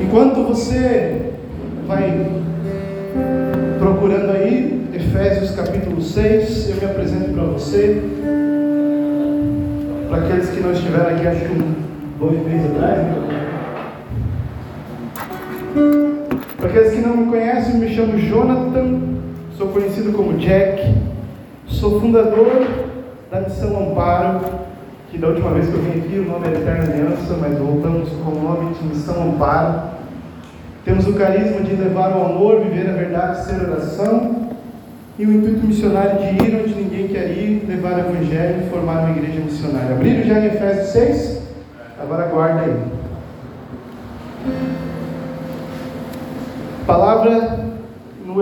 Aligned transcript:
Enquanto 0.00 0.42
você 0.42 1.32
vai 1.86 2.26
procurando 3.78 4.32
aí, 4.32 4.88
Efésios 4.94 5.50
capítulo 5.52 6.02
6, 6.02 6.70
eu 6.70 6.76
me 6.76 6.84
apresento 6.84 7.30
para 7.32 7.44
você. 7.44 8.02
Para 10.08 10.24
aqueles 10.24 10.50
que 10.50 10.60
não 10.60 10.72
estiveram 10.72 11.10
aqui, 11.10 11.26
acho 11.26 11.40
que 11.40 11.52
um, 11.52 11.74
dois 12.18 12.42
meses 12.44 12.70
atrás, 12.70 12.98
né? 12.98 13.14
Para 16.56 16.68
aqueles 16.68 16.92
que 16.92 17.00
não 17.00 17.16
me 17.16 17.30
conhecem, 17.30 17.76
me 17.76 17.94
chamo 17.94 18.18
Jonathan, 18.18 19.00
sou 19.56 19.68
conhecido 19.68 20.12
como 20.12 20.38
Jack, 20.38 20.94
sou 21.66 22.00
fundador 22.00 22.66
da 23.30 23.40
Missão 23.40 23.90
Amparo, 23.90 24.40
que 25.10 25.18
da 25.18 25.28
última 25.28 25.50
vez 25.50 25.68
que 25.68 25.74
eu 25.74 25.82
vim 25.82 26.00
aqui 26.00 26.18
o 26.18 26.24
nome 26.24 26.46
é 26.46 26.52
Eterna 26.52 26.84
Aliança, 26.84 27.36
mas 27.40 27.58
voltamos 27.58 28.08
com 28.10 28.30
o 28.30 28.42
nome 28.42 28.74
de 28.74 28.84
Missão 28.84 29.30
Amparo. 29.30 29.90
Temos 30.84 31.06
o 31.06 31.14
carisma 31.14 31.60
de 31.60 31.74
levar 31.74 32.16
o 32.16 32.24
amor, 32.24 32.60
viver 32.60 32.88
a 32.88 32.92
verdade, 32.92 33.44
ser 33.44 33.60
oração, 33.60 34.50
e 35.18 35.26
o 35.26 35.32
intuito 35.32 35.66
missionário 35.66 36.18
de 36.18 36.44
ir 36.44 36.62
onde 36.62 36.74
ninguém 36.74 37.08
quer 37.08 37.30
ir, 37.30 37.64
levar 37.68 37.94
o 37.94 38.00
Evangelho 38.00 38.62
e 38.64 38.70
formar 38.70 39.00
uma 39.00 39.10
igreja 39.10 39.40
missionária. 39.40 39.94
Abriram 39.94 40.24
já 40.24 40.38
em 40.38 40.46
Efésios 40.46 40.88
6? 40.88 41.42
Agora 42.00 42.26
guarda 42.26 42.60
aí. 42.62 43.00
palavra 46.90 47.60
no 48.26 48.34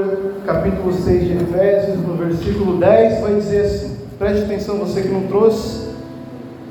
capítulo 0.46 0.90
6 0.90 1.20
de 1.22 1.32
Efésios, 1.34 1.98
no 1.98 2.14
versículo 2.14 2.78
10, 2.78 3.20
vai 3.20 3.34
dizer 3.34 3.60
assim: 3.60 3.96
preste 4.18 4.44
atenção, 4.44 4.76
você 4.78 5.02
que 5.02 5.08
não 5.08 5.24
trouxe, 5.24 5.87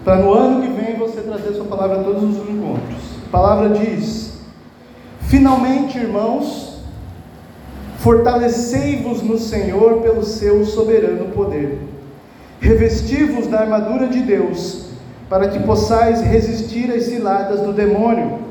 para 0.07 0.21
no 0.21 0.31
ano 0.31 0.61
que 0.61 0.69
vem 0.69 0.95
você 0.95 1.19
trazer 1.19 1.53
sua 1.55 1.65
palavra 1.65 1.99
a 1.99 2.03
todos 2.05 2.23
os 2.23 2.49
encontros. 2.49 2.97
A 3.27 3.29
palavra 3.29 3.71
diz: 3.71 4.39
Finalmente, 5.19 5.97
irmãos, 5.97 6.79
fortalecei-vos 7.97 9.21
no 9.21 9.37
Senhor 9.37 9.95
pelo 10.01 10.23
seu 10.23 10.63
soberano 10.63 11.25
poder, 11.33 11.79
revesti-vos 12.61 13.47
da 13.47 13.59
armadura 13.59 14.07
de 14.07 14.21
Deus, 14.21 14.85
para 15.29 15.49
que 15.49 15.59
possais 15.59 16.21
resistir 16.21 16.89
às 16.89 17.03
ciladas 17.03 17.59
do 17.59 17.73
demônio 17.73 18.47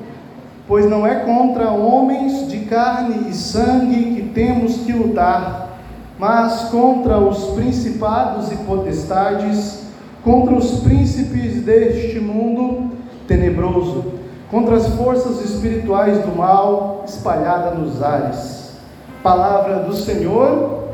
pois 0.68 0.84
não 0.90 1.06
é 1.06 1.20
contra 1.20 1.70
homens 1.70 2.50
de 2.50 2.58
carne 2.66 3.30
e 3.30 3.32
sangue 3.32 4.16
que 4.16 4.30
temos 4.34 4.78
que 4.78 4.92
lutar, 4.92 5.78
mas 6.18 6.70
contra 6.70 7.18
os 7.18 7.54
principados 7.54 8.50
e 8.50 8.56
potestades, 8.56 9.85
contra 10.26 10.56
os 10.56 10.80
príncipes 10.80 11.62
deste 11.62 12.18
mundo 12.18 12.96
tenebroso, 13.28 14.14
contra 14.50 14.74
as 14.74 14.88
forças 14.96 15.40
espirituais 15.40 16.18
do 16.18 16.34
mal 16.36 17.04
espalhadas 17.06 17.78
nos 17.78 18.02
ares. 18.02 18.76
Palavra 19.22 19.84
do 19.84 19.94
Senhor. 19.94 20.88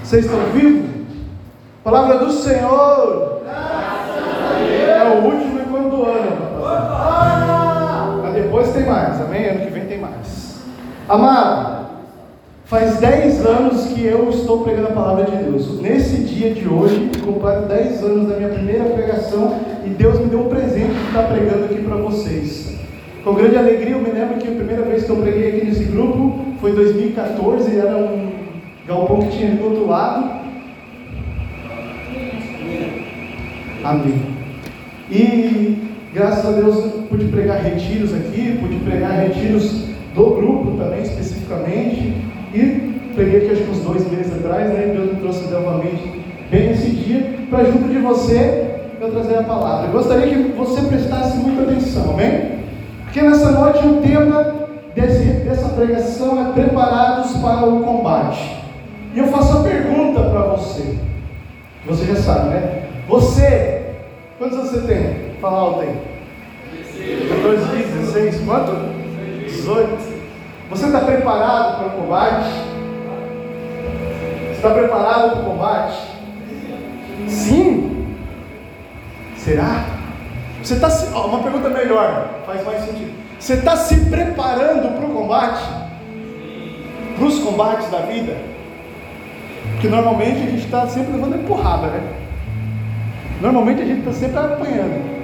Vocês 0.00 0.26
estão 0.26 0.38
vivos? 0.52 0.88
Palavra 1.82 2.18
do 2.18 2.30
Senhor. 2.30 3.42
É 4.70 5.02
o 5.02 5.24
último 5.24 5.60
encontro 5.60 5.90
do 5.90 6.04
ano 6.04 6.44
depois 8.54 8.72
tem 8.72 8.86
mais, 8.86 9.20
amém? 9.20 9.48
Ano 9.48 9.60
que 9.60 9.70
vem 9.70 9.86
tem 9.86 9.98
mais. 9.98 10.60
Amado, 11.08 11.73
faz 12.64 12.96
10 12.98 13.44
anos 13.44 13.86
que 13.88 14.04
eu 14.04 14.30
estou 14.30 14.62
pregando 14.62 14.88
a 14.88 14.92
palavra 14.92 15.24
de 15.24 15.36
Deus. 15.44 15.80
Nesse 15.80 16.22
dia 16.22 16.54
de 16.54 16.66
hoje, 16.68 17.10
completo 17.24 17.66
10 17.68 18.02
anos 18.02 18.28
da 18.28 18.36
minha 18.36 18.48
primeira 18.48 18.84
pregação 18.84 19.60
e 19.84 19.90
Deus 19.90 20.18
me 20.18 20.26
deu 20.26 20.40
um 20.40 20.48
presente 20.48 20.92
de 20.92 21.06
estar 21.06 21.24
pregando 21.24 21.64
aqui 21.66 21.82
para 21.82 21.96
vocês. 21.96 22.78
Com 23.22 23.34
grande 23.34 23.56
alegria, 23.56 23.92
eu 23.92 24.00
me 24.00 24.10
lembro 24.10 24.36
que 24.36 24.48
a 24.48 24.52
primeira 24.52 24.82
vez 24.82 25.04
que 25.04 25.10
eu 25.10 25.16
preguei 25.16 25.48
aqui 25.48 25.66
nesse 25.66 25.84
grupo 25.84 26.44
foi 26.60 26.72
em 26.72 26.74
2014, 26.74 27.78
era 27.78 27.96
um 27.96 28.32
galpão 28.86 29.22
que 29.22 29.36
tinha 29.36 29.54
do 29.56 29.64
outro 29.64 29.86
lado. 29.86 30.44
Amém. 33.82 34.34
E 35.10 35.94
Graças 36.14 36.46
a 36.46 36.52
Deus 36.52 36.92
pude 37.10 37.24
pregar 37.24 37.60
retiros 37.60 38.14
aqui, 38.14 38.56
pude 38.60 38.76
pregar 38.88 39.18
retiros 39.18 39.86
do 40.14 40.30
grupo 40.30 40.78
também 40.78 41.02
especificamente. 41.02 42.14
E 42.54 43.12
preguei 43.14 43.38
aqui 43.38 43.50
acho 43.50 43.64
que 43.64 43.70
uns 43.70 43.80
dois 43.80 44.08
meses 44.08 44.32
atrás, 44.32 44.72
né? 44.72 44.92
Deus 44.94 45.12
me 45.12 45.20
trouxe 45.20 45.50
novamente 45.50 46.22
bem 46.50 46.68
nesse 46.68 46.90
dia, 46.90 47.34
para 47.50 47.64
junto 47.64 47.88
de 47.88 47.98
você 47.98 48.76
eu 49.00 49.10
trazer 49.10 49.38
a 49.38 49.42
palavra. 49.42 49.88
Eu 49.88 49.92
gostaria 49.92 50.28
que 50.28 50.52
você 50.52 50.80
prestasse 50.82 51.36
muita 51.38 51.62
atenção, 51.62 52.12
amém? 52.12 52.60
Porque 53.02 53.20
nessa 53.22 53.50
noite 53.50 53.84
o 53.84 54.00
tema 54.00 54.54
desse, 54.94 55.24
dessa 55.24 55.68
pregação 55.70 56.48
é 56.48 56.52
preparados 56.52 57.32
para 57.38 57.66
o 57.66 57.82
combate. 57.82 58.62
E 59.12 59.18
eu 59.18 59.26
faço 59.26 59.58
a 59.58 59.62
pergunta 59.62 60.20
para 60.22 60.40
você. 60.42 60.96
Você 61.86 62.06
já 62.06 62.16
sabe, 62.16 62.50
né? 62.50 62.84
Você, 63.08 63.82
quantos 64.38 64.58
você 64.58 64.80
tem? 64.80 65.34
Fala 65.40 65.58
alto 65.58 65.80
aí. 65.80 65.94
14, 67.28 67.82
16, 67.82 68.40
quanto? 68.46 68.72
18. 69.44 70.13
Você 70.70 70.86
está 70.86 71.00
preparado 71.00 71.78
para 71.78 71.86
o 71.86 71.90
combate? 71.90 72.48
Está 74.52 74.70
preparado 74.70 75.30
para 75.30 75.40
o 75.40 75.44
combate? 75.44 75.98
Sim. 77.28 78.16
Será? 79.36 79.84
Você 80.62 80.74
está 80.74 80.88
se... 80.88 81.12
uma 81.14 81.42
pergunta 81.42 81.68
melhor, 81.68 82.28
faz 82.46 82.64
mais 82.64 82.82
sentido. 82.84 83.12
Você 83.38 83.54
está 83.54 83.76
se 83.76 84.06
preparando 84.06 84.96
para 84.96 85.06
o 85.06 85.12
combate? 85.12 85.62
Para 87.16 87.26
os 87.26 87.38
combates 87.40 87.90
da 87.90 87.98
vida? 87.98 88.34
Porque 89.72 89.88
normalmente 89.88 90.38
a 90.38 90.50
gente 90.50 90.64
está 90.64 90.86
sempre 90.86 91.12
levando 91.12 91.36
empurrada, 91.36 91.88
né? 91.88 92.00
Normalmente 93.42 93.82
a 93.82 93.84
gente 93.84 93.98
está 93.98 94.12
sempre 94.12 94.38
apanhando. 94.38 95.23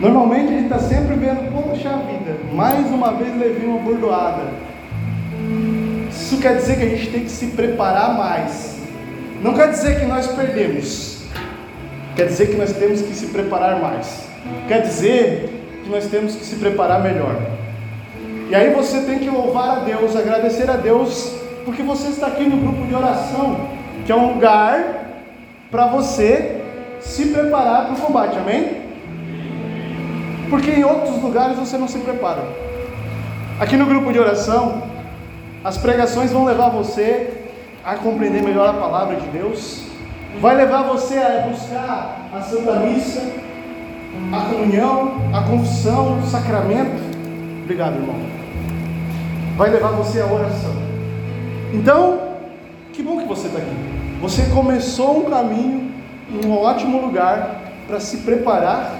Normalmente 0.00 0.48
a 0.48 0.52
gente 0.52 0.64
está 0.64 0.78
sempre 0.78 1.14
vendo, 1.14 1.52
poxa 1.52 1.90
vida, 1.90 2.34
mais 2.54 2.86
uma 2.86 3.12
vez 3.12 3.36
levei 3.36 3.68
uma 3.68 3.80
bordoada. 3.80 4.44
Isso 6.08 6.38
quer 6.38 6.56
dizer 6.56 6.78
que 6.78 6.84
a 6.84 6.88
gente 6.88 7.10
tem 7.10 7.20
que 7.24 7.30
se 7.30 7.48
preparar 7.48 8.16
mais. 8.16 8.78
Não 9.42 9.52
quer 9.52 9.68
dizer 9.68 10.00
que 10.00 10.06
nós 10.06 10.26
perdemos. 10.26 11.24
Quer 12.16 12.28
dizer 12.28 12.46
que 12.46 12.56
nós 12.56 12.72
temos 12.72 13.02
que 13.02 13.14
se 13.14 13.26
preparar 13.26 13.78
mais. 13.78 14.26
Quer 14.66 14.80
dizer 14.82 15.50
que 15.84 15.90
nós 15.90 16.06
temos 16.06 16.34
que 16.34 16.46
se 16.46 16.56
preparar 16.56 17.02
melhor. 17.02 17.36
E 18.48 18.54
aí 18.54 18.72
você 18.72 19.02
tem 19.02 19.18
que 19.18 19.28
louvar 19.28 19.68
a 19.70 19.80
Deus, 19.80 20.16
agradecer 20.16 20.68
a 20.70 20.76
Deus, 20.76 21.36
porque 21.66 21.82
você 21.82 22.08
está 22.08 22.28
aqui 22.28 22.44
no 22.44 22.56
grupo 22.56 22.86
de 22.86 22.94
oração, 22.94 23.68
que 24.06 24.10
é 24.10 24.16
um 24.16 24.32
lugar 24.32 25.08
para 25.70 25.86
você 25.88 26.62
se 27.00 27.26
preparar 27.26 27.86
para 27.86 27.94
o 27.94 28.00
combate, 28.00 28.38
amém? 28.38 28.79
Porque 30.50 30.72
em 30.72 30.84
outros 30.84 31.22
lugares 31.22 31.56
você 31.56 31.78
não 31.78 31.88
se 31.88 31.98
prepara. 32.00 32.42
Aqui 33.60 33.76
no 33.76 33.86
grupo 33.86 34.12
de 34.12 34.18
oração, 34.18 34.82
as 35.62 35.78
pregações 35.78 36.32
vão 36.32 36.44
levar 36.44 36.70
você 36.70 37.44
a 37.84 37.94
compreender 37.94 38.42
melhor 38.42 38.68
a 38.68 38.72
palavra 38.74 39.16
de 39.16 39.26
Deus, 39.28 39.84
vai 40.40 40.56
levar 40.56 40.82
você 40.82 41.16
a 41.18 41.46
buscar 41.48 42.28
a 42.34 42.40
Santa 42.42 42.80
Missa, 42.80 43.22
a 44.32 44.40
comunhão, 44.50 45.12
a 45.32 45.42
confissão, 45.42 46.18
o 46.18 46.26
sacramento. 46.26 47.00
Obrigado, 47.62 47.94
irmão. 47.94 48.16
Vai 49.56 49.70
levar 49.70 49.90
você 49.90 50.20
à 50.20 50.26
oração. 50.26 50.74
Então, 51.72 52.18
que 52.92 53.02
bom 53.02 53.18
que 53.18 53.26
você 53.26 53.46
está 53.46 53.58
aqui. 53.58 53.76
Você 54.20 54.42
começou 54.54 55.18
um 55.18 55.30
caminho, 55.30 55.92
um 56.44 56.52
ótimo 56.52 57.00
lugar 57.00 57.60
para 57.86 58.00
se 58.00 58.18
preparar 58.18 58.99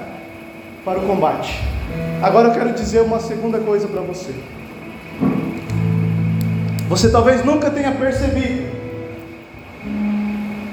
para 0.85 0.99
o 0.99 1.07
combate. 1.07 1.61
Agora 2.23 2.49
eu 2.49 2.53
quero 2.53 2.73
dizer 2.73 3.01
uma 3.03 3.21
segunda 3.21 3.59
coisa 3.59 3.89
para 3.89 4.01
você. 4.01 4.35
Você 6.89 7.11
talvez 7.11 7.45
nunca 7.45 7.71
tenha 7.71 7.93
percebido, 7.93 8.69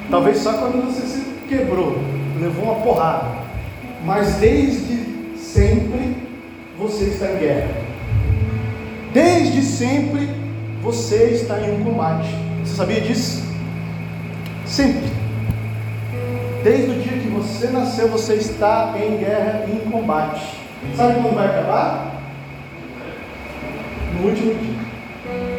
talvez 0.09 0.39
só 0.39 0.53
quando 0.53 0.83
você 0.85 1.05
se 1.05 1.21
quebrou, 1.47 1.99
levou 2.39 2.65
uma 2.65 2.81
porrada, 2.81 3.27
mas 4.03 4.35
desde 4.35 5.37
sempre 5.37 6.17
você 6.77 7.05
está 7.05 7.31
em 7.31 7.37
guerra. 7.37 7.69
Desde 9.13 9.61
sempre 9.61 10.29
você 10.81 11.31
está 11.33 11.59
em 11.59 11.79
um 11.79 11.83
combate. 11.83 12.29
Você 12.63 12.75
sabia 12.75 13.01
disso? 13.01 13.43
Sempre. 14.65 15.11
Desde 16.63 16.91
o 16.91 16.93
dia 16.95 17.13
que 17.13 17.26
você 17.37 17.67
nasceu, 17.67 18.07
você 18.07 18.35
está 18.35 18.93
em 18.97 19.17
guerra 19.17 19.65
em 19.67 19.89
combate. 19.89 20.59
Sabe 20.95 21.21
quando 21.21 21.35
vai 21.35 21.47
acabar? 21.47 22.13
No 24.15 24.27
último 24.27 24.53
dia, 24.55 24.79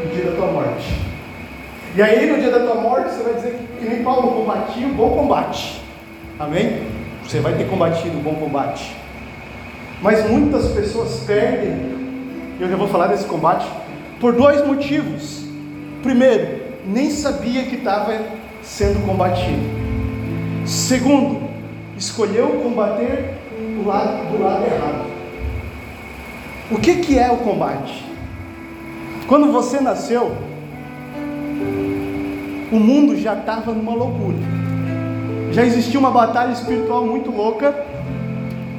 no 0.05 0.15
dia 0.15 0.31
da 0.31 0.37
tua 0.37 0.47
morte. 0.49 1.09
E 1.95 2.03
aí, 2.03 2.31
no 2.31 2.39
dia 2.39 2.51
da 2.51 2.61
tua 2.61 2.75
morte, 2.77 3.11
você 3.11 3.23
vai 3.23 3.35
dizer 3.35 3.59
que, 3.79 3.89
nem 3.89 4.03
Paulo 4.03 4.33
combatiu 4.33 4.89
o 4.89 4.95
bom 4.95 5.11
combate. 5.11 5.83
Amém? 6.39 6.83
Você 7.25 7.41
vai 7.41 7.55
ter 7.55 7.69
combatido 7.69 8.19
o 8.19 8.21
bom 8.21 8.35
combate. 8.35 8.95
Mas 10.01 10.29
muitas 10.29 10.69
pessoas 10.69 11.25
perdem, 11.27 11.77
eu 12.61 12.69
já 12.69 12.77
vou 12.77 12.89
falar 12.89 13.09
desse 13.09 13.25
combate, 13.25 13.67
por 14.21 14.33
dois 14.33 14.65
motivos. 14.67 15.45
Primeiro, 16.03 16.61
nem 16.87 17.11
sabia 17.11 17.65
que 17.65 17.77
estava 17.77 18.15
sendo 18.63 19.05
combatido. 19.05 19.63
Segundo, 20.65 21.48
escolheu 21.99 22.61
combater 22.63 23.35
do 23.77 23.87
lado, 23.87 24.31
do 24.31 24.43
lado 24.43 24.65
errado. 24.65 25.11
O 26.71 26.79
que, 26.79 26.97
que 26.97 27.19
é 27.19 27.31
o 27.31 27.39
combate? 27.39 28.05
Quando 29.27 29.51
você 29.51 29.81
nasceu, 29.81 30.37
o 32.71 32.77
mundo 32.79 33.17
já 33.17 33.35
estava 33.35 33.73
numa 33.73 33.95
loucura. 33.95 34.39
Já 35.51 35.65
existia 35.65 35.99
uma 35.99 36.11
batalha 36.11 36.53
espiritual 36.53 37.05
muito 37.05 37.31
louca 37.31 37.85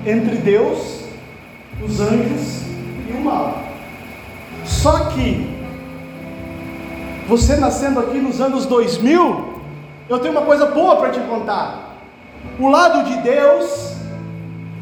entre 0.05 0.37
Deus, 0.37 1.03
os 1.83 1.99
anjos 1.99 2.63
e 3.09 3.11
o 3.11 3.21
mal. 3.21 3.59
Só 4.63 5.05
que 5.09 5.49
você 7.27 7.57
nascendo 7.57 7.99
aqui 7.99 8.17
nos 8.17 8.39
anos 8.39 8.65
2000, 8.65 9.59
eu 10.07 10.19
tenho 10.19 10.31
uma 10.31 10.43
coisa 10.43 10.67
boa 10.67 10.95
para 10.95 11.09
te 11.09 11.19
contar. 11.21 11.88
O 12.59 12.67
lado 12.67 13.03
de 13.03 13.17
Deus, 13.21 13.95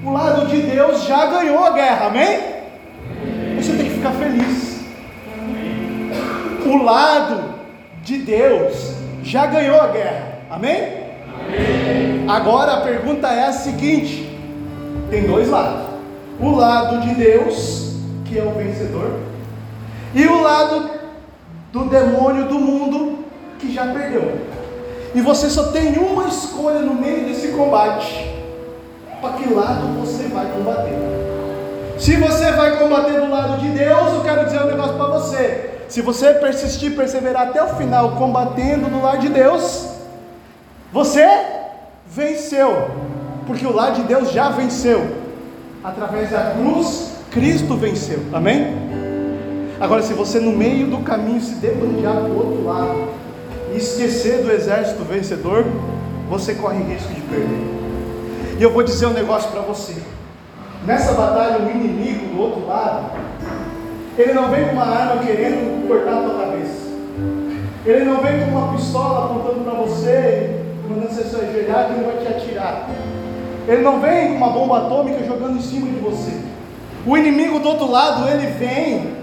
o 0.03 0.11
lado 0.11 0.47
de 0.47 0.61
Deus 0.61 1.03
já 1.03 1.25
ganhou 1.27 1.63
a 1.63 1.71
guerra, 1.71 2.07
amém? 2.07 2.39
Você 3.55 3.73
tem 3.73 3.85
que 3.85 3.95
ficar 3.95 4.11
feliz. 4.11 4.81
O 6.65 6.83
lado 6.83 7.53
de 8.03 8.17
Deus 8.19 8.95
já 9.23 9.45
ganhou 9.45 9.79
a 9.79 9.87
guerra, 9.87 10.39
amém? 10.49 10.81
amém? 10.81 12.25
Agora 12.27 12.73
a 12.73 12.81
pergunta 12.81 13.27
é 13.27 13.45
a 13.45 13.53
seguinte: 13.53 14.37
tem 15.09 15.23
dois 15.23 15.49
lados. 15.49 15.87
O 16.39 16.51
lado 16.51 17.01
de 17.01 17.15
Deus, 17.15 17.95
que 18.25 18.37
é 18.37 18.43
o 18.43 18.51
vencedor, 18.51 19.19
e 20.13 20.25
o 20.25 20.41
lado 20.41 20.89
do 21.71 21.85
demônio 21.85 22.45
do 22.45 22.59
mundo, 22.59 23.25
que 23.59 23.73
já 23.73 23.87
perdeu. 23.87 24.56
E 25.17 25.21
você 25.21 25.49
só 25.49 25.71
tem 25.71 25.97
uma 25.97 26.27
escolha 26.27 26.81
no 26.81 26.93
meio 26.93 27.25
desse 27.25 27.47
combate: 27.47 28.31
para 29.19 29.33
que 29.33 29.51
lado 29.51 29.87
você 29.99 30.27
vai 30.27 30.45
combater. 30.51 30.93
Se 31.97 32.15
você 32.17 32.51
vai 32.51 32.77
combater 32.77 33.19
do 33.19 33.27
lado 33.27 33.57
de 33.57 33.67
Deus, 33.69 34.13
eu 34.13 34.21
quero 34.21 34.45
dizer 34.45 34.61
um 34.61 34.67
negócio 34.67 34.93
para 34.93 35.07
você. 35.07 35.71
Se 35.89 36.03
você 36.03 36.35
persistir, 36.35 36.95
perseverar 36.95 37.47
até 37.47 37.63
o 37.63 37.69
final, 37.69 38.11
combatendo 38.11 38.91
do 38.91 39.01
lado 39.01 39.21
de 39.21 39.29
Deus, 39.29 39.87
você 40.93 41.27
venceu, 42.05 42.91
porque 43.47 43.65
o 43.65 43.73
lado 43.73 43.95
de 43.95 44.03
Deus 44.03 44.31
já 44.31 44.49
venceu. 44.49 45.15
Através 45.83 46.29
da 46.29 46.51
cruz, 46.51 47.13
Cristo 47.31 47.75
venceu. 47.75 48.19
Amém? 48.31 48.67
Agora, 49.79 50.03
se 50.03 50.13
você 50.13 50.39
no 50.39 50.51
meio 50.51 50.85
do 50.85 50.99
caminho 50.99 51.41
se 51.41 51.55
debandear 51.55 52.13
para 52.13 52.29
o 52.29 52.37
outro 52.37 52.63
lado 52.63 53.16
esquecer 53.77 54.43
do 54.43 54.51
exército 54.51 55.03
vencedor, 55.03 55.65
você 56.29 56.53
corre 56.55 56.83
risco 56.83 57.13
de 57.13 57.21
perder. 57.21 57.77
E 58.59 58.63
eu 58.63 58.71
vou 58.71 58.83
dizer 58.83 59.05
um 59.05 59.13
negócio 59.13 59.49
para 59.51 59.61
você. 59.61 59.95
Nessa 60.85 61.13
batalha, 61.13 61.59
o 61.59 61.69
inimigo 61.69 62.35
do 62.35 62.41
outro 62.41 62.67
lado, 62.67 63.11
ele 64.17 64.33
não 64.33 64.49
vem 64.49 64.65
com 64.65 64.71
uma 64.71 64.85
arma 64.85 65.23
querendo 65.23 65.87
cortar 65.87 66.17
a 66.17 66.21
tua 66.21 66.45
cabeça. 66.45 66.87
Ele 67.85 68.03
não 68.03 68.21
vem 68.21 68.39
com 68.39 68.51
uma 68.51 68.73
pistola 68.73 69.25
apontando 69.25 69.63
para 69.63 69.73
você, 69.73 70.61
mandando 70.89 71.13
você 71.13 71.23
se 71.23 71.35
ajoelhar 71.35 71.87
que 71.87 71.93
ele 71.93 72.05
vai 72.05 72.17
te 72.17 72.27
atirar. 72.27 72.89
Ele 73.67 73.81
não 73.81 73.99
vem 73.99 74.29
com 74.29 74.35
uma 74.35 74.49
bomba 74.49 74.85
atômica 74.85 75.23
jogando 75.25 75.57
em 75.57 75.61
cima 75.61 75.87
de 75.87 75.99
você. 75.99 76.31
O 77.05 77.15
inimigo 77.15 77.59
do 77.59 77.69
outro 77.69 77.89
lado, 77.89 78.27
ele 78.29 78.47
vem 78.47 79.15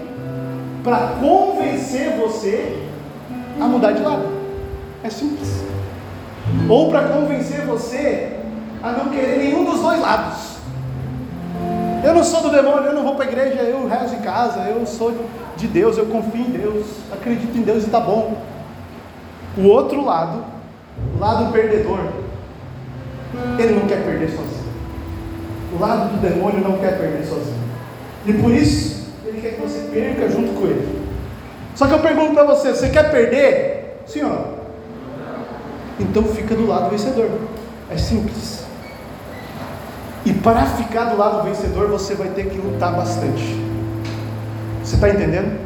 para 0.83 1.13
convencer 1.19 2.11
você 2.11 2.77
a 3.59 3.65
mudar 3.65 3.91
de 3.91 4.01
lado. 4.01 4.34
É 5.05 5.09
simples. 5.11 5.63
Ou 6.67 6.89
para 6.89 7.09
convencer 7.09 7.61
você 7.61 8.39
a 8.81 8.91
não 8.91 9.09
querer 9.09 9.37
nenhum 9.37 9.63
dos 9.63 9.79
dois 9.79 10.01
lados. 10.01 10.55
Eu 12.03 12.15
não 12.15 12.23
sou 12.23 12.41
do 12.41 12.49
demônio, 12.49 12.87
eu 12.87 12.93
não 12.93 13.03
vou 13.03 13.13
para 13.13 13.25
a 13.25 13.27
igreja, 13.27 13.61
eu 13.61 13.87
rezo 13.87 14.15
em 14.15 14.21
casa, 14.21 14.61
eu 14.61 14.83
sou 14.87 15.13
de 15.55 15.67
Deus, 15.67 15.99
eu 15.99 16.07
confio 16.07 16.41
em 16.41 16.49
Deus, 16.49 16.87
acredito 17.13 17.55
em 17.55 17.61
Deus 17.61 17.83
e 17.83 17.85
está 17.85 17.99
bom. 17.99 18.35
O 19.55 19.67
outro 19.67 20.03
lado, 20.03 20.43
o 21.15 21.19
lado 21.19 21.51
perdedor, 21.51 21.99
ele 23.59 23.75
não 23.75 23.87
quer 23.87 24.03
perder 24.03 24.29
sozinho. 24.29 24.65
O 25.71 25.79
lado 25.79 26.15
do 26.15 26.21
demônio 26.21 26.67
não 26.67 26.79
quer 26.79 26.97
perder 26.97 27.25
sozinho. 27.27 27.63
E 28.25 28.33
por 28.33 28.51
isso, 28.51 29.13
ele 29.23 29.39
quer 29.39 29.53
que 29.53 29.61
você 29.61 29.87
perca 29.91 30.27
junto 30.29 30.59
com 30.59 30.65
ele. 30.65 31.05
Só 31.75 31.85
que 31.85 31.93
eu 31.93 31.99
pergunto 31.99 32.33
para 32.33 32.43
você: 32.43 32.73
você 32.73 32.89
quer 32.89 33.11
perder? 33.11 34.01
Senhor? 34.07 34.54
Então 35.99 36.23
fica 36.23 36.55
do 36.55 36.67
lado 36.67 36.89
vencedor. 36.89 37.29
É 37.89 37.97
simples. 37.97 38.65
E 40.25 40.33
para 40.33 40.65
ficar 40.65 41.05
do 41.05 41.17
lado 41.17 41.43
vencedor, 41.43 41.87
você 41.87 42.15
vai 42.15 42.29
ter 42.29 42.49
que 42.49 42.57
lutar 42.57 42.95
bastante. 42.95 43.43
Você 44.83 44.95
está 44.95 45.09
entendendo? 45.09 45.59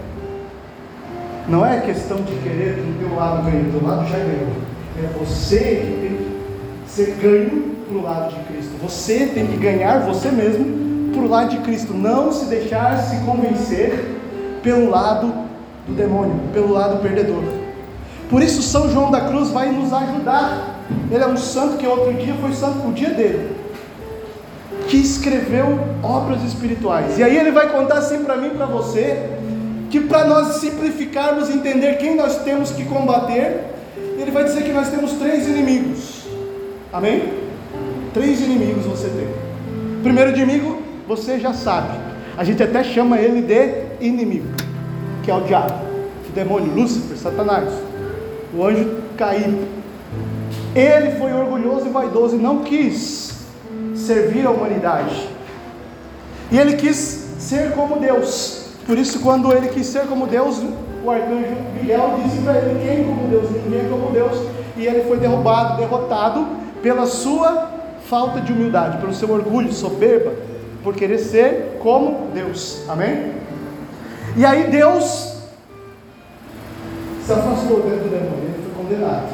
Não 1.47 1.65
é 1.65 1.79
questão 1.79 2.17
de 2.17 2.33
querer 2.35 2.75
que 2.75 2.81
o 2.81 3.07
teu 3.07 3.15
lado 3.15 3.43
ganhe, 3.43 3.69
o 3.69 3.79
teu 3.79 3.87
lado 3.87 4.07
já 4.07 4.17
ganhou. 4.17 4.53
É 4.97 5.07
você 5.17 5.57
que 5.57 5.99
tem 6.01 6.17
que 6.17 6.91
ser 6.91 7.17
ganho 7.21 7.75
para 7.87 7.97
o 7.97 8.03
lado 8.03 8.35
de 8.35 8.43
Cristo. 8.43 8.71
Você 8.83 9.27
tem 9.27 9.47
que 9.47 9.57
ganhar 9.57 9.99
você 10.01 10.29
mesmo 10.29 11.11
para 11.13 11.21
o 11.21 11.27
lado 11.27 11.49
de 11.49 11.57
Cristo. 11.59 11.93
Não 11.93 12.31
se 12.31 12.45
deixar 12.45 12.97
se 12.97 13.17
convencer 13.25 14.17
pelo 14.61 14.89
lado 14.89 15.33
do 15.87 15.95
demônio, 15.95 16.35
pelo 16.53 16.73
lado 16.73 17.01
perdedor. 17.01 17.43
Por 18.29 18.41
isso 18.43 18.61
São 18.61 18.91
João 18.91 19.09
da 19.09 19.21
Cruz 19.21 19.49
vai 19.49 19.71
nos 19.71 19.91
ajudar. 19.91 20.79
Ele 21.11 21.23
é 21.23 21.27
um 21.27 21.37
santo 21.37 21.77
que 21.77 21.87
outro 21.87 22.13
dia 22.13 22.35
foi 22.35 22.53
santo 22.53 22.87
o 22.87 22.93
dia 22.93 23.09
dele 23.09 23.59
que 24.89 24.97
escreveu 24.97 25.79
obras 26.01 26.43
espirituais. 26.43 27.17
E 27.17 27.23
aí 27.23 27.37
ele 27.37 27.51
vai 27.51 27.69
contar 27.69 27.99
assim 27.99 28.23
para 28.23 28.35
mim 28.35 28.49
para 28.49 28.65
você, 28.65 29.29
que 29.89 29.99
para 29.99 30.25
nós 30.25 30.55
simplificarmos 30.55 31.49
entender 31.49 31.97
quem 31.97 32.15
nós 32.15 32.43
temos 32.43 32.71
que 32.71 32.83
combater, 32.85 33.65
ele 34.17 34.31
vai 34.31 34.43
dizer 34.43 34.63
que 34.63 34.71
nós 34.71 34.89
temos 34.89 35.13
três 35.13 35.47
inimigos. 35.47 36.23
Amém? 36.91 37.33
Três 38.13 38.41
inimigos 38.41 38.85
você 38.85 39.07
tem. 39.09 39.27
Primeiro 40.01 40.31
inimigo, 40.31 40.81
você 41.07 41.39
já 41.39 41.53
sabe. 41.53 41.97
A 42.35 42.43
gente 42.43 42.61
até 42.63 42.83
chama 42.83 43.19
ele 43.19 43.41
de 43.41 44.05
inimigo, 44.05 44.47
que 45.23 45.29
é 45.29 45.35
o 45.35 45.41
diabo, 45.41 45.73
o 46.27 46.31
demônio, 46.33 46.73
Lúcifer, 46.73 47.17
Satanás, 47.17 47.69
o 48.53 48.65
anjo 48.65 49.01
caído. 49.17 49.67
Ele 50.75 51.11
foi 51.17 51.33
orgulhoso 51.33 51.87
e 51.87 51.89
vaidoso 51.89 52.35
e 52.35 52.39
não 52.39 52.59
quis 52.59 53.45
servir 53.95 54.45
a 54.45 54.51
humanidade. 54.51 55.27
E 56.51 56.57
ele 56.57 56.75
quis 56.75 56.97
ser 57.39 57.71
como 57.71 57.99
Deus. 57.99 58.69
Por 58.85 58.97
isso, 58.97 59.19
quando 59.19 59.51
ele 59.51 59.69
quis 59.69 59.85
ser 59.87 60.07
como 60.07 60.25
Deus, 60.27 60.61
o 61.03 61.11
arcanjo 61.11 61.55
Miguel 61.75 62.19
disse 62.23 62.41
para 62.41 62.57
ele: 62.57 62.79
Quem 62.85 63.03
como 63.03 63.27
Deus? 63.27 63.49
Ninguém 63.51 63.89
como 63.89 64.11
Deus. 64.11 64.37
E 64.77 64.85
ele 64.85 65.03
foi 65.03 65.17
derrubado, 65.17 65.77
derrotado 65.77 66.47
pela 66.81 67.05
sua 67.05 67.69
falta 68.05 68.41
de 68.41 68.51
humildade, 68.51 68.97
pelo 68.97 69.13
seu 69.13 69.29
orgulho, 69.31 69.71
soberba, 69.71 70.31
por 70.83 70.95
querer 70.95 71.19
ser 71.19 71.77
como 71.81 72.29
Deus. 72.33 72.83
Amém? 72.87 73.33
E 74.35 74.45
aí 74.45 74.71
Deus 74.71 75.38
se 77.29 77.33
afastou 77.33 77.81
dentro 77.81 78.05
do 78.05 78.09
demônio, 78.09 78.43
ele 78.43 78.63
foi 78.73 78.83
condenado. 78.83 79.29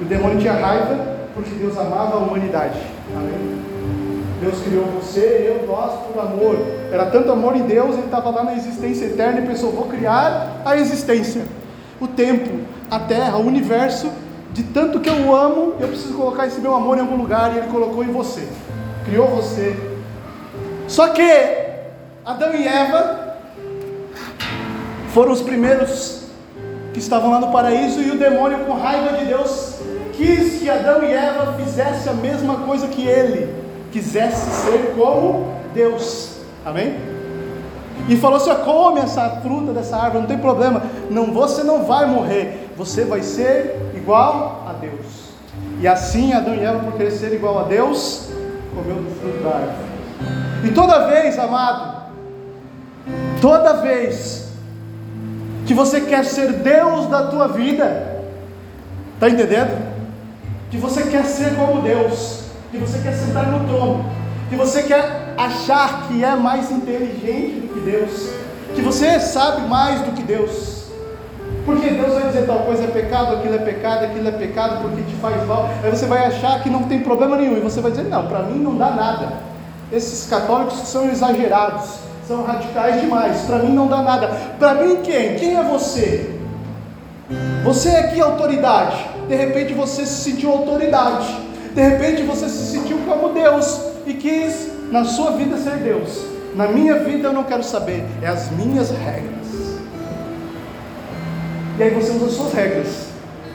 O 0.00 0.04
demônio 0.04 0.38
tinha 0.38 0.54
raiva 0.54 0.96
porque 1.34 1.50
Deus 1.56 1.76
amava 1.76 2.16
a 2.16 2.18
humanidade. 2.20 2.78
Amém? 3.14 3.60
Deus 4.40 4.62
criou 4.62 4.86
você, 4.86 5.46
eu, 5.46 5.66
nós 5.66 5.92
por 6.06 6.18
amor. 6.18 6.56
Era 6.90 7.04
tanto 7.06 7.30
amor 7.30 7.54
em 7.54 7.66
Deus, 7.66 7.96
ele 7.96 8.06
estava 8.06 8.30
lá 8.30 8.44
na 8.44 8.54
existência 8.54 9.04
eterna 9.04 9.40
e 9.40 9.46
pensou: 9.46 9.72
vou 9.72 9.88
criar 9.88 10.62
a 10.64 10.74
existência, 10.78 11.42
o 12.00 12.08
tempo, 12.08 12.60
a 12.90 12.98
terra, 12.98 13.36
o 13.36 13.46
universo. 13.46 14.10
De 14.54 14.62
tanto 14.62 14.98
que 14.98 15.08
eu 15.10 15.34
amo, 15.34 15.74
eu 15.80 15.88
preciso 15.88 16.14
colocar 16.14 16.46
esse 16.46 16.60
meu 16.60 16.74
amor 16.74 16.96
em 16.96 17.00
algum 17.00 17.16
lugar 17.16 17.54
e 17.54 17.58
ele 17.58 17.68
colocou 17.68 18.02
em 18.02 18.10
você, 18.10 18.46
criou 19.04 19.28
você. 19.28 19.76
Só 20.88 21.08
que 21.08 21.22
Adão 22.24 22.54
e 22.54 22.66
Eva 22.66 23.36
foram 25.08 25.32
os 25.32 25.42
primeiros 25.42 26.21
que 26.92 26.98
estavam 26.98 27.30
lá 27.30 27.40
no 27.40 27.50
paraíso 27.50 28.00
e 28.00 28.10
o 28.10 28.18
demônio, 28.18 28.64
com 28.66 28.72
raiva 28.72 29.16
de 29.16 29.24
Deus, 29.26 29.76
quis 30.12 30.60
que 30.60 30.68
Adão 30.68 31.02
e 31.02 31.12
Eva 31.12 31.54
fizessem 31.54 32.12
a 32.12 32.14
mesma 32.14 32.56
coisa 32.56 32.86
que 32.88 33.06
ele 33.06 33.54
quisesse 33.90 34.50
ser 34.62 34.94
como 34.96 35.54
Deus. 35.74 36.36
Amém? 36.64 36.96
E 38.08 38.16
falou 38.16 38.36
assim: 38.36 38.54
come 38.64 39.00
essa 39.00 39.28
fruta 39.42 39.72
dessa 39.72 39.96
árvore, 39.96 40.20
não 40.20 40.28
tem 40.28 40.38
problema. 40.38 40.82
Não, 41.10 41.32
você 41.32 41.62
não 41.62 41.84
vai 41.84 42.06
morrer, 42.06 42.70
você 42.76 43.04
vai 43.04 43.22
ser 43.22 43.92
igual 43.94 44.66
a 44.68 44.72
Deus. 44.72 45.32
E 45.80 45.88
assim 45.88 46.32
Adão 46.32 46.54
e 46.54 46.60
Eva, 46.60 46.80
por 46.80 46.92
querer 46.92 47.10
ser 47.12 47.32
igual 47.32 47.58
a 47.58 47.64
Deus, 47.64 48.30
comeu 48.74 48.96
do 48.96 49.10
fruto 49.20 49.42
da 49.42 49.50
árvore. 49.50 49.92
E 50.64 50.70
toda 50.70 51.06
vez, 51.08 51.38
amado, 51.38 52.02
toda 53.40 53.74
vez 53.74 54.51
que 55.66 55.74
você 55.74 56.00
quer 56.00 56.24
ser 56.24 56.52
Deus 56.52 57.06
da 57.06 57.26
tua 57.28 57.48
vida, 57.48 58.20
está 59.14 59.28
entendendo? 59.28 59.92
Que 60.70 60.76
você 60.76 61.04
quer 61.04 61.24
ser 61.24 61.54
como 61.54 61.82
Deus, 61.82 62.44
que 62.70 62.78
você 62.78 62.98
quer 62.98 63.14
sentar 63.14 63.46
no 63.46 63.66
trono, 63.68 64.04
que 64.48 64.56
você 64.56 64.82
quer 64.82 65.34
achar 65.36 66.08
que 66.08 66.24
é 66.24 66.34
mais 66.34 66.70
inteligente 66.70 67.60
do 67.60 67.74
que 67.74 67.80
Deus, 67.80 68.30
que 68.74 68.80
você 68.80 69.20
sabe 69.20 69.68
mais 69.68 70.00
do 70.00 70.12
que 70.12 70.22
Deus. 70.22 70.82
Porque 71.64 71.90
Deus 71.90 72.14
vai 72.14 72.26
dizer 72.26 72.46
tal 72.46 72.60
coisa 72.60 72.84
é 72.84 72.86
pecado, 72.88 73.36
aquilo 73.36 73.54
é 73.54 73.58
pecado, 73.58 74.04
aquilo 74.04 74.28
é 74.28 74.32
pecado 74.32 74.82
porque 74.82 75.02
te 75.02 75.14
faz 75.16 75.46
mal. 75.46 75.68
Aí 75.82 75.90
você 75.90 76.06
vai 76.06 76.26
achar 76.26 76.60
que 76.62 76.68
não 76.68 76.84
tem 76.84 77.00
problema 77.00 77.36
nenhum. 77.36 77.56
E 77.56 77.60
você 77.60 77.80
vai 77.80 77.92
dizer, 77.92 78.04
não, 78.04 78.26
para 78.26 78.40
mim 78.40 78.58
não 78.58 78.76
dá 78.76 78.90
nada. 78.90 79.28
Esses 79.92 80.28
católicos 80.28 80.78
são 80.88 81.08
exagerados, 81.08 81.98
são 82.32 82.42
radicais 82.44 83.00
demais. 83.00 83.42
Para 83.42 83.58
mim 83.58 83.74
não 83.74 83.86
dá 83.86 84.02
nada. 84.02 84.28
Para 84.58 84.74
mim 84.82 84.96
quem? 85.02 85.36
Quem 85.36 85.56
é 85.56 85.62
você? 85.62 86.30
Você 87.62 87.90
é 87.90 88.02
que 88.04 88.20
autoridade. 88.20 89.06
De 89.28 89.36
repente 89.36 89.74
você 89.74 90.06
se 90.06 90.30
sentiu 90.30 90.50
autoridade. 90.50 91.36
De 91.74 91.82
repente 91.82 92.22
você 92.22 92.48
se 92.48 92.72
sentiu 92.72 92.98
como 93.06 93.34
Deus 93.34 93.80
e 94.06 94.14
quis 94.14 94.68
na 94.90 95.04
sua 95.04 95.32
vida 95.32 95.56
ser 95.58 95.76
Deus. 95.76 96.24
Na 96.54 96.68
minha 96.68 96.98
vida 97.00 97.28
eu 97.28 97.32
não 97.32 97.44
quero 97.44 97.62
saber, 97.62 98.04
é 98.20 98.26
as 98.26 98.50
minhas 98.50 98.90
regras. 98.90 99.78
E 101.78 101.82
aí 101.82 101.90
você 101.90 102.10
usa 102.12 102.28
suas 102.28 102.52
regras. 102.52 103.06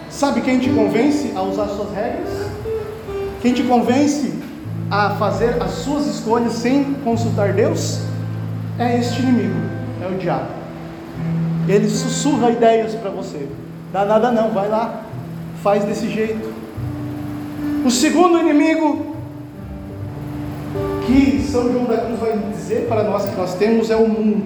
Sabe 0.09 0.41
quem 0.41 0.59
te 0.59 0.69
convence 0.69 1.31
a 1.35 1.41
usar 1.41 1.67
suas 1.67 1.93
regras? 1.93 2.29
Quem 3.41 3.53
te 3.53 3.63
convence 3.63 4.33
a 4.89 5.11
fazer 5.11 5.61
as 5.61 5.71
suas 5.71 6.07
escolhas 6.07 6.53
sem 6.53 6.95
consultar 7.03 7.53
Deus? 7.53 8.06
É 8.79 8.97
este 8.97 9.21
inimigo, 9.21 9.59
é 10.03 10.07
o 10.07 10.17
diabo. 10.17 10.49
Ele 11.67 11.89
sussurra 11.89 12.51
ideias 12.51 12.93
para 12.93 13.09
você. 13.09 13.47
Dá 13.91 14.05
nada 14.05 14.31
não, 14.31 14.51
vai 14.51 14.69
lá, 14.69 15.03
faz 15.63 15.83
desse 15.83 16.09
jeito. 16.09 16.53
O 17.83 17.89
segundo 17.89 18.39
inimigo 18.39 19.15
que 21.05 21.41
São 21.49 21.71
João 21.71 21.85
da 21.85 21.97
Cruz 21.97 22.19
vai 22.19 22.37
dizer 22.51 22.87
para 22.87 23.03
nós 23.03 23.25
que 23.25 23.35
nós 23.35 23.55
temos 23.55 23.89
é 23.89 23.95
o 23.95 24.07
mundo. 24.07 24.45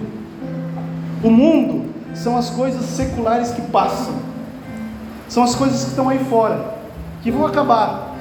O 1.23 1.29
mundo 1.29 1.89
são 2.13 2.37
as 2.37 2.49
coisas 2.49 2.85
seculares 2.85 3.51
que 3.51 3.61
passam, 3.63 4.13
são 5.27 5.43
as 5.43 5.55
coisas 5.55 5.83
que 5.83 5.89
estão 5.89 6.09
aí 6.09 6.19
fora, 6.25 6.75
que 7.21 7.31
vão 7.31 7.45
acabar, 7.45 8.15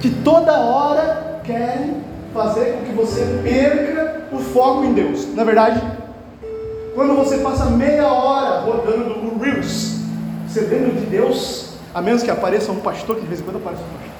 que 0.00 0.10
toda 0.10 0.52
hora 0.60 1.40
querem 1.44 1.96
fazer 2.32 2.72
com 2.72 2.84
que 2.84 2.92
você 2.92 3.40
perca 3.42 4.09
o 4.32 4.38
foco 4.38 4.84
em 4.84 4.92
Deus. 4.92 5.34
Na 5.34 5.44
verdade, 5.44 5.80
quando 6.94 7.14
você 7.14 7.38
passa 7.38 7.66
meia 7.66 8.06
hora 8.06 8.60
rodando 8.60 9.16
no 9.16 9.38
Reels, 9.38 10.00
lembra 10.54 10.92
de 10.92 11.06
Deus, 11.06 11.74
a 11.94 12.02
menos 12.02 12.22
que 12.22 12.30
apareça 12.30 12.72
um 12.72 12.80
pastor, 12.80 13.16
que 13.16 13.22
de 13.22 13.28
vez 13.28 13.40
em 13.40 13.44
quando 13.44 13.56
aparece 13.56 13.82
um 13.82 13.86
pastor, 13.86 14.10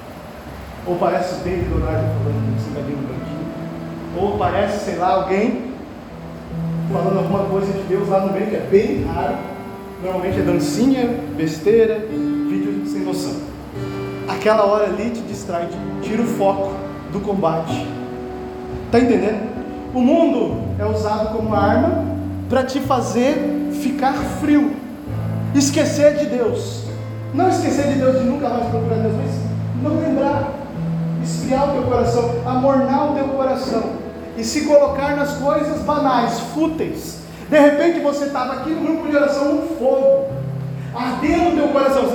ou 0.87 0.95
parece 0.95 1.35
o 1.35 1.37
David 1.43 1.69
Leonardo 1.69 2.07
falando 2.23 2.55
que 2.55 2.61
você 2.61 2.73
vai 2.73 2.83
no 2.83 3.11
ou 4.19 4.37
parece, 4.37 4.85
sei 4.85 4.95
lá, 4.95 5.13
alguém 5.13 5.71
falando 6.91 7.19
alguma 7.19 7.45
coisa 7.45 7.71
de 7.71 7.83
Deus 7.83 8.09
lá 8.09 8.25
no 8.25 8.33
meio, 8.33 8.47
que 8.47 8.55
é 8.55 8.67
bem 8.69 9.05
raro. 9.05 9.37
Normalmente 10.03 10.39
é 10.39 10.43
dancinha, 10.43 11.07
besteira, 11.37 11.99
vídeo 11.99 12.85
sem 12.87 13.01
noção. 13.01 13.35
Aquela 14.27 14.65
hora 14.65 14.85
ali 14.85 15.11
te 15.11 15.21
distrai, 15.21 15.69
tira 16.01 16.21
o 16.21 16.25
foco 16.25 16.73
do 17.13 17.19
combate. 17.19 17.87
Está 18.87 18.99
entendendo? 18.99 19.50
O 19.93 19.99
mundo 19.99 20.61
é 20.79 20.85
usado 20.85 21.35
como 21.35 21.53
arma 21.53 22.05
para 22.49 22.63
te 22.63 22.79
fazer 22.79 23.69
ficar 23.81 24.13
frio, 24.39 24.71
esquecer 25.53 26.17
de 26.17 26.27
Deus. 26.27 26.83
Não 27.33 27.49
esquecer 27.49 27.87
de 27.87 27.95
Deus 27.95 28.19
de 28.19 28.25
nunca 28.25 28.47
mais 28.47 28.67
procurar 28.67 28.95
Deus, 28.95 29.13
mas 29.17 29.83
não 29.83 29.99
lembrar, 29.99 30.49
esfriar 31.21 31.69
o 31.69 31.73
teu 31.73 31.83
coração, 31.83 32.31
amornar 32.45 33.11
o 33.11 33.15
teu 33.15 33.25
coração 33.25 33.83
e 34.37 34.43
se 34.45 34.65
colocar 34.65 35.15
nas 35.17 35.33
coisas 35.33 35.81
banais, 35.81 36.39
fúteis. 36.53 37.19
De 37.49 37.59
repente 37.59 37.99
você 37.99 38.25
estava 38.25 38.53
aqui 38.53 38.69
no 38.69 38.81
grupo 38.81 39.09
de 39.09 39.15
oração, 39.17 39.55
um 39.55 39.75
fogo, 39.77 40.27
ardendo 40.95 41.51
no 41.51 41.55
teu 41.57 41.67
coração, 41.67 42.07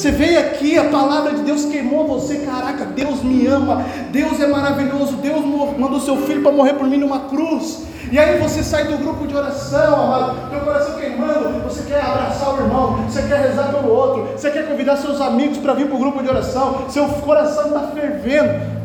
você 0.00 0.10
veio 0.10 0.40
aqui, 0.40 0.78
a 0.78 0.84
palavra 0.84 1.34
de 1.34 1.42
Deus 1.42 1.66
queimou 1.66 2.06
você, 2.06 2.38
caraca, 2.38 2.86
Deus 2.86 3.22
me 3.22 3.46
ama, 3.46 3.84
Deus 4.10 4.40
é 4.40 4.46
maravilhoso, 4.46 5.16
Deus 5.16 5.44
mandou 5.78 6.00
seu 6.00 6.16
filho 6.22 6.40
para 6.40 6.50
morrer 6.50 6.72
por 6.72 6.86
mim 6.86 6.96
numa 6.96 7.20
cruz. 7.28 7.82
E 8.10 8.18
aí 8.18 8.38
você 8.38 8.62
sai 8.62 8.84
do 8.84 8.96
grupo 8.96 9.26
de 9.26 9.36
oração, 9.36 10.06
amado, 10.06 10.48
teu 10.48 10.60
coração 10.60 10.98
queimando, 10.98 11.62
você 11.64 11.82
quer 11.82 12.00
abraçar 12.00 12.54
o 12.54 12.62
irmão, 12.62 13.04
você 13.06 13.20
quer 13.24 13.40
rezar 13.40 13.74
pelo 13.74 13.92
outro, 13.92 14.28
você 14.38 14.50
quer 14.50 14.66
convidar 14.66 14.96
seus 14.96 15.20
amigos 15.20 15.58
para 15.58 15.74
vir 15.74 15.86
para 15.86 15.96
o 15.96 15.98
grupo 15.98 16.22
de 16.22 16.30
oração, 16.30 16.86
seu 16.88 17.06
coração 17.06 17.66
está 17.66 17.88
fervendo. 17.88 18.80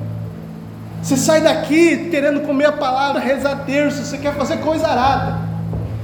Você 1.02 1.16
sai 1.16 1.40
daqui 1.40 2.10
querendo 2.12 2.42
comer 2.42 2.66
a 2.66 2.74
palavra, 2.74 3.22
rezar 3.22 3.64
terço, 3.66 4.04
você 4.04 4.18
quer 4.18 4.34
fazer 4.34 4.58
coisa 4.58 4.86
arada, 4.86 5.40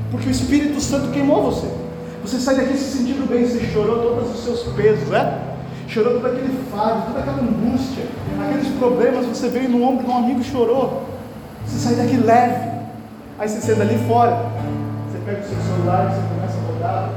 porque 0.10 0.30
o 0.30 0.32
Espírito 0.32 0.80
Santo 0.80 1.12
queimou 1.12 1.44
você. 1.44 1.81
Você 2.22 2.40
sai 2.40 2.56
daqui 2.56 2.78
se 2.78 2.98
sentindo 2.98 3.28
bem, 3.28 3.46
você 3.46 3.60
chorou 3.72 4.01
todos 4.01 4.36
os 4.36 4.44
seus 4.44 4.62
pesos, 4.74 5.08
né? 5.10 5.40
Chorou 5.88 6.13
todo 6.13 6.28
aquele 6.28 6.58
fardo, 6.72 7.08
toda 7.08 7.20
aquela 7.20 7.42
angústia, 7.42 8.06
aqueles 8.40 8.68
problemas, 8.78 9.25
você 9.25 9.50
veio 9.50 9.70
no 9.70 9.84
ombro 9.84 10.06
de 10.06 10.10
um 10.12 10.18
amigo 10.18 10.40
e 10.40 10.44
chorou. 10.44 11.04
Você 11.66 11.80
sai 11.80 11.96
daqui 11.96 12.18
leve. 12.18 12.72
Aí 13.40 13.50
você 13.50 13.60
senta 13.60 13.82
ali 13.82 13.98
fora, 14.08 14.46
você 15.10 15.18
pega 15.25 15.42
o 15.42 15.44
seu 15.44 15.58
celular 15.58 16.12
e 16.12 16.16
você 16.16 16.22
começa 16.36 16.58
a 16.58 16.72
rodar. 16.72 17.10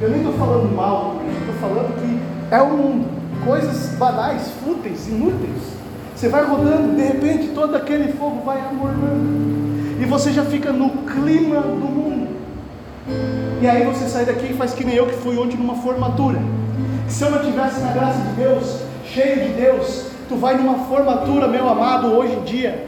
Eu 0.00 0.10
nem 0.10 0.18
estou 0.18 0.34
falando 0.34 0.76
mal, 0.76 1.16
estou 1.40 1.54
falando 1.54 1.94
que 2.00 2.54
é 2.54 2.60
o 2.60 2.68
mundo. 2.68 3.08
Coisas 3.44 3.96
banais, 3.96 4.42
fúteis, 4.62 5.08
inúteis. 5.08 5.62
Você 6.14 6.28
vai 6.28 6.44
rodando, 6.44 6.94
de 6.94 7.02
repente 7.02 7.48
todo 7.48 7.74
aquele 7.76 8.12
fogo 8.12 8.42
vai 8.44 8.60
amornando. 8.60 9.98
E 10.00 10.04
você 10.04 10.32
já 10.32 10.44
fica 10.44 10.70
no 10.70 10.90
clima 10.90 11.60
do 11.62 11.88
mundo. 11.88 12.37
E 13.60 13.66
aí 13.66 13.84
você 13.84 14.06
sai 14.08 14.24
daqui 14.24 14.52
e 14.52 14.54
faz 14.54 14.72
que 14.72 14.84
nem 14.84 14.94
eu 14.94 15.06
que 15.06 15.16
fui 15.16 15.36
ontem 15.36 15.56
numa 15.56 15.74
formatura. 15.76 16.38
Se 17.08 17.24
eu 17.24 17.30
não 17.30 17.40
tivesse 17.40 17.80
na 17.80 17.92
graça 17.92 18.20
de 18.20 18.34
Deus, 18.34 18.82
cheio 19.04 19.48
de 19.48 19.52
Deus, 19.54 20.06
tu 20.28 20.36
vai 20.36 20.56
numa 20.56 20.86
formatura, 20.86 21.48
meu 21.48 21.68
amado, 21.68 22.08
hoje 22.08 22.34
em 22.34 22.42
dia. 22.44 22.86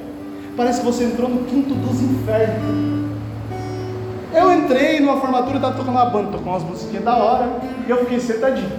Parece 0.56 0.80
que 0.80 0.86
você 0.86 1.04
entrou 1.04 1.28
no 1.28 1.44
quinto 1.44 1.74
dos 1.74 2.02
infernos. 2.02 3.00
Eu 4.32 4.52
entrei 4.52 5.00
numa 5.00 5.20
formatura, 5.20 5.56
estava 5.56 5.74
tocando 5.74 5.96
uma 5.96 6.04
banda, 6.04 6.32
tocou 6.32 6.52
umas 6.52 6.62
musiquinhas 6.62 7.02
da 7.04 7.16
hora, 7.16 7.48
e 7.86 7.90
eu 7.90 7.98
fiquei 7.98 8.20
sentadinho. 8.20 8.70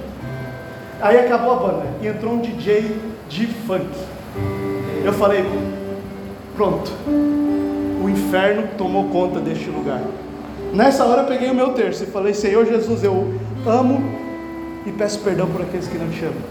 Aí 1.01 1.19
acabou 1.19 1.53
a 1.53 1.55
banda, 1.55 1.83
e 2.01 2.07
entrou 2.07 2.33
um 2.33 2.39
DJ 2.39 2.95
de 3.27 3.47
funk. 3.47 3.89
Eu 5.03 5.11
falei: 5.11 5.43
pronto, 6.55 6.91
o 8.01 8.07
inferno 8.07 8.69
tomou 8.77 9.05
conta 9.05 9.39
deste 9.39 9.69
lugar. 9.69 10.01
Nessa 10.73 11.03
hora 11.03 11.23
eu 11.23 11.27
peguei 11.27 11.49
o 11.49 11.55
meu 11.55 11.73
terço 11.73 12.03
e 12.03 12.07
falei: 12.07 12.33
Senhor 12.33 12.65
Jesus, 12.65 13.03
eu 13.03 13.33
amo 13.65 14.01
e 14.85 14.91
peço 14.91 15.19
perdão 15.19 15.47
por 15.47 15.61
aqueles 15.61 15.87
que 15.87 15.97
não 15.97 16.09
te 16.09 16.23
amam, 16.23 16.41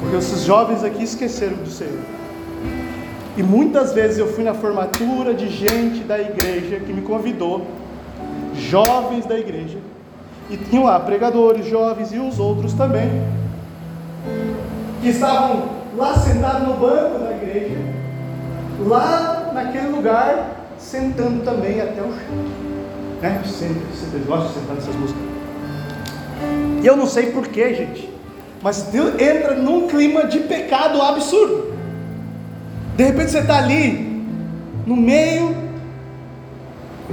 porque 0.00 0.16
esses 0.16 0.42
jovens 0.42 0.82
aqui 0.82 1.04
esqueceram 1.04 1.56
do 1.56 1.70
Senhor. 1.70 2.00
E 3.36 3.42
muitas 3.42 3.92
vezes 3.92 4.18
eu 4.18 4.26
fui 4.26 4.44
na 4.44 4.54
formatura 4.54 5.34
de 5.34 5.48
gente 5.48 6.00
da 6.00 6.20
igreja 6.20 6.80
que 6.80 6.92
me 6.92 7.02
convidou, 7.02 7.66
jovens 8.56 9.24
da 9.24 9.38
igreja, 9.38 9.78
e 10.50 10.56
tinham 10.56 10.84
lá 10.84 10.98
pregadores, 10.98 11.66
jovens 11.66 12.12
e 12.12 12.18
os 12.18 12.38
outros 12.40 12.74
também, 12.74 13.08
que 15.00 15.08
estavam 15.08 15.68
lá 15.96 16.14
sentado 16.18 16.66
no 16.66 16.74
banco 16.74 17.18
da 17.20 17.32
igreja, 17.32 17.78
lá 18.80 19.50
naquele 19.54 19.88
lugar, 19.88 20.56
sentando 20.76 21.44
também 21.44 21.80
até 21.80 22.00
o 22.02 22.12
chão. 22.12 22.63
Né? 23.24 23.40
Sempre, 23.46 23.80
sempre 23.98 24.18
gostam 24.26 24.48
de 24.48 24.54
sentar 24.58 24.76
nessas 24.76 24.94
músicas. 24.96 25.22
E 26.82 26.86
eu 26.86 26.94
não 26.94 27.06
sei 27.06 27.32
porquê, 27.32 27.72
gente, 27.72 28.10
mas 28.62 28.82
Deus 28.92 29.18
entra 29.18 29.54
num 29.54 29.88
clima 29.88 30.26
de 30.26 30.40
pecado 30.40 31.00
absurdo. 31.00 31.72
De 32.94 33.02
repente 33.02 33.30
você 33.30 33.38
está 33.38 33.56
ali, 33.56 34.26
no 34.86 34.94
meio 34.94 35.56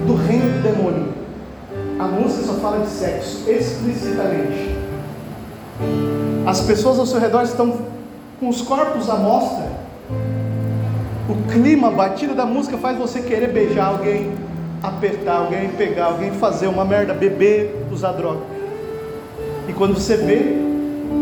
do 0.05 0.15
reino 0.15 0.51
do 0.51 0.61
demônio. 0.61 1.13
A 1.97 2.03
música 2.07 2.43
só 2.43 2.53
fala 2.55 2.83
de 2.83 2.89
sexo, 2.89 3.49
explicitamente. 3.49 4.75
As 6.45 6.59
pessoas 6.59 6.99
ao 6.99 7.05
seu 7.05 7.21
redor 7.21 7.43
estão 7.43 7.85
com 8.37 8.49
os 8.49 8.61
corpos 8.61 9.09
à 9.09 9.15
mostra. 9.15 9.65
O 11.29 11.49
clima, 11.49 11.87
a 11.87 11.91
batida 11.91 12.33
da 12.33 12.45
música 12.45 12.77
faz 12.77 12.97
você 12.97 13.21
querer 13.21 13.53
beijar 13.53 13.85
alguém, 13.85 14.29
apertar 14.81 15.37
alguém, 15.37 15.69
pegar 15.69 16.05
alguém, 16.05 16.31
fazer 16.31 16.67
uma 16.67 16.83
merda, 16.83 17.13
beber, 17.13 17.85
usar 17.91 18.13
droga. 18.13 18.41
E 19.67 19.73
quando 19.73 19.93
você 19.93 20.17
vê, 20.17 20.57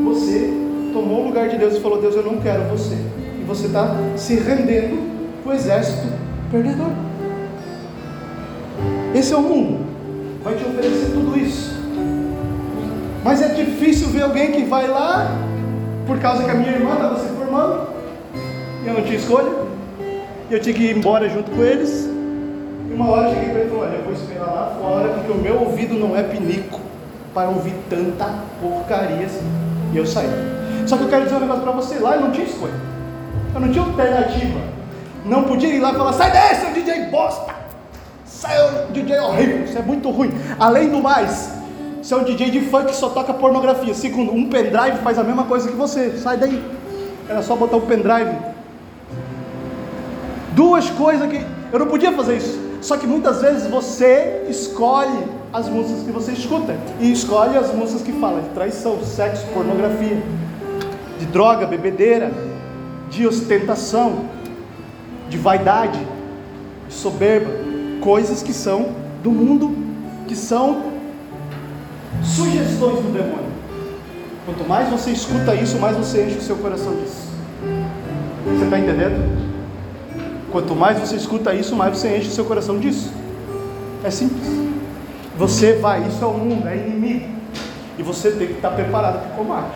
você 0.04 0.54
tomou 0.94 1.22
o 1.22 1.28
lugar 1.28 1.50
de 1.50 1.58
Deus 1.58 1.76
e 1.76 1.82
falou: 1.82 2.02
Deus, 2.02 2.16
eu 2.16 2.24
não 2.24 2.40
quero 2.40 2.64
você. 2.64 2.96
E 3.40 3.44
você 3.46 3.68
está 3.68 3.96
se 4.16 4.36
rendendo 4.36 5.44
do 5.44 5.54
exército 5.54 6.08
perdedor. 6.52 6.92
Esse 9.14 9.34
é 9.34 9.38
o 9.38 9.42
mundo, 9.42 9.86
vai 10.44 10.56
te 10.56 10.64
oferecer 10.64 11.12
tudo 11.12 11.38
isso. 11.38 11.78
Mas 13.24 13.42
é 13.42 13.50
difícil 13.50 14.08
ver 14.08 14.22
alguém 14.22 14.52
que 14.52 14.64
vai 14.64 14.88
lá, 14.88 15.36
por 16.08 16.20
causa 16.20 16.44
que 16.44 16.50
a 16.50 16.54
minha 16.54 16.72
irmã 16.72 16.94
estava 16.94 17.20
se 17.20 17.28
formando, 17.30 17.90
e 18.84 18.88
eu 18.88 18.94
não 18.94 19.02
tinha 19.02 19.18
escolha, 19.18 19.52
e 20.50 20.54
eu 20.54 20.62
tinha 20.62 20.74
que 20.74 20.84
ir 20.84 20.98
embora 20.98 21.28
junto 21.28 21.52
com 21.52 21.62
eles. 21.62 22.10
E 22.90 22.94
uma 22.94 23.10
hora 23.10 23.30
eu 23.30 23.36
cheguei 23.36 23.50
para 23.50 23.60
ele 23.60 23.68
e 23.68 23.72
falei: 23.72 23.90
Olha, 23.90 23.98
eu 23.98 24.04
vou 24.04 24.14
esperar 24.14 24.48
lá 24.48 24.76
fora, 24.82 25.10
porque 25.10 25.32
o 25.32 25.36
meu 25.36 25.60
ouvido 25.62 25.94
não 25.94 26.18
é 26.18 26.24
pinico 26.24 26.80
para 27.34 27.50
ouvir 27.50 27.76
tanta 27.88 28.26
porcaria 28.60 29.28
assim. 29.28 29.46
E 29.94 29.98
eu 29.98 30.06
saí. 30.06 30.28
Só 30.88 30.98
que 30.98 31.04
eu 31.04 31.10
quero 31.10 31.26
dizer 31.26 31.36
um 31.36 31.42
negócio 31.42 31.62
para 31.62 31.72
você: 31.72 32.00
lá 32.00 32.16
eu 32.16 32.22
não 32.22 32.32
tinha 32.32 32.48
escolha, 32.48 32.74
eu 33.54 33.62
não 33.62 33.72
tinha 33.72 33.84
alternativa. 33.84 34.60
Não 35.24 35.44
podia 35.44 35.70
ir 35.70 35.80
lá 35.80 35.92
e 35.92 35.96
falar: 35.96 36.14
Sai 36.14 36.32
desse, 36.32 36.62
seu 36.62 36.74
DJ 36.74 37.06
bosta! 37.06 37.54
Sai, 38.26 38.56
DJ 38.92 39.20
horrível, 39.20 39.66
isso 39.66 39.78
é 39.78 39.82
muito 39.82 40.10
ruim. 40.10 40.32
Além 40.60 40.90
do 40.90 41.02
mais, 41.02 41.52
você 42.02 42.14
é 42.14 42.18
um 42.18 42.24
DJ 42.24 42.50
de 42.50 42.62
funk 42.62 42.88
que 42.88 42.96
só 42.96 43.10
toca 43.10 43.34
pornografia. 43.34 43.94
Segundo, 43.94 44.32
um 44.34 44.50
pendrive 44.50 44.98
faz 45.04 45.20
a 45.20 45.24
mesma 45.24 45.44
coisa 45.44 45.70
que 45.70 45.76
você. 45.76 46.18
Sai 46.18 46.38
daí. 46.38 46.64
Era 47.28 47.44
só 47.44 47.56
botar 47.56 47.76
o 47.76 47.80
um 47.80 47.86
pendrive. 47.86 48.36
Duas 50.54 50.90
coisas 50.90 51.30
que. 51.30 51.46
Eu 51.72 51.78
não 51.78 51.86
podia 51.86 52.12
fazer 52.14 52.38
isso. 52.38 52.69
Só 52.82 52.98
que 52.98 53.06
muitas 53.06 53.42
vezes 53.42 53.70
você 53.70 54.46
escolhe 54.50 55.26
as 55.52 55.68
músicas 55.68 56.04
que 56.04 56.12
você 56.12 56.32
escuta. 56.32 56.76
E 57.00 57.12
escolhe 57.12 57.58
as 57.58 57.74
músicas 57.74 58.02
que 58.04 58.12
falam 58.14 58.42
de 58.42 58.50
traição, 58.50 59.04
sexo, 59.04 59.46
pornografia, 59.54 60.22
de 61.20 61.26
droga, 61.26 61.66
bebedeira, 61.66 62.32
de 63.10 63.28
ostentação, 63.28 64.26
de 65.30 65.38
vaidade, 65.38 66.00
de 66.88 66.94
soberba. 66.94 67.50
Coisas 68.02 68.42
que 68.42 68.54
são 68.54 68.96
do 69.22 69.32
mundo, 69.32 69.76
que 70.28 70.36
são 70.36 70.84
sugestões 72.24 73.02
do 73.02 73.12
demônio. 73.12 73.50
Quanto 74.46 74.68
mais 74.68 74.90
você 74.90 75.12
escuta 75.12 75.54
isso, 75.54 75.78
mais 75.80 75.98
você 75.98 76.26
enche 76.26 76.38
o 76.38 76.42
seu 76.42 76.56
coração 76.56 76.94
disso. 76.96 77.28
Você 78.46 78.64
está 78.64 78.80
entendendo? 78.80 79.49
Quanto 80.52 80.76
mais 80.76 81.00
você 81.00 81.16
escuta 81.16 81.54
isso, 81.54 81.76
mais 81.76 81.98
você 81.98 82.18
enche 82.18 82.28
o 82.28 82.32
seu 82.32 82.46
coração 82.46 82.80
disso. 82.80 83.12
É 84.04 84.10
simples. 84.10 84.48
Você 85.38 85.74
vai, 85.74 86.08
isso 86.08 86.24
é 86.24 86.28
o 86.28 86.34
mundo, 86.34 86.68
é 86.68 86.76
inimigo. 86.76 87.28
E 87.98 88.04
você 88.04 88.32
tem 88.32 88.48
que 88.48 88.54
estar 88.54 88.72
preparado 88.72 89.20
para 89.22 89.34
o 89.34 89.36
combate. 89.38 89.76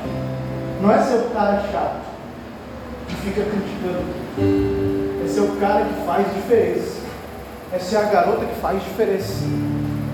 Não 0.82 0.92
é 0.92 1.02
ser 1.02 1.16
o 1.16 1.30
cara 1.34 1.64
chato 1.72 2.02
que 3.08 3.16
fica 3.16 3.44
criticando. 3.44 5.24
É 5.24 5.28
ser 5.28 5.42
o 5.42 5.56
cara 5.60 5.86
que 5.86 6.06
faz 6.06 6.26
diferença. 6.34 7.02
É 7.72 7.80
ser 7.80 7.98
a 7.98 8.04
garota 8.04 8.46
que 8.46 8.56
faz 8.60 8.82
diferença. 8.84 9.46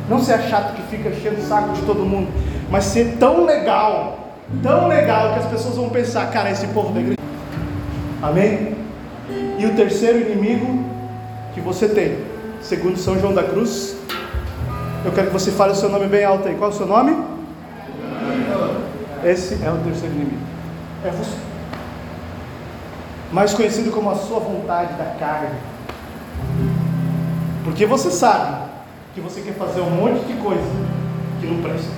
Não 0.10 0.20
ser 0.20 0.34
a 0.34 0.42
chata 0.42 0.74
que 0.74 0.82
fica 0.84 1.10
enchendo 1.10 1.39
o 1.39 1.44
saco 1.44 1.74
de 1.74 1.82
todo 1.84 2.04
mundo, 2.04 2.32
mas 2.70 2.86
ser 2.86 3.18
tão 3.20 3.46
legal, 3.46 4.34
tão 4.63 4.88
legal 4.88 5.34
que 5.34 5.39
as 5.39 5.46
pessoas 5.46 5.75
vão 5.75 5.89
pensar, 5.89 6.32
cara, 6.32 6.50
esse 6.50 6.66
povo 6.68 6.92
da 6.94 7.00
igreja. 7.00 7.18
Amém? 8.22 8.75
E 9.60 9.66
o 9.66 9.75
terceiro 9.75 10.22
inimigo 10.22 10.86
que 11.54 11.60
você 11.60 11.89
tem, 11.89 12.18
segundo 12.62 12.98
São 12.98 13.20
João 13.20 13.34
da 13.34 13.44
Cruz, 13.44 13.94
eu 15.04 15.12
quero 15.12 15.28
que 15.28 15.34
você 15.34 15.51
fale 15.51 15.74
o 15.74 15.75
seu 15.75 15.89
nome 15.89 16.08
bem 16.08 16.24
alto 16.24 16.48
aí. 16.48 16.56
Qual 16.56 16.72
é 16.72 16.74
o 16.74 16.78
seu 16.78 16.88
nome? 16.88 17.13
Esse 19.22 19.56
é 19.56 19.70
o 19.70 19.78
terceiro 19.84 20.16
inimigo. 20.16 20.42
É 21.04 21.10
você. 21.10 21.36
Mais 23.34 23.54
conhecido 23.54 23.92
como 23.92 24.10
a 24.10 24.16
sua 24.16 24.39
vontade 24.39 24.94
da 24.94 25.13
carne. 25.20 25.60
Porque 27.66 27.86
você 27.86 28.10
sabe 28.12 28.66
que 29.13 29.20
você 29.20 29.42
quer 29.42 29.56
fazer 29.56 29.82
um 29.82 29.89
monte 29.89 30.25
de 30.25 30.36
coisa 30.36 30.63
que 31.42 31.48
não 31.48 31.62
presta. 31.62 31.92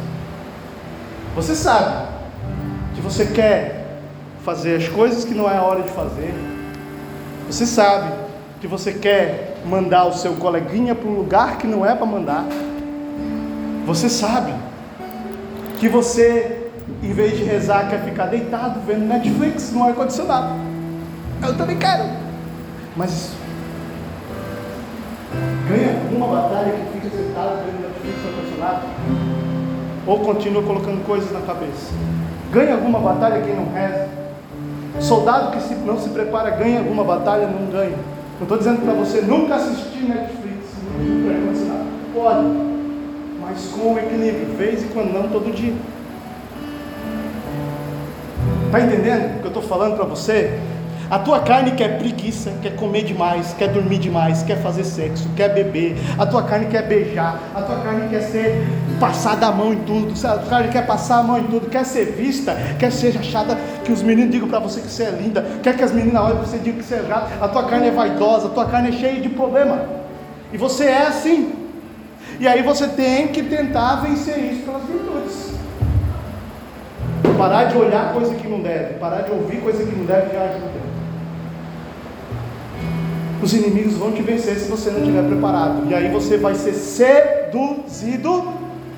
Você 1.35 1.55
sabe 1.55 2.07
que 2.95 3.01
você 3.01 3.27
quer 3.27 3.99
fazer 4.43 4.77
as 4.77 4.87
coisas 4.87 5.23
que 5.23 5.35
não 5.35 5.47
é 5.47 5.57
a 5.57 5.61
hora 5.61 5.83
de 5.83 5.89
fazer. 5.89 6.33
Você 7.51 7.65
sabe 7.65 8.13
que 8.61 8.65
você 8.67 8.93
quer 8.93 9.57
mandar 9.65 10.05
o 10.05 10.13
seu 10.13 10.35
coleguinha 10.35 10.95
para 10.95 11.09
um 11.09 11.15
lugar 11.15 11.57
que 11.57 11.67
não 11.67 11.85
é 11.85 11.93
para 11.93 12.05
mandar. 12.05 12.45
Você 13.85 14.07
sabe 14.07 14.53
que 15.77 15.89
você, 15.89 16.69
em 17.03 17.11
vez 17.11 17.37
de 17.37 17.43
rezar, 17.43 17.89
quer 17.89 18.05
ficar 18.05 18.27
deitado 18.27 18.79
vendo 18.87 19.01
Netflix 19.01 19.69
no 19.73 19.83
ar-condicionado. 19.83 20.55
Eu 21.45 21.57
também 21.57 21.77
quero. 21.77 22.05
Mas 22.95 23.33
ganha 25.67 25.99
alguma 26.05 26.27
batalha 26.27 26.71
que 26.71 26.99
fica 27.01 27.17
sentado 27.17 27.65
vendo 27.65 27.81
Netflix 27.81 28.17
no 28.23 28.29
ar-condicionado? 28.29 28.81
Ou 30.07 30.19
continua 30.21 30.63
colocando 30.63 31.05
coisas 31.05 31.29
na 31.33 31.41
cabeça? 31.41 31.91
Ganha 32.49 32.75
alguma 32.75 32.99
batalha 32.99 33.41
quem 33.41 33.57
não 33.57 33.73
reza? 33.73 34.20
Soldado 34.99 35.57
que 35.57 35.73
não 35.85 35.99
se 35.99 36.09
prepara 36.09 36.51
ganha 36.51 36.79
alguma 36.79 37.03
batalha? 37.03 37.47
Não 37.47 37.71
ganha. 37.71 37.97
Não 38.37 38.43
estou 38.43 38.57
dizendo 38.57 38.81
para 38.81 38.93
você 38.93 39.21
nunca 39.21 39.55
assistir 39.55 40.03
Netflix 40.03 40.67
ar-condicionado. 41.29 41.85
Pode 42.13 42.71
mas 43.51 43.67
com 43.67 43.97
equilíbrio, 43.97 44.55
vez 44.55 44.83
em 44.83 44.87
quando 44.87 45.11
não 45.11 45.27
todo 45.27 45.53
dia. 45.53 45.73
Está 48.67 48.79
entendendo 48.79 49.37
o 49.37 49.39
que 49.39 49.45
eu 49.45 49.47
estou 49.49 49.63
falando 49.63 49.97
para 49.97 50.05
você? 50.05 50.57
A 51.11 51.19
tua 51.19 51.41
carne 51.41 51.71
quer 51.71 51.97
preguiça, 51.97 52.53
quer 52.61 52.73
comer 52.77 53.03
demais, 53.03 53.53
quer 53.57 53.67
dormir 53.67 53.97
demais, 53.97 54.43
quer 54.43 54.61
fazer 54.61 54.85
sexo, 54.85 55.27
quer 55.35 55.49
beber. 55.49 55.97
A 56.17 56.25
tua 56.25 56.41
carne 56.41 56.67
quer 56.67 56.87
beijar, 56.87 57.37
a 57.53 57.61
tua 57.61 57.81
carne 57.81 58.07
quer 58.07 58.21
ser 58.21 58.65
passada 58.97 59.45
a 59.45 59.51
mão 59.51 59.73
em 59.73 59.79
tudo. 59.79 60.13
A 60.25 60.37
tua 60.37 60.49
carne 60.49 60.69
quer 60.69 60.87
passar 60.87 61.17
a 61.17 61.23
mão 61.23 61.37
em 61.37 61.43
tudo, 61.43 61.69
quer 61.69 61.83
ser 61.83 62.13
vista, 62.13 62.55
quer 62.79 62.93
ser 62.93 63.17
achada, 63.17 63.57
que 63.83 63.91
os 63.91 64.01
meninos 64.01 64.31
digam 64.31 64.47
para 64.47 64.59
você 64.59 64.79
que 64.79 64.87
você 64.87 65.03
é 65.03 65.09
linda, 65.09 65.45
quer 65.61 65.75
que 65.75 65.83
as 65.83 65.91
meninas 65.91 66.23
olhem 66.23 66.37
para 66.37 66.45
você 66.45 66.55
e 66.55 66.59
digam 66.59 66.79
que 66.79 66.85
você 66.85 66.95
é 66.95 67.05
gato. 67.05 67.29
A 67.41 67.47
tua 67.49 67.65
carne 67.65 67.89
é 67.89 67.91
vaidosa, 67.91 68.47
a 68.47 68.51
tua 68.51 68.65
carne 68.67 68.87
é 68.87 68.93
cheia 68.93 69.19
de 69.19 69.27
problema. 69.27 69.83
E 70.53 70.57
você 70.57 70.85
é 70.85 71.07
assim. 71.07 71.51
E 72.39 72.47
aí 72.47 72.63
você 72.63 72.87
tem 72.87 73.27
que 73.27 73.43
tentar 73.43 73.97
vencer 73.97 74.37
isso 74.37 74.61
pelas 74.61 74.83
virtudes. 74.83 75.51
Parar 77.37 77.65
de 77.65 77.77
olhar 77.77 78.13
coisa 78.13 78.33
que 78.33 78.47
não 78.47 78.61
deve, 78.61 78.93
parar 78.93 79.23
de 79.23 79.31
ouvir 79.31 79.57
coisa 79.57 79.83
que 79.83 79.93
não 79.93 80.05
deve 80.05 80.33
já 80.33 80.43
ajuda. 80.43 80.80
Os 83.41 83.53
inimigos 83.53 83.95
vão 83.95 84.11
te 84.11 84.21
vencer 84.21 84.55
se 84.57 84.69
você 84.69 84.91
não 84.91 84.99
estiver 84.99 85.23
preparado. 85.23 85.89
E 85.89 85.95
aí 85.95 86.11
você 86.11 86.37
vai 86.37 86.53
ser 86.53 86.73
seduzido 86.73 88.47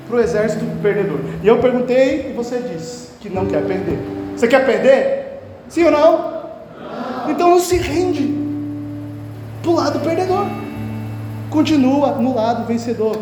para 0.06 0.16
o 0.16 0.20
exército 0.20 0.64
perdedor. 0.82 1.18
E 1.42 1.48
eu 1.48 1.58
perguntei 1.58 2.30
e 2.30 2.32
você 2.34 2.58
disse 2.58 3.08
que 3.20 3.30
não 3.30 3.46
quer 3.46 3.64
perder. 3.64 3.98
Você 4.36 4.46
quer 4.46 4.66
perder? 4.66 5.40
Sim 5.68 5.84
ou 5.84 5.90
não? 5.90 6.12
não. 6.12 7.30
Então 7.30 7.50
não 7.50 7.58
se 7.58 7.76
rende 7.76 8.34
para 9.62 9.70
o 9.70 9.74
lado 9.74 10.00
perdedor. 10.00 10.46
Continua 11.48 12.12
no 12.12 12.34
lado 12.34 12.66
vencedor. 12.66 13.16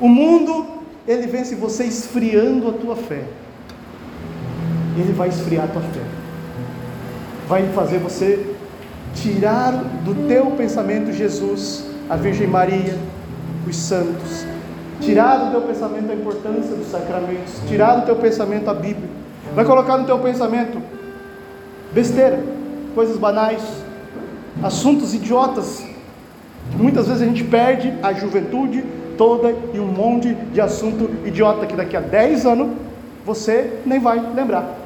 O 0.00 0.08
mundo, 0.08 0.66
ele 1.06 1.26
vence 1.26 1.54
você 1.54 1.84
esfriando 1.84 2.68
a 2.68 2.72
tua 2.72 2.96
fé. 2.96 3.24
Ele 4.96 5.12
vai 5.12 5.28
esfriar 5.28 5.64
a 5.64 5.68
tua 5.68 5.82
fé. 5.82 6.00
Vai 7.46 7.68
fazer 7.74 7.98
você 7.98 8.53
tirar 9.14 9.72
do 10.04 10.26
teu 10.26 10.46
pensamento 10.52 11.12
Jesus, 11.12 11.84
a 12.08 12.16
Virgem 12.16 12.46
Maria, 12.46 12.96
os 13.66 13.76
santos. 13.76 14.44
Tirar 15.00 15.36
do 15.36 15.50
teu 15.52 15.62
pensamento 15.62 16.10
a 16.10 16.14
importância 16.14 16.74
dos 16.74 16.90
sacramentos. 16.90 17.54
Tirar 17.66 17.96
do 17.96 18.06
teu 18.06 18.16
pensamento 18.16 18.70
a 18.70 18.74
Bíblia. 18.74 19.08
Vai 19.54 19.64
colocar 19.64 19.98
no 19.98 20.04
teu 20.04 20.18
pensamento 20.18 20.80
besteira, 21.92 22.42
coisas 22.94 23.16
banais, 23.16 23.62
assuntos 24.62 25.14
idiotas. 25.14 25.84
Muitas 26.76 27.06
vezes 27.06 27.22
a 27.22 27.26
gente 27.26 27.44
perde 27.44 27.92
a 28.02 28.12
juventude, 28.12 28.84
toda 29.16 29.54
e 29.72 29.78
um 29.78 29.86
monte 29.86 30.34
de 30.34 30.60
assunto 30.60 31.08
idiota 31.24 31.66
que 31.66 31.76
daqui 31.76 31.96
a 31.96 32.00
10 32.00 32.46
anos 32.46 32.70
você 33.24 33.78
nem 33.86 34.00
vai 34.00 34.20
lembrar. 34.34 34.83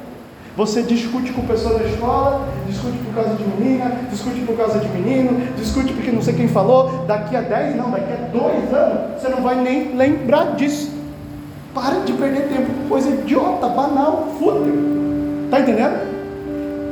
Você 0.59 0.83
discute 0.83 1.31
com 1.31 1.43
pessoas 1.43 1.81
na 1.81 1.87
escola, 1.87 2.45
discute 2.67 2.97
por 2.97 3.13
causa 3.13 3.33
de 3.33 3.43
menina, 3.45 3.95
discute 4.11 4.41
por 4.41 4.57
causa 4.57 4.77
de 4.77 4.89
menino, 4.89 5.47
discute 5.57 5.93
porque 5.93 6.11
não 6.11 6.21
sei 6.21 6.33
quem 6.33 6.49
falou. 6.49 7.05
Daqui 7.07 7.33
a 7.33 7.39
10, 7.39 7.77
não, 7.77 7.89
daqui 7.89 8.11
a 8.11 8.27
2 8.37 8.73
anos, 8.73 9.21
você 9.21 9.29
não 9.29 9.41
vai 9.41 9.55
nem 9.55 9.95
lembrar 9.95 10.57
disso. 10.57 10.91
Para 11.73 12.01
de 12.01 12.11
perder 12.11 12.49
tempo, 12.49 12.71
coisa 12.89 13.09
idiota, 13.09 13.69
banal, 13.69 14.35
fútil. 14.37 15.45
Está 15.45 15.61
entendendo? 15.61 15.97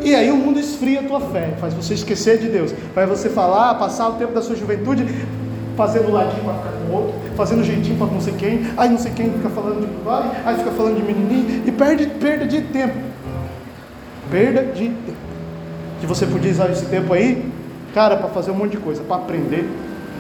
E 0.01 0.15
aí 0.15 0.31
o 0.31 0.37
mundo 0.37 0.61
esfria 0.61 1.01
a 1.01 1.03
tua 1.03 1.19
fé, 1.19 1.49
faz 1.59 1.73
você 1.73 1.93
esquecer 1.93 2.37
de 2.37 2.47
Deus, 2.47 2.73
faz 2.95 3.09
você 3.09 3.27
falar, 3.29 3.75
passar 3.75 4.07
o 4.07 4.13
tempo 4.13 4.31
da 4.31 4.41
sua 4.41 4.55
juventude 4.55 5.05
fazendo 5.75 6.09
ladinho 6.09 6.41
para 6.41 6.53
ficar 6.53 6.71
com 6.71 6.93
o 6.93 6.95
outro, 6.95 7.13
fazendo 7.35 7.65
jeitinho 7.65 7.97
para 7.97 8.07
não 8.07 8.21
sei 8.21 8.33
quem, 8.33 8.61
aí 8.77 8.89
não 8.89 8.97
sei 8.97 9.11
quem 9.11 9.29
fica 9.29 9.49
falando 9.49 9.81
de 9.81 10.03
vale, 10.05 10.29
aí 10.45 10.55
fica 10.55 10.71
falando 10.71 10.95
de 10.95 11.03
menininho, 11.03 11.63
e 11.67 11.71
perde 11.71 12.07
perda 12.07 12.47
de 12.47 12.61
tempo. 12.61 12.95
Perda 14.29 14.63
de 14.63 14.89
tempo. 14.89 15.17
Que 15.99 16.05
você 16.05 16.25
podia 16.25 16.51
usar 16.51 16.69
esse 16.69 16.85
tempo 16.85 17.13
aí 17.13 17.51
Cara, 17.97 18.15
para 18.15 18.27
fazer 18.27 18.51
um 18.51 18.53
monte 18.53 18.73
de 18.73 18.77
coisa, 18.77 19.01
para 19.01 19.15
aprender. 19.15 19.67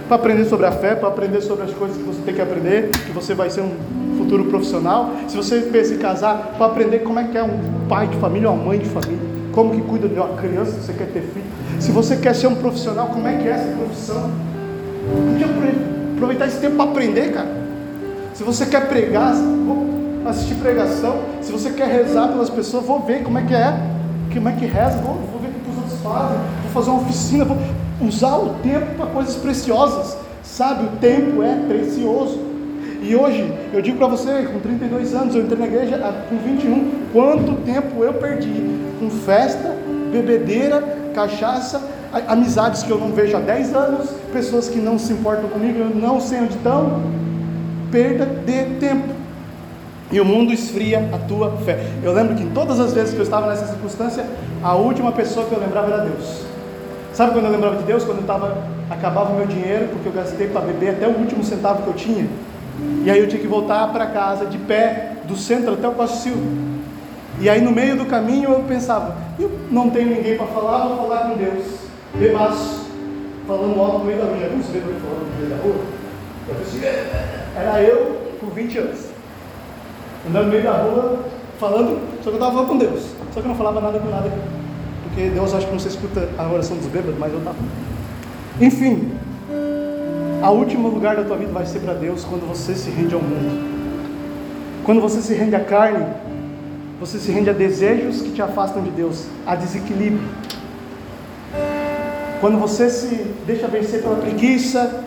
Para 0.07 0.15
aprender 0.15 0.45
sobre 0.45 0.65
a 0.65 0.71
fé, 0.71 0.95
para 0.95 1.09
aprender 1.09 1.41
sobre 1.41 1.65
as 1.65 1.71
coisas 1.71 1.95
que 1.95 2.01
você 2.01 2.19
tem 2.25 2.33
que 2.33 2.41
aprender, 2.41 2.89
que 2.89 3.11
você 3.11 3.35
vai 3.35 3.51
ser 3.51 3.61
um 3.61 3.71
futuro 4.17 4.45
profissional. 4.45 5.11
Se 5.27 5.37
você 5.37 5.59
pensa 5.59 5.93
em 5.93 5.99
casar, 5.99 6.55
para 6.57 6.65
aprender 6.65 6.99
como 6.99 7.19
é 7.19 7.25
que 7.25 7.37
é 7.37 7.43
um 7.43 7.87
pai 7.87 8.07
de 8.07 8.17
família, 8.17 8.49
uma 8.49 8.63
mãe 8.63 8.79
de 8.79 8.89
família, 8.89 9.19
como 9.51 9.75
que 9.75 9.81
cuida 9.81 10.07
de 10.07 10.15
uma 10.15 10.29
criança, 10.29 10.71
se 10.71 10.87
você 10.87 10.93
quer 10.93 11.07
ter 11.07 11.21
filho. 11.21 11.45
Se 11.79 11.91
você 11.91 12.15
quer 12.15 12.33
ser 12.33 12.47
um 12.47 12.55
profissional, 12.55 13.09
como 13.09 13.27
é 13.27 13.35
que 13.37 13.47
é 13.47 13.51
essa 13.51 13.67
profissão? 13.77 14.31
Podia 15.31 15.45
aproveitar 16.15 16.47
esse 16.47 16.59
tempo 16.59 16.77
para 16.77 16.89
aprender, 16.89 17.31
cara. 17.31 17.49
Se 18.33 18.43
você 18.43 18.65
quer 18.65 18.87
pregar, 18.87 19.35
vou 19.35 19.85
assistir 20.25 20.55
pregação. 20.55 21.19
Se 21.41 21.51
você 21.51 21.69
quer 21.69 21.89
rezar 21.89 22.29
pelas 22.29 22.49
pessoas, 22.49 22.85
vou 22.85 23.01
ver 23.01 23.21
como 23.23 23.37
é 23.37 23.43
que 23.43 23.53
é, 23.53 23.77
como 24.37 24.49
é 24.49 24.51
que 24.53 24.65
reza, 24.65 24.97
vou, 24.99 25.15
vou 25.31 25.41
ver 25.41 25.47
o 25.47 25.51
que 25.51 25.69
os 25.69 25.77
outros 25.77 25.99
fazem, 26.01 26.37
vou 26.63 26.71
fazer 26.73 26.89
uma 26.89 27.01
oficina, 27.01 27.45
vou 27.45 27.57
usar 28.01 28.37
o 28.37 28.55
tempo 28.61 28.95
para 28.95 29.07
coisas 29.07 29.35
preciosas. 29.35 30.17
Sabe, 30.43 30.85
o 30.85 30.89
tempo 30.99 31.43
é 31.43 31.55
precioso. 31.67 32.39
E 33.01 33.15
hoje, 33.15 33.53
eu 33.73 33.81
digo 33.81 33.97
para 33.97 34.07
você, 34.07 34.43
com 34.51 34.59
32 34.59 35.13
anos, 35.13 35.35
eu 35.35 35.43
entrei 35.43 35.59
na 35.59 35.67
igreja 35.67 35.97
com 36.29 36.37
21, 36.37 37.09
quanto 37.13 37.53
tempo 37.63 38.03
eu 38.03 38.13
perdi 38.13 38.79
com 38.99 39.09
festa, 39.09 39.75
bebedeira, 40.11 40.81
cachaça, 41.13 41.81
amizades 42.27 42.83
que 42.83 42.89
eu 42.89 42.97
não 42.97 43.11
vejo 43.11 43.37
há 43.37 43.39
10 43.39 43.75
anos, 43.75 44.09
pessoas 44.31 44.67
que 44.69 44.79
não 44.79 44.97
se 44.97 45.13
importam 45.13 45.49
comigo, 45.49 45.79
eu 45.79 45.89
não 45.89 46.19
sei 46.19 46.39
onde 46.39 46.55
estão, 46.55 47.01
perda 47.91 48.25
de 48.25 48.79
tempo. 48.79 49.13
E 50.11 50.21
o 50.21 50.25
mundo 50.25 50.53
esfria 50.53 51.09
a 51.13 51.17
tua 51.17 51.51
fé. 51.65 51.85
Eu 52.01 52.13
lembro 52.13 52.35
que 52.35 52.45
todas 52.47 52.79
as 52.79 52.93
vezes 52.93 53.13
que 53.13 53.19
eu 53.19 53.23
estava 53.23 53.47
nessa 53.47 53.67
circunstância, 53.67 54.25
a 54.63 54.73
última 54.73 55.11
pessoa 55.11 55.45
que 55.45 55.51
eu 55.53 55.59
lembrava 55.59 55.91
era 55.91 56.05
Deus. 56.05 56.45
Sabe 57.13 57.33
quando 57.33 57.45
eu 57.45 57.51
lembrava 57.51 57.75
de 57.75 57.83
Deus? 57.83 58.05
Quando 58.05 58.19
eu 58.19 58.25
tava, 58.25 58.57
acabava 58.89 59.33
o 59.33 59.35
meu 59.35 59.45
dinheiro, 59.45 59.87
porque 59.89 60.07
eu 60.07 60.13
gastei 60.13 60.47
para 60.47 60.61
beber 60.61 60.91
até 60.91 61.07
o 61.07 61.11
último 61.11 61.43
centavo 61.43 61.83
que 61.83 61.87
eu 61.89 61.93
tinha. 61.93 62.27
E 63.03 63.11
aí 63.11 63.19
eu 63.19 63.27
tinha 63.27 63.41
que 63.41 63.47
voltar 63.47 63.91
para 63.91 64.05
casa 64.07 64.45
de 64.45 64.57
pé, 64.57 65.13
do 65.25 65.35
centro 65.35 65.73
até 65.73 65.87
o 65.87 65.93
Passo 65.93 66.31
E 67.41 67.49
aí 67.49 67.59
no 67.59 67.71
meio 67.71 67.97
do 67.97 68.05
caminho 68.05 68.51
eu 68.51 68.63
pensava, 68.63 69.17
eu 69.37 69.51
não 69.69 69.89
tenho 69.89 70.15
ninguém 70.15 70.37
para 70.37 70.47
falar, 70.47 70.87
vou 70.87 70.97
falar 70.97 71.31
com 71.31 71.37
Deus. 71.37 71.65
Bebaço, 72.15 72.85
falando 73.45 73.81
alto 73.81 73.99
no 73.99 74.05
meio 74.05 74.19
da 74.19 74.25
rua. 74.25 74.37
Já 74.39 74.47
viu 74.47 74.59
os 74.59 74.67
bêbados 74.67 75.01
falando 75.01 75.31
no 75.31 75.37
meio 75.37 75.49
da 75.49 75.63
rua? 75.63 75.75
Eu 76.47 76.55
pensei, 76.55 76.81
era 77.57 77.81
eu 77.81 78.21
com 78.39 78.47
20 78.47 78.77
anos 78.77 79.06
andando 80.29 80.45
no 80.45 80.51
meio 80.51 80.63
da 80.63 80.73
rua, 80.73 81.19
falando, 81.59 81.99
só 82.23 82.29
que 82.29 82.29
eu 82.29 82.33
estava 82.33 82.51
falando 82.51 82.67
com 82.67 82.77
Deus. 82.77 83.01
Só 83.33 83.41
que 83.41 83.45
eu 83.45 83.49
não 83.49 83.55
falava 83.55 83.81
nada 83.81 83.99
com 83.99 84.09
nada, 84.09 84.31
porque 85.03 85.29
Deus 85.29 85.53
acha 85.53 85.65
que 85.65 85.71
não 85.71 85.79
se 85.79 85.87
escuta 85.87 86.29
a 86.37 86.47
oração 86.51 86.77
dos 86.77 86.87
bêbados, 86.87 87.17
mas 87.17 87.31
eu 87.31 87.39
estava. 87.39 87.57
Enfim, 88.59 89.11
a 90.41 90.51
último 90.51 90.89
lugar 90.89 91.15
da 91.15 91.23
tua 91.23 91.37
vida 91.37 91.51
vai 91.51 91.65
ser 91.65 91.79
para 91.79 91.93
Deus 91.93 92.23
quando 92.23 92.47
você 92.47 92.75
se 92.75 92.89
rende 92.89 93.13
ao 93.13 93.21
mundo. 93.21 93.77
Quando 94.83 95.01
você 95.01 95.21
se 95.21 95.33
rende 95.33 95.55
à 95.55 95.59
carne, 95.59 96.05
você 96.99 97.19
se 97.19 97.31
rende 97.31 97.49
a 97.49 97.53
desejos 97.53 98.21
que 98.21 98.31
te 98.31 98.41
afastam 98.41 98.81
de 98.81 98.89
Deus, 98.91 99.25
a 99.45 99.55
desequilíbrio. 99.55 100.27
Quando 102.39 102.59
você 102.59 102.89
se 102.89 103.15
deixa 103.45 103.67
vencer 103.67 104.01
pela 104.01 104.15
preguiça, 104.15 105.03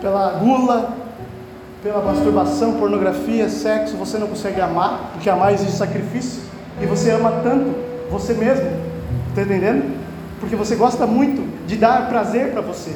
pela 0.00 0.30
gula, 0.38 0.96
pela 1.82 2.02
masturbação, 2.02 2.74
pornografia, 2.74 3.48
sexo, 3.48 3.96
você 3.96 4.18
não 4.18 4.26
consegue 4.26 4.60
amar, 4.60 5.10
porque 5.12 5.30
amar 5.30 5.54
exige 5.54 5.72
sacrifício, 5.72 6.42
e 6.80 6.86
você 6.86 7.10
ama 7.10 7.32
tanto 7.42 7.74
você 8.10 8.34
mesmo, 8.34 8.66
está 9.28 9.42
entendendo? 9.42 9.96
Porque 10.40 10.56
você 10.56 10.74
gosta 10.76 11.06
muito 11.06 11.66
de 11.66 11.76
dar 11.76 12.08
prazer 12.08 12.52
para 12.52 12.60
você, 12.60 12.92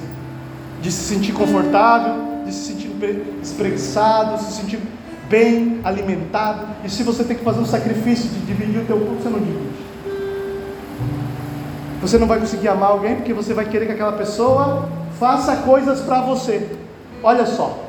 de 0.83 0.91
se 0.91 1.15
sentir 1.15 1.33
confortável, 1.33 2.45
de 2.45 2.53
se 2.53 2.73
sentir 2.73 2.91
espreguiçado, 3.43 4.37
de 4.37 4.45
se 4.45 4.61
sentir 4.61 4.81
bem 5.29 5.81
alimentado, 5.83 6.67
e 6.85 6.91
se 6.91 7.03
você 7.03 7.25
tem 7.25 7.37
que 7.37 7.45
fazer 7.45 7.61
um 7.61 7.67
sacrifício 7.67 8.29
de 8.29 8.41
dividir 8.41 8.83
o 8.83 8.85
teu 8.85 8.99
corpo, 8.99 9.23
você 9.23 9.29
não 9.29 9.39
divide. 9.39 9.85
Você 12.03 12.19
não 12.19 12.27
vai 12.27 12.39
conseguir 12.39 12.69
amar 12.69 12.91
alguém 12.91 13.17
porque 13.17 13.33
você 13.33 13.55
vai 13.55 13.65
querer 13.65 13.87
que 13.87 13.93
aquela 13.93 14.13
pessoa 14.13 14.91
faça 15.19 15.57
coisas 15.57 16.01
para 16.01 16.21
você. 16.21 16.69
Olha 17.23 17.47
só, 17.47 17.84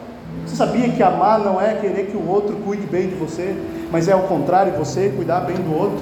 você 0.46 0.56
sabia 0.56 0.90
que 0.90 1.02
amar 1.02 1.40
não 1.40 1.60
é 1.60 1.74
querer 1.74 2.08
que 2.08 2.16
o 2.16 2.28
outro 2.28 2.56
cuide 2.58 2.86
bem 2.86 3.08
de 3.08 3.16
você, 3.16 3.56
mas 3.92 4.08
é 4.08 4.14
ao 4.14 4.22
contrário, 4.24 4.74
você 4.74 5.10
cuidar 5.10 5.42
bem 5.42 5.56
do 5.56 5.76
outro? 5.76 6.00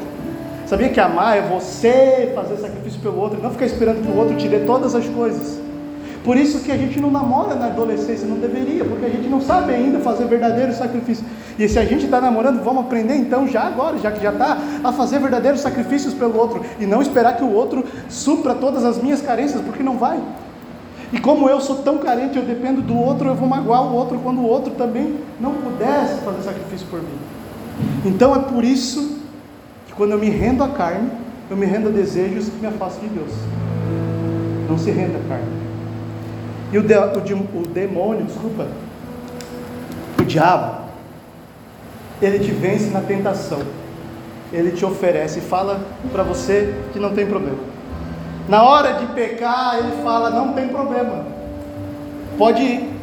Sabia 0.66 0.90
que 0.90 1.00
amar 1.00 1.38
é 1.38 1.42
você 1.42 2.32
fazer 2.36 2.58
sacrifício 2.58 3.00
pelo 3.00 3.20
outro, 3.20 3.42
não 3.42 3.52
ficar 3.52 3.66
esperando 3.66 4.02
que 4.04 4.12
o 4.12 4.18
outro 4.18 4.36
te 4.36 4.48
dê 4.48 4.60
todas 4.60 4.96
as 4.96 5.08
coisas? 5.08 5.60
Por 6.24 6.38
isso 6.38 6.60
que 6.60 6.72
a 6.72 6.78
gente 6.78 7.00
não 7.00 7.12
namora 7.12 7.54
na 7.56 7.66
adolescência, 7.66 8.26
não 8.26 8.38
deveria, 8.38 8.86
porque 8.86 9.06
a 9.06 9.10
gente 9.10 9.28
não 9.28 9.42
sabe 9.42 9.74
ainda 9.74 10.00
fazer 10.00 10.26
verdadeiro 10.26 10.74
sacrifício. 10.74 11.26
E 11.60 11.68
se 11.68 11.78
a 11.78 11.86
gente 11.86 12.06
está 12.06 12.22
namorando, 12.22 12.64
vamos 12.64 12.86
aprender 12.86 13.16
então 13.16 13.46
já 13.46 13.64
agora, 13.64 13.98
já 13.98 14.10
que 14.10 14.24
já 14.24 14.32
está, 14.32 14.58
a 14.84 14.94
fazer 14.94 15.20
verdadeiros 15.20 15.60
sacrifícios 15.60 16.14
pelo 16.14 16.38
outro 16.38 16.62
e 16.80 16.86
não 16.86 17.02
esperar 17.02 17.36
que 17.36 17.44
o 17.44 17.52
outro 17.52 17.84
supra 18.10 18.56
todas 18.56 18.86
as 18.86 19.02
minhas 19.02 19.22
carências, 19.22 19.62
porque 19.62 19.84
não 19.84 19.98
vai. 19.98 20.18
E 21.14 21.20
como 21.20 21.48
eu 21.48 21.62
sou 21.62 21.78
tão 21.84 22.00
carente, 22.00 22.38
eu 22.38 22.44
dependo 22.44 22.82
do 22.82 22.98
outro, 22.98 23.30
eu 23.30 23.36
vou 23.36 23.48
magoar 23.48 23.84
o 23.84 23.94
outro 23.94 24.18
quando 24.18 24.40
o 24.40 24.48
outro 24.48 24.74
também 24.74 25.20
não 25.40 25.54
pudesse 25.54 26.22
fazer 26.22 26.42
sacrifício 26.42 26.88
por 26.88 27.00
mim. 27.00 27.18
Então 28.04 28.36
é 28.36 28.40
por 28.40 28.64
isso 28.64 29.20
que 29.86 29.94
quando 29.94 30.12
eu 30.14 30.18
me 30.18 30.32
rendo 30.32 30.64
à 30.64 30.70
carne, 30.70 31.12
eu 31.52 31.56
me 31.56 31.68
rendo 31.68 31.90
a 31.90 31.92
desejos 31.92 32.50
que 32.50 32.58
me 32.60 32.66
afastam 32.66 33.08
de 33.08 33.14
Deus. 33.14 33.32
Não 34.68 34.76
se 34.76 34.90
renda 34.90 35.20
à 35.20 35.30
carne. 35.30 35.46
E 36.72 36.78
o, 36.80 36.82
de, 36.82 36.96
o, 36.96 37.60
o 37.60 37.68
demônio, 37.68 38.26
desculpa, 38.26 38.68
o 40.20 40.24
diabo, 40.24 40.82
ele 42.20 42.40
te 42.40 42.50
vence 42.50 42.90
na 42.90 43.02
tentação. 43.02 43.62
Ele 44.52 44.72
te 44.72 44.84
oferece 44.84 45.38
e 45.38 45.42
fala 45.44 45.80
para 46.12 46.24
você 46.24 46.74
que 46.92 46.98
não 46.98 47.14
tem 47.14 47.28
problema. 47.28 47.73
Na 48.48 48.64
hora 48.64 48.94
de 48.94 49.06
pecar, 49.08 49.78
ele 49.78 50.04
fala: 50.04 50.30
não 50.30 50.54
tem 50.54 50.68
problema, 50.68 51.26
pode 52.38 52.62
ir. 52.62 52.94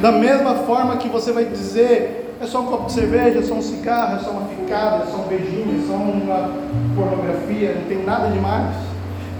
Da 0.00 0.12
mesma 0.12 0.54
forma 0.54 0.96
que 0.96 1.08
você 1.08 1.32
vai 1.32 1.44
dizer: 1.44 2.36
é 2.40 2.46
só 2.46 2.60
um 2.60 2.66
copo 2.66 2.86
de 2.86 2.92
cerveja, 2.92 3.40
é 3.40 3.42
só 3.42 3.54
um 3.54 3.62
cigarro, 3.62 4.16
é 4.16 4.18
só 4.20 4.30
uma 4.30 4.48
ficada, 4.48 5.02
é 5.02 5.06
só 5.06 5.16
um 5.16 5.28
beijinho, 5.28 5.82
é 5.82 5.86
só 5.86 5.94
uma 5.94 6.50
pornografia, 6.94 7.74
não 7.74 7.84
tem 7.88 8.04
nada 8.04 8.28
demais. 8.28 8.74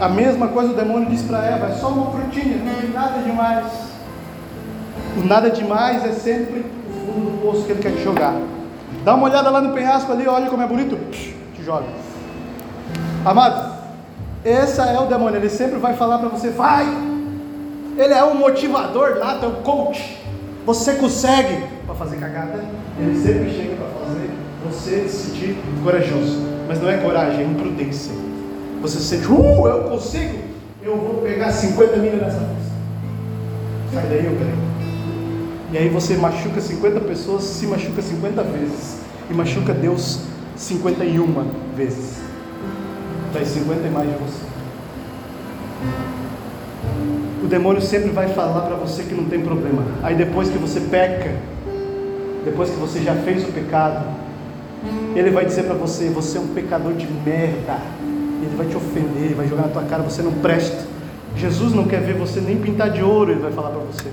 A 0.00 0.08
mesma 0.08 0.48
coisa 0.48 0.72
o 0.72 0.76
demônio 0.76 1.08
diz 1.08 1.22
para 1.22 1.44
Eva: 1.44 1.66
é 1.66 1.72
só 1.72 1.88
uma 1.88 2.10
frutinha, 2.10 2.56
não 2.56 2.74
tem 2.74 2.90
nada 2.90 3.22
demais. 3.22 3.66
O 5.16 5.24
nada 5.24 5.50
demais 5.50 6.04
é 6.04 6.12
sempre 6.12 6.64
o 6.88 7.06
fundo 7.06 7.30
do 7.30 7.42
poço 7.42 7.64
que 7.64 7.72
ele 7.72 7.82
quer 7.82 7.92
te 7.92 8.02
jogar. 8.02 8.34
Dá 9.04 9.14
uma 9.14 9.28
olhada 9.28 9.50
lá 9.50 9.60
no 9.60 9.72
penhasco 9.72 10.12
ali, 10.12 10.26
olha 10.26 10.50
como 10.50 10.62
é 10.62 10.66
bonito, 10.66 10.98
te 11.10 11.62
joga. 11.62 11.86
Amados, 13.24 13.79
esse 14.44 14.80
é 14.80 14.98
o 14.98 15.06
demônio, 15.06 15.38
ele 15.38 15.50
sempre 15.50 15.78
vai 15.78 15.94
falar 15.94 16.18
para 16.18 16.28
você, 16.28 16.48
vai. 16.48 16.86
Ele 17.98 18.14
é 18.14 18.24
um 18.24 18.34
motivador 18.34 19.18
nato, 19.18 19.44
é 19.44 19.48
um 19.48 19.62
coach. 19.62 20.18
Você 20.64 20.94
consegue 20.94 21.62
para 21.84 21.94
fazer 21.94 22.16
cagada. 22.16 22.64
Ele 22.98 23.20
sempre 23.20 23.50
chega 23.50 23.76
para 23.76 24.06
fazer 24.06 24.30
você 24.64 25.08
sentir 25.08 25.56
corajoso. 25.84 26.40
Mas 26.66 26.80
não 26.80 26.88
é 26.88 26.96
coragem, 26.96 27.40
é 27.40 27.44
imprudência. 27.44 28.12
Você 28.80 28.98
se 28.98 29.04
sente, 29.04 29.26
uh, 29.26 29.66
eu 29.66 29.84
consigo. 29.90 30.38
Eu 30.82 30.96
vou 30.96 31.22
pegar 31.22 31.52
50 31.52 31.96
mil 31.96 32.12
nessa 32.12 32.38
festa. 32.38 32.70
Sai 33.92 34.06
daí, 34.08 34.24
eu 34.24 34.36
creio. 34.36 34.70
E 35.72 35.78
aí 35.78 35.88
você 35.90 36.16
machuca 36.16 36.60
50 36.60 37.00
pessoas, 37.00 37.44
se 37.44 37.66
machuca 37.66 38.00
50 38.00 38.42
vezes. 38.44 39.00
E 39.28 39.34
machuca 39.34 39.74
Deus 39.74 40.20
51 40.56 41.44
vezes 41.76 42.29
das 43.32 43.48
50 43.48 43.86
e 43.86 43.90
mais 43.90 44.08
de 44.08 44.16
você. 44.16 44.44
O 47.42 47.46
demônio 47.46 47.80
sempre 47.80 48.10
vai 48.10 48.28
falar 48.28 48.62
para 48.62 48.76
você 48.76 49.02
que 49.02 49.14
não 49.14 49.24
tem 49.24 49.40
problema. 49.40 49.84
Aí 50.02 50.14
depois 50.14 50.48
que 50.50 50.58
você 50.58 50.80
peca, 50.80 51.34
depois 52.44 52.70
que 52.70 52.76
você 52.76 53.00
já 53.00 53.14
fez 53.14 53.42
o 53.44 53.52
pecado, 53.52 54.04
ele 55.14 55.30
vai 55.30 55.44
dizer 55.44 55.64
para 55.64 55.74
você: 55.74 56.08
você 56.08 56.38
é 56.38 56.40
um 56.40 56.48
pecador 56.48 56.92
de 56.92 57.06
merda. 57.24 57.78
Ele 58.42 58.56
vai 58.56 58.66
te 58.66 58.76
ofender, 58.76 59.34
vai 59.34 59.46
jogar 59.46 59.62
na 59.64 59.68
tua 59.68 59.82
cara, 59.82 60.02
você 60.02 60.22
não 60.22 60.32
presta. 60.32 60.86
Jesus 61.36 61.74
não 61.74 61.84
quer 61.84 62.00
ver 62.00 62.14
você 62.14 62.40
nem 62.40 62.58
pintar 62.58 62.90
de 62.90 63.02
ouro, 63.02 63.32
ele 63.32 63.40
vai 63.40 63.52
falar 63.52 63.70
para 63.70 63.80
você. 63.80 64.08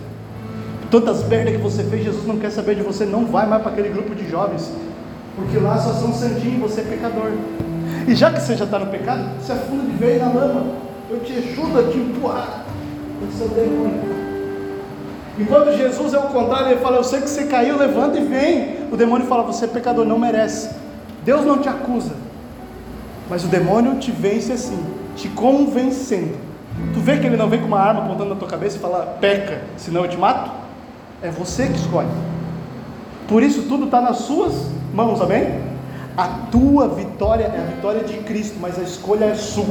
Todas 0.92 1.22
as 1.22 1.28
merdas 1.28 1.56
que 1.56 1.62
você 1.62 1.84
fez, 1.84 2.04
Jesus 2.04 2.26
não 2.26 2.38
quer 2.38 2.50
saber 2.50 2.76
de 2.76 2.82
você, 2.82 3.06
não 3.06 3.26
vai 3.26 3.48
mais 3.48 3.62
para 3.62 3.72
aquele 3.72 3.90
grupo 3.90 4.14
de 4.16 4.30
jovens, 4.30 4.72
porque 5.36 5.58
lá 5.58 5.78
só 5.78 5.94
são 5.94 6.14
santinhos, 6.14 6.60
você 6.60 6.82
é 6.82 6.84
pecador. 6.84 7.32
E 8.08 8.16
já 8.16 8.32
que 8.32 8.40
você 8.42 8.56
já 8.56 8.66
está 8.66 8.80
no 8.80 8.88
pecado, 8.88 9.24
se 9.42 9.52
afunda 9.52 9.84
de 9.84 9.98
vez 9.98 10.22
na 10.22 10.30
lama. 10.30 10.66
Eu 11.10 11.20
te 11.20 11.34
ajudo 11.34 11.80
a 11.80 11.92
te 11.92 11.98
empurrar. 11.98 12.64
Esse 13.30 13.44
é 13.44 13.46
o 13.46 13.50
demônio. 13.50 14.18
Enquanto 15.38 15.78
Jesus 15.78 16.14
é 16.14 16.18
o 16.18 16.24
contrário, 16.24 16.72
ele 16.72 16.80
fala: 16.80 16.98
Eu 16.98 17.04
sei 17.04 17.22
que 17.22 17.30
você 17.30 17.46
caiu, 17.46 17.78
levanta 17.78 18.18
e 18.18 18.24
vem. 18.24 18.88
O 18.92 18.98
demônio 18.98 19.28
fala: 19.28 19.44
Você 19.44 19.66
é 19.66 19.68
pecador, 19.68 20.06
não 20.06 20.18
merece. 20.18 20.70
Deus 21.24 21.46
não 21.46 21.60
te 21.60 21.68
acusa, 21.68 22.14
mas 23.30 23.44
o 23.44 23.48
demônio 23.48 23.96
te 23.96 24.12
vence 24.12 24.54
assim, 24.54 24.80
te 25.16 25.28
convencendo 25.28 26.48
Tu 26.94 27.00
vê 27.00 27.18
que 27.18 27.26
ele 27.26 27.38
não 27.38 27.50
vem 27.50 27.60
com 27.60 27.68
uma 27.68 27.80
arma 27.80 28.04
apontando 28.04 28.30
na 28.30 28.36
tua 28.36 28.48
cabeça 28.48 28.78
e 28.78 28.80
fala, 28.80 29.18
peca, 29.20 29.62
senão 29.78 30.04
eu 30.04 30.10
te 30.10 30.18
mato? 30.18 30.52
É 31.22 31.32
você 31.32 31.68
que 31.68 31.78
escolhe. 31.78 32.10
Por 33.28 33.42
isso 33.42 33.64
tudo 33.64 33.86
está 33.86 34.00
nas 34.00 34.18
suas 34.18 34.54
mãos, 34.94 35.20
amém? 35.20 35.67
A 36.18 36.28
tua 36.52 36.88
vitória 36.88 37.44
é 37.44 37.60
a 37.60 37.76
vitória 37.76 38.04
de 38.04 38.18
Cristo, 38.24 38.58
mas 38.60 38.80
a 38.80 38.82
escolha 38.82 39.26
é 39.26 39.36
sua. 39.36 39.66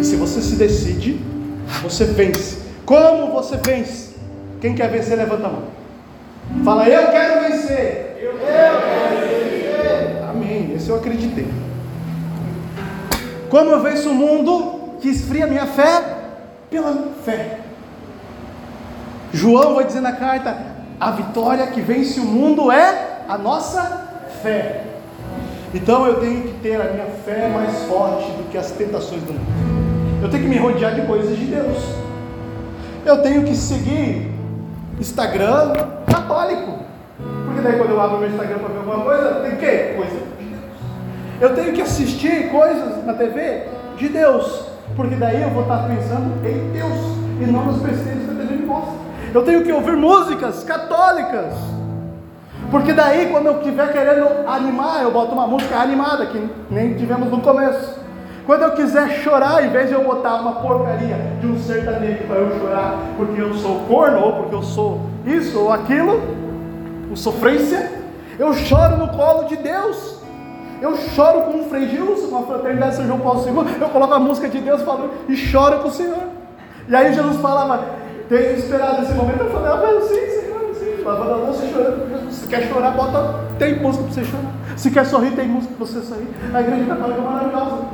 E 0.00 0.02
se 0.02 0.16
você 0.16 0.42
se 0.42 0.56
decide, 0.56 1.20
você 1.80 2.04
vence. 2.06 2.58
Como 2.84 3.32
você 3.32 3.56
vence? 3.56 4.16
Quem 4.60 4.74
quer 4.74 4.90
vencer, 4.90 5.16
levanta 5.16 5.46
a 5.46 5.50
mão. 5.50 5.62
Fala, 6.64 6.88
eu 6.88 7.12
quero 7.12 7.40
vencer. 7.40 8.18
Eu 8.20 8.36
quero 8.36 8.80
vencer. 8.80 10.24
Amém. 10.28 10.74
Esse 10.74 10.90
eu 10.90 10.96
acreditei. 10.96 11.46
Como 13.48 13.70
eu 13.70 13.80
venço 13.80 14.10
o 14.10 14.14
mundo 14.14 14.96
que 15.00 15.08
esfria 15.08 15.46
minha 15.46 15.66
fé? 15.66 16.02
Pela 16.68 17.10
fé. 17.24 17.60
João 19.32 19.76
vai 19.76 19.84
dizer 19.84 20.00
na 20.00 20.12
carta: 20.12 20.56
a 20.98 21.12
vitória 21.12 21.68
que 21.68 21.80
vence 21.80 22.18
o 22.18 22.24
mundo 22.24 22.72
é 22.72 23.20
a 23.28 23.38
nossa 23.38 24.08
fé. 24.42 24.91
Então 25.74 26.06
eu 26.06 26.20
tenho 26.20 26.42
que 26.42 26.52
ter 26.60 26.80
a 26.80 26.92
minha 26.92 27.06
fé 27.24 27.48
mais 27.48 27.84
forte 27.84 28.26
do 28.32 28.50
que 28.50 28.58
as 28.58 28.70
tentações 28.72 29.22
do 29.22 29.32
mundo. 29.32 30.22
Eu 30.22 30.28
tenho 30.28 30.42
que 30.42 30.48
me 30.48 30.58
rodear 30.58 30.94
de 30.94 31.02
coisas 31.02 31.36
de 31.36 31.46
Deus. 31.46 31.78
Eu 33.06 33.22
tenho 33.22 33.42
que 33.42 33.56
seguir 33.56 34.30
Instagram 35.00 35.72
católico. 36.06 36.80
Porque 37.46 37.60
daí 37.62 37.78
quando 37.78 37.90
eu 37.90 38.00
abro 38.00 38.18
meu 38.18 38.28
Instagram 38.28 38.58
para 38.58 38.68
ver 38.68 38.78
alguma 38.78 39.04
coisa, 39.04 39.34
tem 39.40 39.54
o 39.54 39.56
quê? 39.56 39.94
Coisa 39.96 40.12
de 40.38 40.44
Deus. 40.44 40.62
Eu 41.40 41.54
tenho 41.54 41.72
que 41.72 41.80
assistir 41.80 42.50
coisas 42.50 43.04
na 43.06 43.14
TV 43.14 43.62
de 43.96 44.08
Deus. 44.10 44.66
Porque 44.94 45.14
daí 45.14 45.40
eu 45.40 45.50
vou 45.50 45.62
estar 45.62 45.88
pensando 45.88 46.46
em 46.46 46.70
Deus 46.70 46.92
e 47.40 47.50
não 47.50 47.64
nos 47.64 47.78
besteiras 47.78 48.24
que 48.24 48.30
a 48.30 48.34
TV 48.34 48.56
me 48.56 48.66
mostra. 48.66 48.92
Eu 49.32 49.42
tenho 49.42 49.64
que 49.64 49.72
ouvir 49.72 49.96
músicas 49.96 50.62
católicas. 50.64 51.54
Porque 52.72 52.94
daí 52.94 53.28
quando 53.30 53.46
eu 53.46 53.58
estiver 53.58 53.92
querendo 53.92 54.48
animar, 54.48 55.02
eu 55.02 55.10
boto 55.10 55.32
uma 55.32 55.46
música 55.46 55.76
animada, 55.76 56.24
que 56.24 56.42
nem 56.70 56.94
tivemos 56.94 57.30
no 57.30 57.42
começo. 57.42 58.00
Quando 58.46 58.62
eu 58.62 58.70
quiser 58.70 59.10
chorar, 59.22 59.62
em 59.62 59.68
vez 59.68 59.88
de 59.88 59.94
eu 59.94 60.02
botar 60.02 60.36
uma 60.36 60.52
porcaria 60.52 61.16
de 61.38 61.46
um 61.48 61.58
sertanejo 61.58 62.24
para 62.24 62.36
eu 62.36 62.58
chorar, 62.58 62.94
porque 63.18 63.38
eu 63.42 63.52
sou 63.52 63.80
corno, 63.80 64.20
ou 64.20 64.32
porque 64.32 64.54
eu 64.54 64.62
sou 64.62 65.02
isso 65.26 65.60
ou 65.60 65.70
aquilo, 65.70 66.18
o 67.12 67.16
sofrência, 67.16 67.92
eu 68.38 68.54
choro 68.54 68.96
no 68.96 69.08
colo 69.08 69.44
de 69.44 69.56
Deus. 69.56 70.22
Eu 70.80 70.96
choro 70.96 71.42
com 71.42 71.58
um 71.58 71.68
Frei 71.68 71.88
Gilson, 71.90 72.28
com 72.28 72.38
a 72.38 72.42
fraternidade 72.42 72.96
São 72.96 73.06
João 73.06 73.20
Paulo 73.20 73.46
II, 73.46 73.82
eu 73.82 73.88
coloco 73.90 74.14
a 74.14 74.18
música 74.18 74.48
de 74.48 74.58
Deus 74.58 74.80
falando 74.80 75.10
e 75.28 75.36
choro 75.36 75.80
com 75.80 75.88
o 75.88 75.92
Senhor. 75.92 76.24
E 76.88 76.96
aí 76.96 77.12
Jesus 77.12 77.36
falava, 77.36 77.84
tenho 78.30 78.56
esperado 78.56 79.02
esse 79.02 79.12
momento, 79.12 79.42
eu 79.42 79.50
falei, 79.50 79.70
ah, 79.70 79.76
mas 79.76 80.04
sim, 80.04 80.40
Senhor, 80.40 80.74
sim, 80.74 81.02
lavando 81.04 81.32
a 81.32 81.36
louça 81.36 81.66
e 81.66 81.70
chorando. 81.70 82.21
Se 82.32 82.48
quer 82.48 82.68
chorar, 82.68 82.92
bota, 82.92 83.44
tem 83.58 83.78
música 83.78 84.04
para 84.04 84.14
você 84.14 84.24
chorar. 84.24 84.52
Se 84.76 84.90
quer 84.90 85.04
sorrir, 85.04 85.32
tem 85.32 85.46
música 85.46 85.74
para 85.74 85.86
você 85.86 86.00
sorrir. 86.00 86.28
A 86.52 86.60
igreja 86.60 86.84
católica 86.86 87.20
é 87.20 87.24
maravilhosa. 87.24 87.84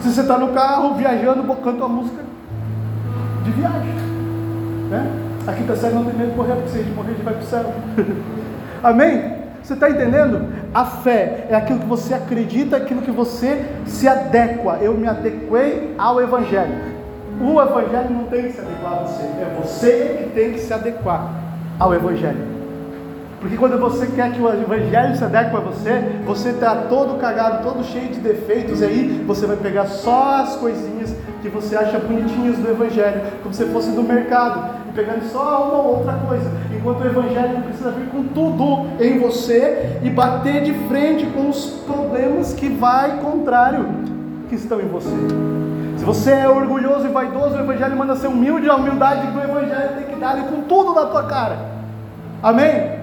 Se 0.00 0.12
você 0.12 0.20
está 0.22 0.38
no 0.38 0.48
carro, 0.48 0.94
viajando, 0.94 1.42
canta 1.56 1.84
uma 1.84 1.88
música 1.88 2.22
de 3.44 3.50
viagem. 3.50 3.94
Né? 4.90 5.12
A 5.46 5.52
quinta 5.52 5.76
série 5.76 5.94
não 5.94 6.04
tem 6.04 6.14
medo 6.14 6.30
de 6.30 6.36
morrer, 6.36 6.54
porque 6.54 6.70
se 6.70 6.78
a 6.78 6.82
gente 6.82 6.94
morrer, 6.94 7.10
a 7.10 7.12
gente 7.12 7.24
vai 7.24 7.34
para 7.34 7.42
o 7.42 7.46
céu. 7.46 7.72
Amém? 8.82 9.34
Você 9.62 9.74
está 9.74 9.88
entendendo? 9.88 10.46
A 10.74 10.84
fé 10.84 11.46
é 11.48 11.54
aquilo 11.54 11.80
que 11.80 11.86
você 11.86 12.14
acredita, 12.14 12.76
aquilo 12.76 13.02
que 13.02 13.10
você 13.10 13.64
se 13.86 14.08
adequa. 14.08 14.78
Eu 14.80 14.94
me 14.94 15.06
adequei 15.06 15.94
ao 15.96 16.20
Evangelho. 16.20 16.74
O 17.40 17.60
Evangelho 17.60 18.10
não 18.10 18.24
tem 18.24 18.44
que 18.44 18.52
se 18.52 18.60
adequar 18.60 18.92
a 18.92 18.96
você, 18.96 19.22
é 19.22 19.56
você 19.62 20.18
que 20.18 20.30
tem 20.34 20.52
que 20.52 20.60
se 20.60 20.72
adequar 20.72 21.43
ao 21.78 21.94
Evangelho. 21.94 22.54
Porque 23.44 23.58
quando 23.58 23.78
você 23.78 24.06
quer 24.06 24.32
que 24.32 24.40
o 24.40 24.48
evangelho 24.48 25.14
se 25.14 25.22
adeque 25.22 25.54
a 25.54 25.60
você, 25.60 26.02
você 26.24 26.48
está 26.48 26.74
todo 26.88 27.18
cagado, 27.18 27.62
todo 27.62 27.84
cheio 27.84 28.08
de 28.08 28.18
defeitos, 28.18 28.80
e 28.80 28.84
aí 28.86 29.24
você 29.26 29.46
vai 29.46 29.58
pegar 29.58 29.84
só 29.84 30.36
as 30.36 30.56
coisinhas 30.56 31.14
que 31.42 31.50
você 31.50 31.76
acha 31.76 31.98
bonitinhas 31.98 32.56
do 32.56 32.70
evangelho, 32.70 33.20
como 33.42 33.54
se 33.54 33.66
fosse 33.66 33.90
do 33.90 34.02
mercado, 34.02 34.80
e 34.88 34.92
pegando 34.94 35.30
só 35.30 35.68
uma 35.68 35.82
ou 35.82 35.98
outra 35.98 36.14
coisa. 36.26 36.50
Enquanto 36.74 37.02
o 37.02 37.06
evangelho 37.06 37.60
precisa 37.64 37.90
vir 37.90 38.06
com 38.06 38.24
tudo 38.28 38.86
em 38.98 39.18
você 39.18 39.98
e 40.02 40.08
bater 40.08 40.62
de 40.62 40.72
frente 40.88 41.26
com 41.26 41.50
os 41.50 41.66
problemas 41.86 42.54
que 42.54 42.70
vai 42.70 43.18
contrário 43.18 43.84
que 44.48 44.54
estão 44.54 44.80
em 44.80 44.88
você. 44.88 45.73
Se 46.04 46.06
você 46.06 46.32
é 46.32 46.46
orgulhoso 46.46 47.06
e 47.06 47.08
vaidoso, 47.08 47.56
o 47.56 47.60
evangelho 47.60 47.96
manda 47.96 48.14
ser 48.14 48.26
humilde, 48.26 48.68
a 48.68 48.74
humildade 48.74 49.26
do 49.28 49.40
evangelho 49.40 49.94
tem 49.96 50.04
que 50.04 50.20
dar 50.20 50.36
com 50.36 50.60
tudo 50.60 50.94
na 50.94 51.06
tua 51.06 51.22
cara. 51.22 51.56
Amém? 52.42 52.98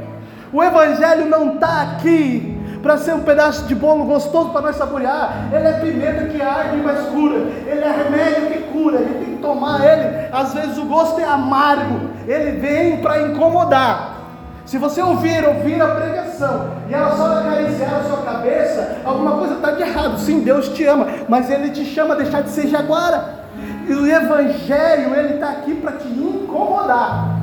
O 0.53 0.61
Evangelho 0.61 1.25
não 1.25 1.55
está 1.55 1.81
aqui 1.81 2.61
para 2.83 2.99
ser 2.99 3.15
um 3.15 3.21
pedaço 3.21 3.65
de 3.65 3.73
bolo 3.73 4.05
gostoso 4.05 4.49
para 4.51 4.61
nós 4.61 4.75
saborear. 4.75 5.47
Ele 5.51 5.67
é 5.67 5.73
pimenta 5.79 6.25
que 6.25 6.39
arde 6.39 6.77
mas 6.77 7.07
cura. 7.07 7.37
Ele 7.65 7.83
é 7.83 8.03
remédio 8.03 8.51
que 8.51 8.71
cura. 8.71 8.99
Gente 8.99 9.13
tem 9.13 9.35
que 9.35 9.41
tomar 9.41 9.83
ele. 9.83 10.27
Às 10.31 10.53
vezes 10.53 10.77
o 10.77 10.85
gosto 10.85 11.19
é 11.19 11.25
amargo. 11.25 12.01
Ele 12.27 12.59
vem 12.59 12.97
para 12.97 13.19
incomodar. 13.23 14.20
Se 14.65 14.77
você 14.77 15.01
ouvir, 15.01 15.45
ouvir 15.45 15.81
a 15.81 15.87
pregação 15.87 16.71
e 16.87 16.93
ela 16.93 17.15
só 17.15 17.39
acariciar 17.39 17.95
a 17.95 18.03
sua 18.03 18.17
cabeça, 18.17 18.97
alguma 19.03 19.37
coisa 19.37 19.55
está 19.55 19.71
de 19.71 19.81
errado. 19.81 20.19
Sim, 20.19 20.41
Deus 20.41 20.69
te 20.69 20.85
ama, 20.85 21.07
mas 21.27 21.49
Ele 21.49 21.69
te 21.71 21.83
chama 21.83 22.13
a 22.13 22.17
deixar 22.17 22.41
de 22.41 22.49
ser 22.49 22.67
jaguara. 22.67 23.41
E 23.87 23.93
o 23.93 24.05
Evangelho, 24.05 25.13
ele 25.15 25.33
está 25.33 25.49
aqui 25.49 25.75
para 25.75 25.93
te 25.93 26.07
incomodar. 26.07 27.39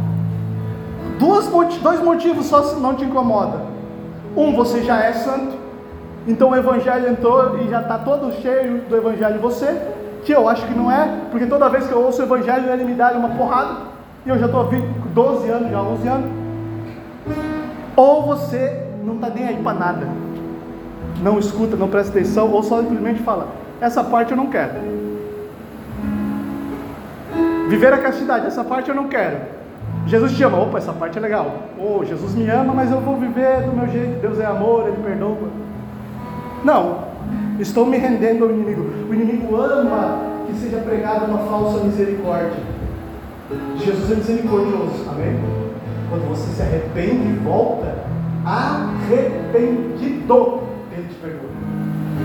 Duas, 1.19 1.49
dois 1.83 2.01
motivos 2.01 2.47
só 2.47 2.77
não 2.77 2.95
te 2.95 3.05
incomoda. 3.05 3.61
Um, 4.37 4.55
você 4.55 4.83
já 4.83 5.03
é 5.03 5.13
santo, 5.13 5.57
então 6.29 6.51
o 6.51 6.57
evangelho 6.57 7.09
entrou 7.09 7.59
e 7.59 7.69
já 7.69 7.81
está 7.81 7.99
todo 7.99 8.33
cheio 8.41 8.83
do 8.83 8.97
evangelho 8.97 9.37
em 9.37 9.41
você, 9.41 9.81
que 10.25 10.33
eu 10.33 10.49
acho 10.49 10.65
que 10.67 10.75
não 10.75 10.93
é, 10.93 11.09
porque 11.31 11.47
toda 11.47 11.69
vez 11.69 11.87
que 11.87 11.93
eu 11.93 12.03
ouço 12.03 12.21
o 12.21 12.25
evangelho 12.25 12.71
ele 12.71 12.85
me 12.85 12.95
dá 12.95 13.11
uma 13.13 13.31
porrada, 13.31 13.89
e 14.25 14.29
eu 14.29 14.39
já 14.39 14.47
estou 14.47 14.69
12 15.15 15.49
anos, 15.49 15.71
já 15.71 15.81
11 15.81 16.09
anos. 16.09 16.48
Ou 17.97 18.27
você 18.27 18.83
não 19.05 19.15
está 19.15 19.29
nem 19.29 19.47
aí 19.47 19.57
para 19.57 19.79
nada, 19.79 20.07
não 21.23 21.39
escuta, 21.39 21.77
não 21.77 21.89
presta 21.89 22.11
atenção, 22.11 22.51
ou 22.53 22.63
só 22.63 22.81
simplesmente 22.81 23.23
fala: 23.23 23.49
essa 23.81 24.05
parte 24.05 24.31
eu 24.31 24.37
não 24.37 24.47
quero. 24.47 24.99
Viver 27.69 27.93
a 27.93 27.99
castidade, 27.99 28.47
essa 28.47 28.65
parte 28.65 28.89
eu 28.89 28.95
não 28.95 29.09
quero. 29.09 29.37
Jesus 30.07 30.33
te 30.33 30.43
ama, 30.43 30.59
opa, 30.59 30.79
essa 30.79 30.93
parte 30.93 31.19
é 31.19 31.21
legal. 31.21 31.55
Oh, 31.79 32.03
Jesus 32.03 32.35
me 32.35 32.49
ama, 32.49 32.73
mas 32.73 32.91
eu 32.91 33.01
vou 33.01 33.17
viver 33.17 33.63
do 33.63 33.77
meu 33.77 33.89
jeito. 33.89 34.21
Deus 34.21 34.41
é 34.41 34.47
amor, 34.47 34.89
Ele 34.89 34.97
perdoa. 35.03 35.51
Não, 36.65 37.05
estou 37.59 37.85
me 37.85 37.99
rendendo 37.99 38.45
ao 38.45 38.51
inimigo. 38.51 38.91
O 39.09 39.15
inimigo 39.15 39.55
ama 39.57 40.19
que 40.47 40.55
seja 40.55 40.79
pregada 40.79 41.27
uma 41.27 41.39
falsa 41.41 41.85
misericórdia. 41.85 42.59
Jesus 43.77 44.11
é 44.11 44.15
misericordioso, 44.15 45.05
amém? 45.11 45.39
Quando 46.11 46.29
você 46.29 46.51
se 46.53 46.63
arrepende 46.63 47.29
e 47.29 47.41
volta, 47.45 47.95
arrependido, 48.45 49.89
Ele 50.93 51.09
te 51.09 51.15
perdoa. 51.17 51.51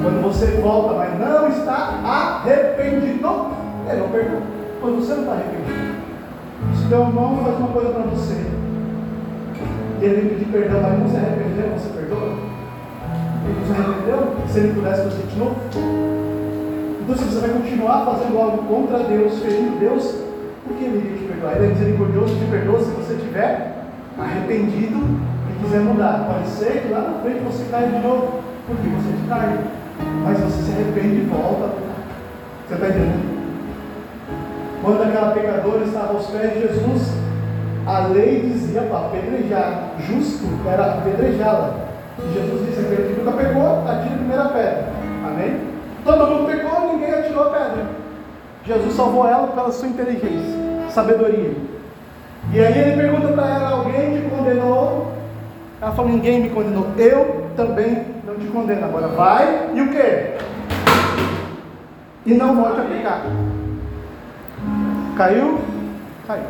Quando 0.01 0.21
você 0.23 0.45
volta, 0.61 0.93
mas 0.95 1.19
não 1.19 1.47
está 1.49 1.99
arrependido, 2.03 3.05
Ele 3.89 3.99
não 3.99 4.09
perdoa. 4.09 4.41
Quando 4.79 4.95
você 4.99 5.13
não 5.13 5.21
está 5.21 5.33
arrependido, 5.33 5.93
se 6.75 6.87
teu 6.87 7.01
irmão 7.01 7.43
faz 7.43 7.57
uma 7.57 7.67
coisa 7.69 7.89
para 7.89 8.03
você, 8.03 8.45
e 10.01 10.05
ele 10.05 10.29
pedir 10.29 10.45
perdão, 10.51 10.81
mas 10.81 10.99
não 10.99 11.09
se 11.09 11.15
arrependeu, 11.17 11.69
você 11.77 11.89
perdoa? 11.89 12.29
Ele 13.45 13.55
não 13.59 13.65
se 13.65 13.73
arrependeu? 13.73 14.19
Se 14.47 14.59
ele 14.59 14.73
pudesse 14.73 15.03
fazer 15.03 15.25
de 15.27 15.37
novo? 15.37 15.55
Então, 17.01 17.15
se 17.17 17.23
você 17.25 17.39
vai 17.39 17.49
continuar 17.49 18.05
fazendo 18.05 18.37
algo 18.37 18.63
contra 18.63 18.99
Deus, 18.99 19.39
ferindo 19.39 19.77
Deus, 19.77 20.22
por 20.63 20.77
que 20.77 20.83
ele 20.83 20.97
iria 20.97 21.17
te 21.17 21.23
perdoar? 21.25 21.55
Ele 21.55 21.65
é 21.65 21.69
misericordioso, 21.69 22.35
te 22.35 22.45
perdoa 22.45 22.79
se 22.79 22.91
você 22.91 23.13
estiver 23.13 23.73
arrependido 24.17 24.99
e 25.49 25.63
quiser 25.63 25.81
mudar. 25.81 26.25
Pode 26.27 26.47
ser 26.47 26.81
que 26.81 26.93
lá 26.93 27.01
na 27.01 27.19
frente 27.21 27.39
você 27.43 27.65
caia 27.69 27.87
de 27.87 27.99
novo, 27.99 28.41
porque 28.67 28.87
você 28.87 29.27
carne. 29.27 29.59
Mas 30.23 30.39
você 30.39 30.61
se 30.63 30.71
arrepende 30.71 31.21
e 31.21 31.25
volta. 31.29 31.73
Você 32.67 32.73
está 32.73 32.87
entendendo? 32.87 33.33
Quando 34.81 35.03
aquela 35.03 35.31
pecadora 35.31 35.85
estava 35.85 36.13
aos 36.13 36.27
pés 36.27 36.53
de 36.53 36.61
Jesus, 36.61 37.13
a 37.85 38.07
lei 38.07 38.41
dizia 38.41 38.81
para 38.81 39.07
apedrejar, 39.07 39.91
justo 39.99 40.45
era 40.67 40.95
apedrejá-la. 40.95 41.73
Jesus 42.33 42.65
disse: 42.65 42.79
aquele 42.79 43.13
que 43.13 43.21
nunca 43.21 43.37
pegou, 43.37 43.83
atire 43.87 44.13
a 44.13 44.17
primeira 44.17 44.45
pedra. 44.45 44.85
Amém? 45.25 45.59
Todo 46.03 46.27
mundo 46.27 46.47
pegou, 46.47 46.93
ninguém 46.93 47.13
atirou 47.13 47.47
a 47.47 47.49
pedra. 47.49 48.02
Jesus 48.65 48.93
salvou 48.95 49.27
ela 49.27 49.47
pela 49.47 49.71
sua 49.71 49.87
inteligência, 49.87 50.89
sabedoria. 50.89 51.53
E 52.51 52.59
aí 52.59 52.77
ele 52.77 53.01
pergunta 53.01 53.27
para 53.29 53.47
ela: 53.47 53.69
alguém 53.69 54.21
te 54.21 54.29
condenou? 54.29 55.11
Ela 55.81 55.91
falou: 55.91 56.11
ninguém 56.11 56.41
me 56.41 56.49
condenou. 56.49 56.87
Eu 56.97 57.47
também 57.55 58.05
não 58.25 58.35
te 58.35 58.47
condeno. 58.47 58.85
Agora 58.85 59.07
vai 59.07 59.69
e 59.73 59.81
o 59.81 59.89
que? 59.89 60.43
e 62.25 62.33
não 62.33 62.55
volte 62.55 62.79
a 62.79 62.83
pecar. 62.85 63.21
Caiu? 65.17 65.59
Caiu. 66.25 66.43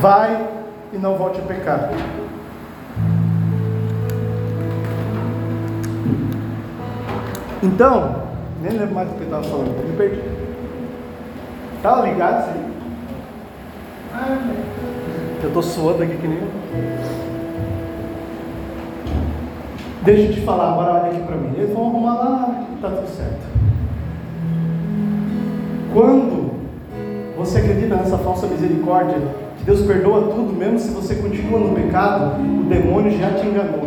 Vai 0.00 0.48
e 0.92 0.98
não 0.98 1.16
volte 1.16 1.40
a 1.40 1.42
pecar. 1.42 1.90
Então, 7.62 8.22
nem 8.62 8.72
lembro 8.72 8.94
mais 8.94 9.08
do 9.08 9.16
que 9.16 9.24
estava 9.24 9.42
falando, 9.42 9.86
me 9.86 9.96
perdi. 9.96 10.37
Estava 11.78 12.08
ligado 12.08 12.40
isso 12.40 12.50
aí? 12.50 12.64
Ah, 14.12 14.36
eu 15.42 15.46
estou 15.46 15.62
suando 15.62 16.02
aqui 16.02 16.16
que 16.16 16.26
nem. 16.26 16.40
Deixa 20.02 20.22
eu 20.22 20.34
te 20.34 20.40
falar, 20.40 20.72
agora 20.72 20.94
olha 20.94 21.12
aqui 21.12 21.22
para 21.22 21.36
mim. 21.36 21.54
Eles 21.56 21.72
vão 21.72 21.86
arrumar 21.86 22.14
lá, 22.14 22.64
está 22.74 22.88
tudo 22.88 23.08
certo. 23.16 23.46
Quando 25.94 26.50
você 27.36 27.58
acredita 27.58 27.94
nessa 27.94 28.18
falsa 28.18 28.48
misericórdia, 28.48 29.16
que 29.58 29.64
Deus 29.64 29.82
perdoa 29.82 30.22
tudo, 30.22 30.52
mesmo 30.52 30.80
se 30.80 30.90
você 30.90 31.14
continua 31.14 31.60
no 31.60 31.76
pecado, 31.76 32.40
o 32.42 32.64
demônio 32.64 33.16
já 33.16 33.30
te 33.34 33.46
enganou 33.46 33.86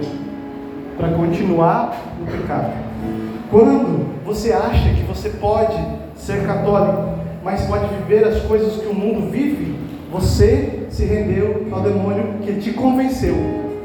para 0.97 1.09
continuar 1.09 1.97
no 2.17 2.25
pecado. 2.25 2.71
Quando 3.49 4.23
você 4.25 4.53
acha 4.53 4.93
que 4.93 5.03
você 5.03 5.29
pode 5.29 5.77
ser 6.15 6.45
católico, 6.47 7.20
mas 7.43 7.65
pode 7.65 7.85
viver 7.95 8.25
as 8.25 8.41
coisas 8.43 8.81
que 8.81 8.87
o 8.87 8.93
mundo 8.93 9.29
vive, 9.31 9.75
você 10.11 10.85
se 10.89 11.05
rendeu 11.05 11.67
ao 11.71 11.81
demônio 11.81 12.35
que 12.41 12.53
te 12.55 12.71
convenceu 12.73 13.35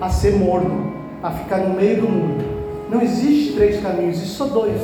a 0.01 0.09
ser 0.09 0.33
morno, 0.33 0.93
a 1.23 1.31
ficar 1.31 1.59
no 1.59 1.75
meio 1.75 2.03
do 2.03 2.09
mundo. 2.09 2.45
Não 2.91 3.01
existe 3.01 3.55
três 3.55 3.81
caminhos, 3.81 4.17
existe 4.17 4.37
só 4.37 4.47
dois. 4.47 4.81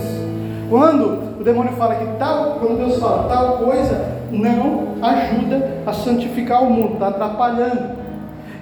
Quando 0.70 1.40
o 1.40 1.44
demônio 1.44 1.72
fala 1.72 1.96
que 1.96 2.06
tal, 2.18 2.58
quando 2.60 2.78
Deus 2.78 2.98
fala 2.98 3.28
tal 3.28 3.58
coisa, 3.58 4.22
não 4.30 4.94
ajuda 5.02 5.82
a 5.84 5.92
santificar 5.92 6.62
o 6.62 6.70
mundo, 6.70 6.94
está 6.94 7.08
atrapalhando. 7.08 8.02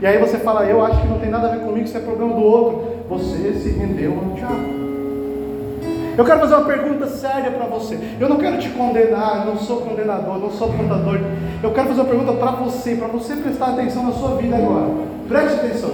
E 0.00 0.06
aí 0.06 0.18
você 0.18 0.38
fala, 0.38 0.64
eu 0.64 0.84
acho 0.84 1.00
que 1.00 1.08
não 1.08 1.18
tem 1.18 1.30
nada 1.30 1.48
a 1.48 1.50
ver 1.50 1.60
comigo, 1.60 1.84
isso 1.84 1.96
é 1.96 2.00
problema 2.00 2.34
do 2.34 2.42
outro. 2.42 2.84
Você 3.10 3.52
se 3.52 3.70
rendeu 3.70 4.12
ao 4.12 4.34
diabo. 4.34 4.79
Eu 6.20 6.24
quero 6.26 6.40
fazer 6.40 6.54
uma 6.54 6.66
pergunta 6.66 7.06
séria 7.06 7.50
para 7.50 7.64
você. 7.64 7.98
Eu 8.20 8.28
não 8.28 8.36
quero 8.36 8.58
te 8.58 8.68
condenar, 8.68 9.38
eu 9.38 9.54
não 9.54 9.56
sou 9.56 9.80
condenador, 9.80 10.38
não 10.38 10.50
sou 10.50 10.68
contador. 10.68 11.18
Eu 11.62 11.72
quero 11.72 11.88
fazer 11.88 12.00
uma 12.02 12.10
pergunta 12.10 12.32
para 12.34 12.50
você, 12.50 12.94
para 12.94 13.08
você 13.08 13.36
prestar 13.36 13.68
atenção 13.68 14.02
na 14.02 14.12
sua 14.12 14.36
vida 14.36 14.54
agora. 14.54 14.90
Preste 15.26 15.54
atenção. 15.54 15.92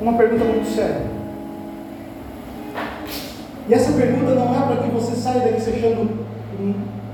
Uma 0.00 0.12
pergunta 0.12 0.44
muito 0.44 0.68
séria. 0.72 1.02
E 3.68 3.74
essa 3.74 3.90
pergunta 3.90 4.32
não 4.36 4.54
é 4.54 4.66
para 4.68 4.84
que 4.84 4.90
você 4.90 5.16
saia 5.16 5.40
daqui 5.40 5.60
se 5.60 5.70
achando 5.70 6.08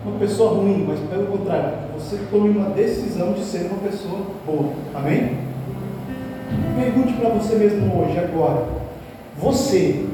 uma 0.04 0.18
pessoa 0.18 0.56
ruim, 0.56 0.84
mas 0.86 1.00
pelo 1.08 1.26
contrário, 1.38 1.70
você 1.94 2.18
tome 2.30 2.50
uma 2.50 2.68
decisão 2.68 3.32
de 3.32 3.42
ser 3.42 3.70
uma 3.70 3.78
pessoa 3.78 4.26
boa. 4.44 4.74
Amém? 4.94 5.38
Pergunte 6.78 7.14
para 7.14 7.30
você 7.30 7.54
mesmo 7.54 7.98
hoje, 7.98 8.18
agora. 8.18 8.66
Você 9.38 10.04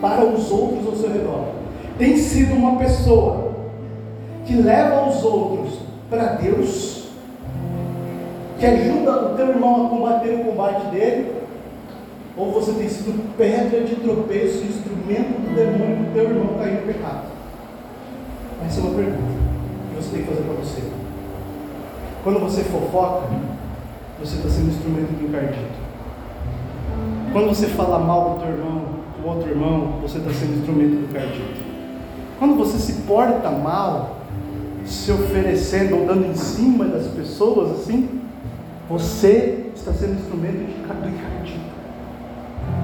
para 0.00 0.24
os 0.24 0.50
outros 0.50 0.86
ao 0.86 0.96
seu 0.96 1.12
redor. 1.12 1.46
Tem 1.98 2.16
sido 2.16 2.54
uma 2.54 2.76
pessoa 2.76 3.52
que 4.44 4.54
leva 4.54 5.08
os 5.08 5.24
outros 5.24 5.78
para 6.08 6.34
Deus, 6.34 7.08
que 8.58 8.66
ajuda 8.66 9.32
o 9.32 9.36
teu 9.36 9.48
irmão 9.48 9.86
a 9.86 9.88
combater 9.88 10.34
o 10.34 10.44
combate 10.44 10.86
dele, 10.86 11.32
ou 12.36 12.52
você 12.52 12.72
tem 12.72 12.88
sido 12.88 13.36
pedra 13.36 13.80
de 13.82 13.96
tropeço, 13.96 14.64
instrumento 14.64 15.40
do 15.40 15.54
demônio 15.54 15.96
do 15.96 16.12
teu 16.12 16.24
irmão 16.24 16.58
cair 16.58 16.74
no 16.74 16.92
pecado? 16.92 17.22
Essa 18.66 18.80
é 18.80 18.82
uma 18.82 18.94
pergunta 18.94 19.16
que 19.90 19.96
você 19.96 20.10
tem 20.10 20.22
que 20.22 20.28
fazer 20.28 20.42
para 20.42 20.54
você. 20.54 20.82
Quando 22.22 22.40
você 22.40 22.62
fofoca, 22.64 23.28
você 24.20 24.36
está 24.36 24.48
sendo 24.48 24.68
instrumento 24.68 25.18
do 25.18 25.28
encardito. 25.28 25.86
Quando 27.32 27.48
você 27.48 27.66
fala 27.66 27.98
mal 27.98 28.30
do 28.30 28.40
teu 28.40 28.50
irmão, 28.50 28.95
outro 29.26 29.50
irmão, 29.50 29.94
você 30.02 30.18
está 30.18 30.30
sendo 30.30 30.58
instrumento 30.58 31.06
do 31.06 31.12
cardíaco. 31.12 31.66
Quando 32.38 32.56
você 32.56 32.78
se 32.78 33.02
porta 33.02 33.50
mal, 33.50 34.16
se 34.84 35.10
oferecendo 35.10 35.96
ou 35.96 36.06
dando 36.06 36.26
em 36.26 36.34
cima 36.34 36.84
das 36.84 37.06
pessoas 37.08 37.80
assim, 37.80 38.20
você 38.88 39.66
está 39.74 39.92
sendo 39.92 40.14
instrumento 40.14 40.66
de 40.66 40.86
cardíaco. 40.86 41.36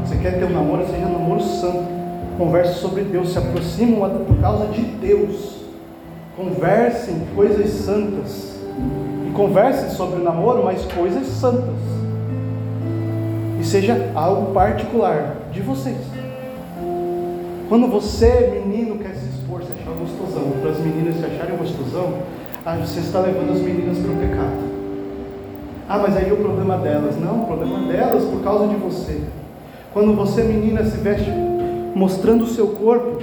Você 0.04 0.16
quer 0.16 0.38
ter 0.38 0.44
um 0.44 0.50
namoro, 0.50 0.86
seja 0.86 1.06
um 1.06 1.12
namoro 1.12 1.42
santo. 1.42 2.02
Converse 2.38 2.80
sobre 2.80 3.02
Deus, 3.02 3.32
se 3.32 3.38
aproximam 3.38 4.24
por 4.24 4.36
causa 4.38 4.66
de 4.66 4.82
Deus. 4.82 5.62
Conversem 6.36 7.22
coisas 7.34 7.70
santas. 7.70 8.58
E 9.28 9.32
conversem 9.32 9.90
sobre 9.90 10.20
o 10.20 10.24
namoro, 10.24 10.64
mas 10.64 10.84
coisas 10.92 11.26
santas. 11.26 11.74
E 13.60 13.64
seja 13.64 14.10
algo 14.14 14.52
particular 14.52 15.36
de 15.52 15.60
vocês. 15.60 16.11
Quando 17.72 17.86
você, 17.86 18.52
menino, 18.52 18.98
quer 18.98 19.14
se 19.14 19.24
expor, 19.24 19.62
se 19.62 19.72
achar 19.72 19.94
gostosão, 19.98 20.52
para 20.60 20.72
as 20.72 20.78
meninas 20.78 21.16
se 21.16 21.24
acharem 21.24 21.56
gostosão, 21.56 22.18
aí 22.66 22.78
você 22.78 23.00
está 23.00 23.20
levando 23.20 23.52
as 23.52 23.60
meninas 23.62 23.96
para 23.96 24.12
o 24.12 24.16
pecado. 24.16 24.62
Ah, 25.88 25.96
mas 25.96 26.14
aí 26.18 26.30
o 26.30 26.36
problema 26.36 26.76
delas. 26.76 27.16
Não, 27.18 27.44
o 27.44 27.46
problema 27.46 27.78
delas 27.90 28.26
por 28.26 28.42
causa 28.42 28.68
de 28.68 28.76
você. 28.76 29.22
Quando 29.90 30.14
você, 30.14 30.42
menina, 30.42 30.84
se 30.84 30.98
veste 30.98 31.30
mostrando 31.94 32.44
o 32.44 32.46
seu 32.46 32.66
corpo 32.66 33.22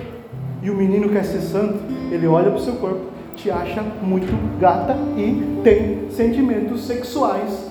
e 0.64 0.72
o 0.72 0.76
menino 0.76 1.10
quer 1.10 1.26
ser 1.26 1.42
santo, 1.42 1.78
ele 2.12 2.26
olha 2.26 2.50
para 2.50 2.60
o 2.60 2.64
seu 2.64 2.74
corpo, 2.74 3.02
te 3.36 3.52
acha 3.52 3.84
muito 4.02 4.36
gata 4.60 4.98
e 5.16 5.62
tem 5.64 6.10
sentimentos 6.10 6.88
sexuais 6.88 7.70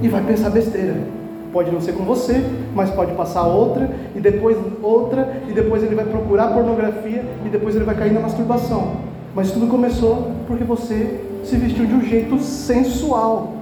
e 0.00 0.08
vai 0.08 0.22
pensar 0.22 0.48
besteira. 0.48 1.15
Pode 1.56 1.72
não 1.72 1.80
ser 1.80 1.94
com 1.94 2.04
você, 2.04 2.44
mas 2.74 2.90
pode 2.90 3.12
passar 3.12 3.46
outra, 3.46 3.88
e 4.14 4.20
depois 4.20 4.58
outra, 4.82 5.40
e 5.48 5.54
depois 5.54 5.82
ele 5.82 5.94
vai 5.94 6.04
procurar 6.04 6.48
pornografia, 6.48 7.24
e 7.46 7.48
depois 7.48 7.74
ele 7.74 7.86
vai 7.86 7.94
cair 7.94 8.12
na 8.12 8.20
masturbação. 8.20 8.96
Mas 9.34 9.52
tudo 9.52 9.66
começou 9.66 10.32
porque 10.46 10.64
você 10.64 11.18
se 11.42 11.56
vestiu 11.56 11.86
de 11.86 11.94
um 11.94 12.02
jeito 12.02 12.38
sensual. 12.40 13.54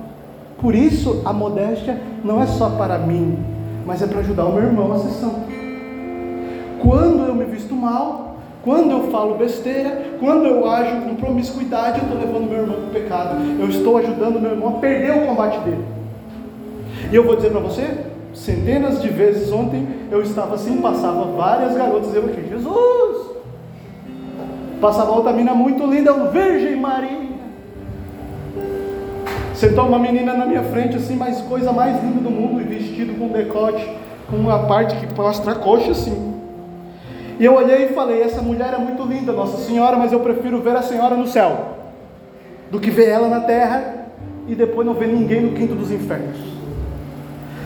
Por 0.60 0.74
isso, 0.74 1.22
a 1.24 1.32
modéstia 1.32 1.96
não 2.24 2.42
é 2.42 2.46
só 2.46 2.68
para 2.70 2.98
mim, 2.98 3.38
mas 3.86 4.02
é 4.02 4.08
para 4.08 4.18
ajudar 4.18 4.46
o 4.46 4.52
meu 4.54 4.64
irmão 4.64 4.92
a 4.92 4.98
ser 4.98 5.10
santo. 5.10 5.42
Quando 6.82 7.28
eu 7.28 7.34
me 7.36 7.44
visto 7.44 7.76
mal, 7.76 8.38
quando 8.64 8.90
eu 8.90 9.02
falo 9.12 9.36
besteira, 9.36 10.16
quando 10.18 10.46
eu 10.46 10.68
ajo 10.68 11.00
com 11.02 11.14
promiscuidade, 11.14 12.00
eu 12.00 12.06
estou 12.06 12.18
levando 12.18 12.50
meu 12.50 12.62
irmão 12.62 12.76
para 12.76 12.86
o 12.86 12.90
pecado. 12.90 13.36
Eu 13.60 13.68
estou 13.68 13.96
ajudando 13.98 14.40
meu 14.40 14.50
irmão 14.50 14.70
a 14.70 14.80
perder 14.80 15.12
o 15.12 15.26
combate 15.28 15.60
dele. 15.60 15.84
E 17.10 17.14
eu 17.14 17.24
vou 17.24 17.36
dizer 17.36 17.50
para 17.50 17.60
você, 17.60 17.86
centenas 18.32 19.00
de 19.00 19.08
vezes 19.08 19.52
ontem 19.52 19.86
eu 20.10 20.22
estava 20.22 20.54
assim, 20.54 20.80
passava 20.80 21.24
várias 21.36 21.76
garotas 21.76 22.12
e 22.12 22.16
eu 22.16 22.24
aqui, 22.24 22.48
Jesus! 22.48 23.34
Passava 24.80 25.12
outra 25.12 25.32
menina 25.32 25.54
muito 25.54 25.86
linda, 25.86 26.12
o 26.12 26.30
Virgem 26.30 26.76
Maria. 26.76 27.24
Sentou 29.54 29.86
uma 29.86 29.98
menina 29.98 30.34
na 30.34 30.44
minha 30.44 30.62
frente, 30.64 30.96
assim, 30.96 31.16
mas 31.16 31.40
coisa 31.42 31.72
mais 31.72 32.02
linda 32.02 32.20
do 32.20 32.30
mundo, 32.30 32.60
e 32.60 32.64
vestido 32.64 33.18
com 33.18 33.28
decote, 33.28 33.88
com 34.28 34.36
uma 34.36 34.66
parte 34.66 34.96
que 34.96 35.06
mostra 35.14 35.52
a 35.52 35.54
coxa 35.54 35.92
assim. 35.92 36.34
E 37.38 37.44
eu 37.44 37.54
olhei 37.54 37.86
e 37.86 37.88
falei: 37.94 38.20
essa 38.20 38.42
mulher 38.42 38.74
é 38.74 38.78
muito 38.78 39.02
linda, 39.04 39.32
Nossa 39.32 39.58
Senhora, 39.58 39.96
mas 39.96 40.12
eu 40.12 40.20
prefiro 40.20 40.60
ver 40.60 40.76
a 40.76 40.82
Senhora 40.82 41.14
no 41.14 41.26
céu 41.26 41.74
do 42.70 42.80
que 42.80 42.90
ver 42.90 43.08
ela 43.08 43.28
na 43.28 43.40
terra 43.40 44.08
e 44.48 44.54
depois 44.54 44.86
não 44.86 44.94
ver 44.94 45.08
ninguém 45.08 45.40
no 45.40 45.52
quinto 45.52 45.74
dos 45.74 45.90
infernos. 45.90 46.53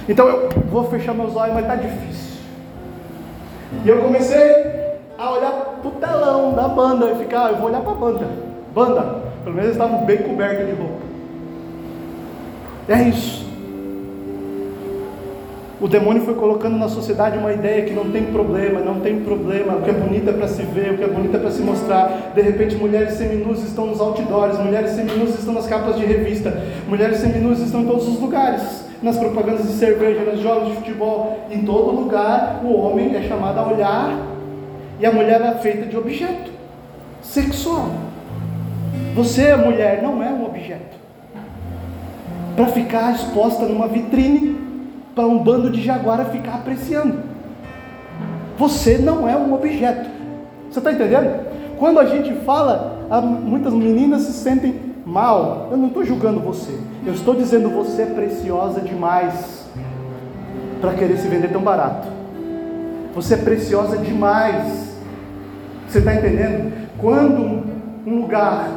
Então 0.09 0.27
eu 0.27 0.49
vou 0.71 0.85
fechar 0.85 1.13
meus 1.13 1.37
olhos, 1.37 1.55
mas 1.55 1.65
está 1.65 1.77
difícil. 1.77 2.39
E 3.85 3.89
eu 3.89 3.99
comecei 3.99 4.97
a 5.19 5.31
olhar 5.33 5.51
para 5.83 5.89
o 5.89 5.93
telão 5.93 6.55
da 6.55 6.69
banda 6.69 7.11
e 7.11 7.17
ficar, 7.17 7.47
ah, 7.47 7.51
eu 7.51 7.57
vou 7.57 7.69
olhar 7.69 7.83
para 7.83 7.93
a 7.93 7.95
banda. 7.95 8.27
Banda, 8.75 9.03
pelo 9.45 9.55
menos 9.55 9.71
eles 9.71 9.73
estavam 9.73 10.07
bem 10.07 10.19
cobertos 10.19 10.67
de 10.67 10.73
roupa. 10.73 11.03
É 12.89 13.03
isso. 13.03 13.47
O 15.81 15.87
demônio 15.87 16.23
foi 16.23 16.35
colocando 16.35 16.77
na 16.77 16.89
sociedade 16.89 17.39
uma 17.39 17.53
ideia 17.53 17.85
que 17.85 17.93
não 17.93 18.11
tem 18.11 18.25
problema, 18.25 18.81
não 18.81 19.01
tem 19.01 19.21
problema, 19.21 19.77
o 19.77 19.83
que 19.83 19.91
é 19.91 19.93
bonito 19.93 20.29
é 20.29 20.33
para 20.33 20.49
se 20.49 20.63
ver, 20.63 20.95
o 20.95 20.97
que 20.97 21.05
é 21.05 21.07
bonito 21.07 21.37
é 21.37 21.39
para 21.39 21.51
se 21.51 21.61
mostrar. 21.61 22.33
De 22.35 22.41
repente, 22.41 22.75
mulheres 22.75 23.13
seminuas 23.15 23.63
estão 23.63 23.87
nos 23.87 24.01
outdoors, 24.01 24.59
mulheres 24.59 24.93
seminuas 24.93 25.39
estão 25.39 25.53
nas 25.53 25.67
capas 25.67 25.97
de 25.97 26.05
revista, 26.05 26.63
mulheres 26.89 27.19
seminuas 27.19 27.61
estão 27.61 27.83
em 27.83 27.87
todos 27.87 28.09
os 28.09 28.19
lugares 28.19 28.88
nas 29.03 29.17
propagandas 29.17 29.67
de 29.67 29.75
cerveja, 29.75 30.23
nos 30.23 30.41
jogos 30.41 30.71
de 30.71 30.75
futebol, 30.77 31.47
em 31.51 31.65
todo 31.65 31.95
lugar 31.95 32.61
o 32.65 32.75
homem 32.75 33.15
é 33.15 33.23
chamado 33.23 33.59
a 33.59 33.67
olhar 33.67 34.19
e 34.99 35.07
a 35.07 35.13
mulher 35.13 35.41
é 35.41 35.55
feita 35.57 35.87
de 35.87 35.97
objeto 35.97 36.51
sexual. 37.23 37.91
Você, 39.15 39.55
mulher, 39.57 40.03
não 40.03 40.23
é 40.23 40.29
um 40.29 40.45
objeto 40.45 40.97
para 42.57 42.67
ficar 42.67 43.15
exposta 43.15 43.67
numa 43.67 43.87
vitrine 43.87 44.59
para 45.15 45.27
um 45.27 45.39
bando 45.39 45.71
de 45.71 45.83
jaguara 45.83 46.25
ficar 46.27 46.57
apreciando. 46.57 47.23
Você 48.57 48.99
não 48.99 49.29
é 49.29 49.37
um 49.37 49.55
objeto. 49.55 50.09
Você 50.69 50.81
está 50.81 50.93
entendendo? 50.93 51.47
Quando 51.79 52.01
a 52.01 52.07
gente 52.07 52.33
fala, 52.45 53.09
muitas 53.23 53.73
meninas 53.73 54.23
se 54.23 54.33
sentem 54.33 54.88
mal. 55.09 55.69
Eu 55.71 55.77
não 55.77 55.89
estou 55.89 56.05
julgando 56.05 56.41
você. 56.41 56.79
Eu 57.05 57.15
estou 57.15 57.35
dizendo 57.35 57.71
você 57.71 58.03
é 58.03 58.07
preciosa 58.07 58.81
demais 58.81 59.67
para 60.81 60.93
querer 60.93 61.17
se 61.17 61.27
vender 61.27 61.49
tão 61.49 61.63
barato. 61.63 62.07
Você 63.15 63.35
é 63.35 63.39
preciosa 63.39 63.97
demais. 63.97 64.97
Você 65.89 66.01
está 66.01 66.15
entendendo? 66.15 66.89
Quando 66.99 67.65
um 68.07 68.21
lugar 68.21 68.69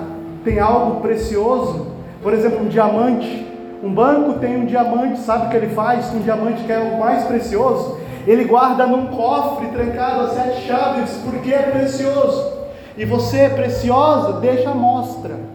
tem 0.43 0.59
algo 0.59 1.01
precioso, 1.01 1.87
por 2.23 2.33
exemplo, 2.33 2.61
um 2.61 2.67
diamante, 2.69 3.47
um 3.83 3.93
banco 3.93 4.39
tem 4.39 4.55
um 4.55 4.65
diamante, 4.65 5.19
sabe 5.19 5.47
o 5.47 5.49
que 5.49 5.57
ele 5.57 5.75
faz 5.75 6.05
com 6.07 6.17
um 6.17 6.21
diamante 6.21 6.63
que 6.63 6.71
é 6.71 6.79
o 6.79 6.99
mais 6.99 7.25
precioso? 7.25 7.99
Ele 8.25 8.45
guarda 8.45 8.85
num 8.85 9.07
cofre 9.07 9.67
trancado 9.67 10.21
a 10.21 10.27
sete 10.29 10.61
chaves, 10.67 11.19
porque 11.25 11.53
é 11.53 11.63
precioso. 11.63 12.61
E 12.95 13.03
você 13.03 13.39
é 13.39 13.49
preciosa, 13.49 14.39
deixa 14.39 14.69
a 14.69 14.75
mostra 14.75 15.50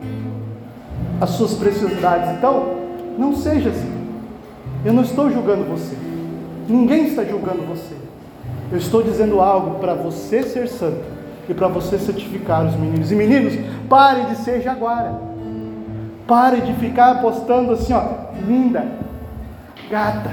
as 1.21 1.31
suas 1.31 1.55
preciosidades. 1.55 2.31
Então, 2.37 2.75
não 3.19 3.35
seja 3.35 3.71
assim. 3.71 3.93
Eu 4.85 4.93
não 4.93 5.03
estou 5.03 5.31
julgando 5.31 5.65
você. 5.65 5.97
Ninguém 6.69 7.07
está 7.07 7.25
julgando 7.25 7.63
você. 7.63 7.95
Eu 8.71 8.79
estou 8.79 9.03
dizendo 9.03 9.41
algo 9.41 9.79
para 9.79 9.95
você 9.95 10.43
ser 10.43 10.69
santo 10.69 11.05
e 11.49 11.55
para 11.55 11.69
você 11.69 11.99
certificar 11.99 12.67
os 12.67 12.75
meninos. 12.75 13.11
E 13.11 13.15
meninos, 13.15 13.55
pare 13.89 14.25
de 14.27 14.37
ser 14.37 14.61
jaguara. 14.61 15.15
Pare 16.27 16.61
de 16.61 16.73
ficar 16.75 17.21
postando 17.21 17.73
assim, 17.73 17.93
ó, 17.93 18.03
linda, 18.47 18.85
gata. 19.89 20.33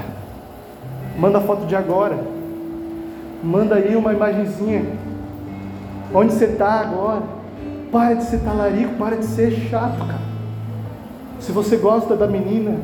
Manda 1.16 1.40
foto 1.40 1.66
de 1.66 1.76
agora. 1.76 2.18
Manda 3.42 3.76
aí 3.76 3.94
uma 3.94 4.12
imagenzinha. 4.12 4.84
Onde 6.12 6.32
você 6.32 6.46
está 6.46 6.80
agora? 6.80 7.22
Para 7.92 8.14
de 8.14 8.24
ser 8.24 8.38
talarico, 8.38 8.94
para 8.96 9.16
de 9.16 9.24
ser 9.24 9.52
chato, 9.52 9.98
cara. 9.98 10.33
Se 11.40 11.52
você 11.52 11.76
gosta 11.76 12.16
da 12.16 12.26
menina, 12.26 12.76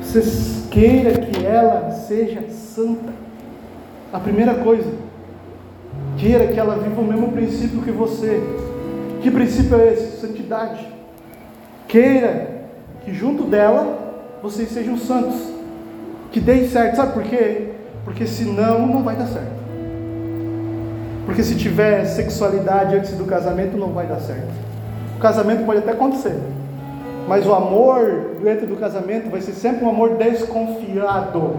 você 0.00 0.22
queira 0.70 1.20
que 1.20 1.44
ela 1.44 1.90
seja 1.90 2.48
santa. 2.50 3.12
A 4.12 4.18
primeira 4.18 4.54
coisa, 4.54 4.90
queira 6.16 6.46
que 6.46 6.58
ela 6.58 6.76
viva 6.76 7.00
o 7.00 7.04
mesmo 7.04 7.32
princípio 7.32 7.82
que 7.82 7.90
você. 7.90 8.42
Que 9.22 9.30
princípio 9.30 9.78
é 9.78 9.92
esse? 9.92 10.20
Santidade. 10.20 10.86
Queira 11.88 12.66
que 13.04 13.12
junto 13.12 13.44
dela 13.44 14.14
vocês 14.42 14.70
sejam 14.70 14.96
santos. 14.96 15.36
Que 16.30 16.40
dê 16.40 16.66
certo. 16.68 16.96
Sabe 16.96 17.12
por 17.12 17.22
quê? 17.22 17.72
Porque 18.04 18.26
senão 18.26 18.86
não 18.86 19.02
vai 19.02 19.16
dar 19.16 19.26
certo. 19.26 19.56
Porque 21.24 21.42
se 21.42 21.56
tiver 21.56 22.04
sexualidade 22.04 22.94
antes 22.94 23.12
do 23.12 23.24
casamento, 23.24 23.76
não 23.76 23.92
vai 23.92 24.06
dar 24.06 24.20
certo. 24.20 24.52
O 25.16 25.18
casamento 25.18 25.64
pode 25.66 25.80
até 25.80 25.90
acontecer. 25.90 26.36
Mas 27.26 27.46
o 27.46 27.52
amor 27.52 28.36
dentro 28.42 28.66
do 28.66 28.76
casamento 28.76 29.30
vai 29.30 29.40
ser 29.40 29.52
sempre 29.52 29.84
um 29.84 29.90
amor 29.90 30.10
desconfiado. 30.16 31.56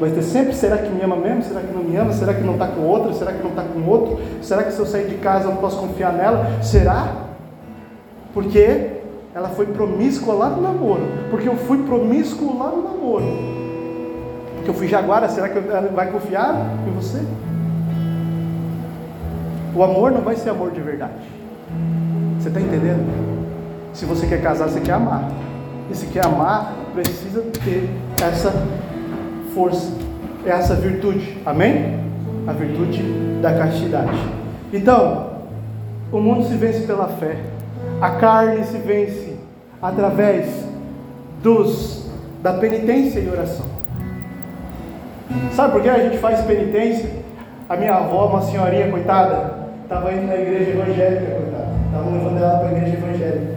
Vai 0.00 0.10
ter 0.10 0.22
sempre, 0.22 0.54
será 0.54 0.76
que 0.78 0.90
me 0.90 1.02
ama 1.02 1.16
mesmo? 1.16 1.42
Será 1.42 1.60
que 1.60 1.72
não 1.72 1.82
me 1.82 1.96
ama? 1.96 2.12
Será 2.12 2.34
que 2.34 2.42
não 2.42 2.54
está 2.54 2.66
com 2.66 2.82
outro? 2.82 3.14
Será 3.14 3.32
que 3.32 3.42
não 3.42 3.50
está 3.50 3.62
com 3.62 3.88
outro? 3.88 4.18
Será 4.42 4.62
que 4.62 4.72
se 4.72 4.78
eu 4.78 4.86
sair 4.86 5.08
de 5.08 5.16
casa 5.16 5.44
eu 5.44 5.52
não 5.52 5.56
posso 5.56 5.78
confiar 5.78 6.12
nela? 6.12 6.62
Será? 6.62 7.12
Porque 8.34 8.90
ela 9.34 9.48
foi 9.50 9.66
promíscua 9.66 10.34
lá 10.34 10.50
no 10.50 10.62
namoro. 10.62 11.02
Porque 11.30 11.48
eu 11.48 11.56
fui 11.56 11.82
promíscuo 11.82 12.58
lá 12.58 12.70
no 12.70 12.82
namoro. 12.82 13.24
Porque 14.56 14.70
eu 14.70 14.74
fui 14.74 14.88
jaguara, 14.88 15.28
será 15.28 15.48
que 15.48 15.58
ela 15.58 15.88
vai 15.88 16.10
confiar 16.10 16.54
em 16.86 16.90
você? 16.92 17.22
O 19.74 19.82
amor 19.82 20.10
não 20.10 20.22
vai 20.22 20.36
ser 20.36 20.50
amor 20.50 20.70
de 20.70 20.80
verdade. 20.80 21.12
Você 22.38 22.48
está 22.48 22.60
entendendo? 22.60 23.45
Se 23.96 24.04
você 24.04 24.26
quer 24.26 24.42
casar, 24.42 24.68
você 24.68 24.80
quer 24.80 24.92
amar. 24.92 25.26
E 25.90 25.96
se 25.96 26.06
quer 26.08 26.26
amar, 26.26 26.74
precisa 26.92 27.40
ter 27.64 27.88
essa 28.22 28.52
força, 29.54 29.90
essa 30.44 30.74
virtude. 30.74 31.38
Amém? 31.46 31.98
A 32.46 32.52
virtude 32.52 33.02
da 33.40 33.54
castidade. 33.54 34.18
Então, 34.70 35.30
o 36.12 36.20
mundo 36.20 36.46
se 36.46 36.54
vence 36.56 36.80
pela 36.80 37.08
fé. 37.08 37.38
A 37.98 38.10
carne 38.10 38.64
se 38.64 38.76
vence 38.76 39.34
através 39.80 40.46
dos 41.42 42.10
da 42.42 42.52
penitência 42.52 43.18
e 43.18 43.30
oração. 43.30 43.64
Sabe 45.52 45.72
por 45.72 45.80
que 45.80 45.88
a 45.88 46.00
gente 46.00 46.18
faz 46.18 46.42
penitência? 46.42 47.08
A 47.66 47.76
minha 47.78 47.94
avó, 47.94 48.26
uma 48.26 48.42
senhorinha 48.42 48.90
coitada, 48.90 49.54
estava 49.84 50.12
indo 50.12 50.26
na 50.26 50.34
igreja 50.34 50.72
evangélica, 50.72 51.34
coitada. 51.34 51.68
Estavam 51.86 52.12
levando 52.12 52.36
ela 52.36 52.58
para 52.58 52.68
a 52.68 52.72
igreja 52.72 52.96
evangélica. 52.98 53.55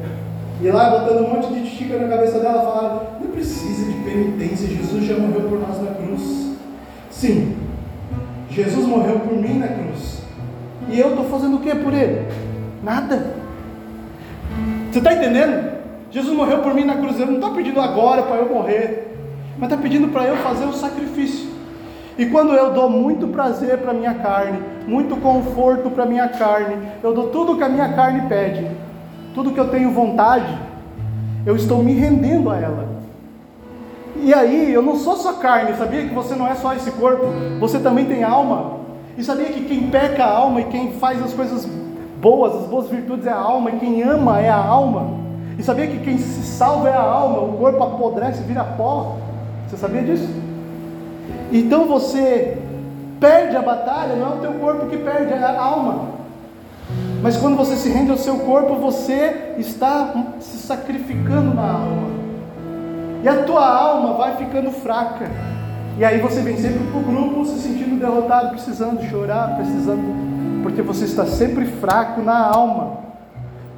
E 0.61 0.69
lá, 0.69 0.89
botando 0.89 1.25
um 1.25 1.35
monte 1.35 1.53
de 1.53 1.69
xícara 1.69 2.05
na 2.05 2.15
cabeça 2.15 2.39
dela, 2.39 2.61
falaram: 2.61 3.01
Não 3.21 3.27
precisa 3.27 3.91
de 3.91 3.97
penitência, 3.99 4.67
Jesus 4.67 5.05
já 5.05 5.15
morreu 5.17 5.49
por 5.49 5.59
nós 5.59 5.81
na 5.81 5.91
cruz. 5.91 6.57
Sim, 7.09 7.55
Jesus 8.49 8.85
morreu 8.85 9.19
por 9.19 9.37
mim 9.37 9.59
na 9.59 9.67
cruz. 9.67 10.21
E 10.89 10.99
eu 10.99 11.09
estou 11.09 11.25
fazendo 11.25 11.57
o 11.57 11.59
que 11.59 11.73
por 11.75 11.93
ele? 11.93 12.27
Nada. 12.83 13.35
Você 14.91 14.99
está 14.99 15.13
entendendo? 15.13 15.79
Jesus 16.11 16.35
morreu 16.35 16.59
por 16.59 16.73
mim 16.73 16.83
na 16.83 16.95
cruz. 16.95 17.19
Ele 17.19 17.31
não 17.31 17.35
está 17.35 17.51
pedindo 17.51 17.79
agora 17.79 18.23
para 18.23 18.37
eu 18.37 18.49
morrer, 18.49 19.15
mas 19.57 19.69
está 19.69 19.81
pedindo 19.81 20.07
para 20.09 20.23
eu 20.23 20.35
fazer 20.37 20.65
o 20.65 20.73
sacrifício. 20.73 21.47
E 22.17 22.25
quando 22.25 22.53
eu 22.53 22.73
dou 22.73 22.89
muito 22.89 23.27
prazer 23.27 23.77
para 23.77 23.93
minha 23.93 24.13
carne, 24.15 24.59
muito 24.85 25.15
conforto 25.17 25.89
para 25.89 26.05
minha 26.05 26.27
carne, 26.27 26.75
eu 27.01 27.13
dou 27.13 27.29
tudo 27.29 27.55
que 27.55 27.63
a 27.63 27.69
minha 27.69 27.93
carne 27.93 28.27
pede, 28.27 28.67
tudo 29.33 29.51
que 29.51 29.59
eu 29.59 29.69
tenho 29.69 29.91
vontade, 29.91 30.57
eu 31.45 31.55
estou 31.55 31.83
me 31.83 31.93
rendendo 31.93 32.49
a 32.49 32.57
ela. 32.57 32.87
E 34.15 34.33
aí, 34.33 34.73
eu 34.73 34.81
não 34.81 34.95
sou 34.95 35.15
só 35.15 35.33
carne, 35.33 35.77
sabia 35.77 36.07
que 36.07 36.13
você 36.13 36.35
não 36.35 36.47
é 36.47 36.55
só 36.55 36.73
esse 36.73 36.91
corpo, 36.91 37.25
você 37.59 37.79
também 37.79 38.05
tem 38.05 38.23
alma. 38.23 38.79
E 39.17 39.23
sabia 39.23 39.47
que 39.47 39.65
quem 39.65 39.89
peca 39.89 40.23
a 40.23 40.37
alma 40.37 40.61
e 40.61 40.65
quem 40.65 40.93
faz 40.93 41.23
as 41.23 41.33
coisas 41.33 41.67
boas, 42.21 42.55
as 42.55 42.67
boas 42.67 42.89
virtudes 42.89 43.25
é 43.25 43.31
a 43.31 43.39
alma, 43.39 43.69
e 43.71 43.79
quem 43.79 44.01
ama 44.03 44.39
é 44.39 44.49
a 44.49 44.57
alma. 44.57 45.19
E 45.57 45.63
sabia 45.63 45.87
que 45.87 45.99
quem 45.99 46.17
se 46.17 46.43
salva 46.43 46.89
é 46.89 46.93
a 46.93 47.01
alma, 47.01 47.39
o 47.39 47.57
corpo 47.57 47.83
apodrece, 47.83 48.43
vira 48.43 48.63
pó. 48.63 49.17
Você 49.67 49.77
sabia 49.77 50.01
disso? 50.01 50.29
Então 51.51 51.85
você 51.85 52.57
perde 53.19 53.55
a 53.55 53.61
batalha, 53.61 54.15
não 54.15 54.27
é 54.27 54.35
o 54.35 54.39
teu 54.39 54.53
corpo 54.53 54.87
que 54.87 54.97
perde, 54.97 55.33
é 55.33 55.43
a 55.43 55.61
alma. 55.61 56.18
Mas 57.21 57.35
quando 57.35 57.57
você 57.57 57.75
se 57.75 57.89
rende 57.89 58.11
ao 58.11 58.17
seu 58.17 58.37
corpo, 58.39 58.75
você 58.75 59.55
está 59.57 60.13
se 60.39 60.57
sacrificando 60.57 61.53
na 61.53 61.73
alma. 61.73 62.09
E 63.21 63.27
a 63.27 63.43
tua 63.43 63.67
alma 63.67 64.13
vai 64.13 64.37
ficando 64.37 64.71
fraca. 64.71 65.29
E 65.97 66.05
aí 66.05 66.19
você 66.19 66.41
vem 66.41 66.55
sempre 66.55 66.79
para 66.79 66.99
o 66.99 67.03
grupo 67.03 67.45
se 67.45 67.59
sentindo 67.59 67.99
derrotado, 67.99 68.51
precisando 68.51 69.03
chorar, 69.09 69.57
precisando. 69.57 70.63
Porque 70.63 70.81
você 70.81 71.03
está 71.03 71.25
sempre 71.25 71.65
fraco 71.65 72.21
na 72.21 72.37
alma. 72.37 72.99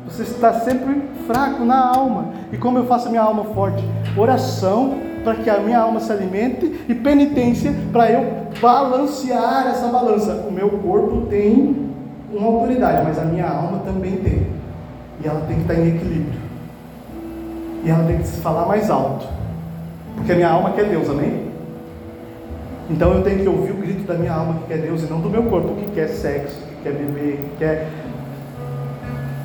Você 0.05 0.21
está 0.21 0.53
sempre 0.53 1.01
fraco 1.25 1.65
na 1.65 1.79
alma. 1.79 2.29
E 2.51 2.57
como 2.57 2.77
eu 2.77 2.85
faço 2.85 3.07
a 3.07 3.09
minha 3.09 3.23
alma 3.23 3.45
forte? 3.45 3.83
Oração 4.15 4.99
para 5.23 5.35
que 5.35 5.49
a 5.49 5.57
minha 5.57 5.79
alma 5.79 5.99
se 5.99 6.11
alimente 6.11 6.85
e 6.87 6.93
penitência 6.93 7.73
para 7.91 8.11
eu 8.11 8.47
balancear 8.59 9.67
essa 9.67 9.87
balança. 9.87 10.45
O 10.47 10.51
meu 10.51 10.69
corpo 10.69 11.27
tem 11.27 11.90
uma 12.31 12.47
autoridade, 12.47 13.03
mas 13.03 13.19
a 13.19 13.25
minha 13.25 13.47
alma 13.47 13.79
também 13.79 14.17
tem. 14.17 14.47
E 15.23 15.27
ela 15.27 15.41
tem 15.41 15.57
que 15.57 15.61
estar 15.61 15.75
em 15.75 15.95
equilíbrio. 15.95 16.39
E 17.83 17.89
ela 17.89 18.03
tem 18.05 18.17
que 18.17 18.27
se 18.27 18.41
falar 18.41 18.65
mais 18.65 18.89
alto. 18.89 19.27
Porque 20.15 20.31
a 20.31 20.35
minha 20.35 20.49
alma 20.49 20.71
quer 20.71 20.85
Deus, 20.85 21.09
amém? 21.09 21.51
Então 22.89 23.13
eu 23.13 23.23
tenho 23.23 23.39
que 23.39 23.47
ouvir 23.47 23.71
o 23.71 23.75
grito 23.75 24.03
da 24.03 24.15
minha 24.15 24.33
alma 24.33 24.55
que 24.55 24.67
quer 24.67 24.79
Deus 24.79 25.03
e 25.03 25.05
não 25.05 25.21
do 25.21 25.29
meu 25.29 25.43
corpo 25.43 25.75
que 25.75 25.91
quer 25.91 26.07
sexo, 26.07 26.61
que 26.67 26.83
quer 26.83 26.93
beber, 26.93 27.37
que 27.37 27.57
quer 27.57 27.87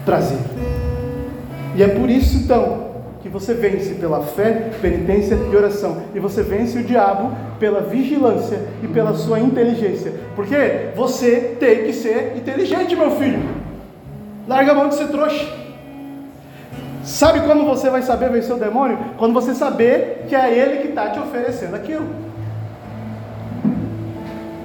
prazer. 0.04 0.38
E 1.74 1.82
é 1.82 1.88
por 1.88 2.08
isso 2.08 2.38
então 2.38 2.85
que 3.26 3.32
você 3.32 3.54
vence 3.54 3.94
pela 3.94 4.22
fé, 4.22 4.70
penitência 4.80 5.34
e 5.34 5.56
oração. 5.56 6.00
E 6.14 6.20
você 6.20 6.44
vence 6.44 6.78
o 6.78 6.84
diabo 6.84 7.32
pela 7.58 7.80
vigilância 7.80 8.60
e 8.84 8.86
pela 8.86 9.14
sua 9.14 9.40
inteligência. 9.40 10.12
Porque 10.36 10.90
você 10.94 11.56
tem 11.58 11.86
que 11.86 11.92
ser 11.92 12.34
inteligente, 12.36 12.94
meu 12.94 13.10
filho. 13.16 13.42
Larga 14.46 14.70
a 14.70 14.74
mão 14.76 14.88
de 14.88 14.94
ser 14.94 15.08
trouxa. 15.08 15.44
Sabe 17.02 17.40
quando 17.40 17.64
você 17.64 17.90
vai 17.90 18.02
saber 18.02 18.30
vencer 18.30 18.54
o 18.54 18.60
demônio? 18.60 18.96
Quando 19.18 19.34
você 19.34 19.56
saber 19.56 20.26
que 20.28 20.36
é 20.36 20.56
ele 20.56 20.82
que 20.82 20.88
está 20.88 21.10
te 21.10 21.18
oferecendo 21.18 21.74
aquilo. 21.74 22.06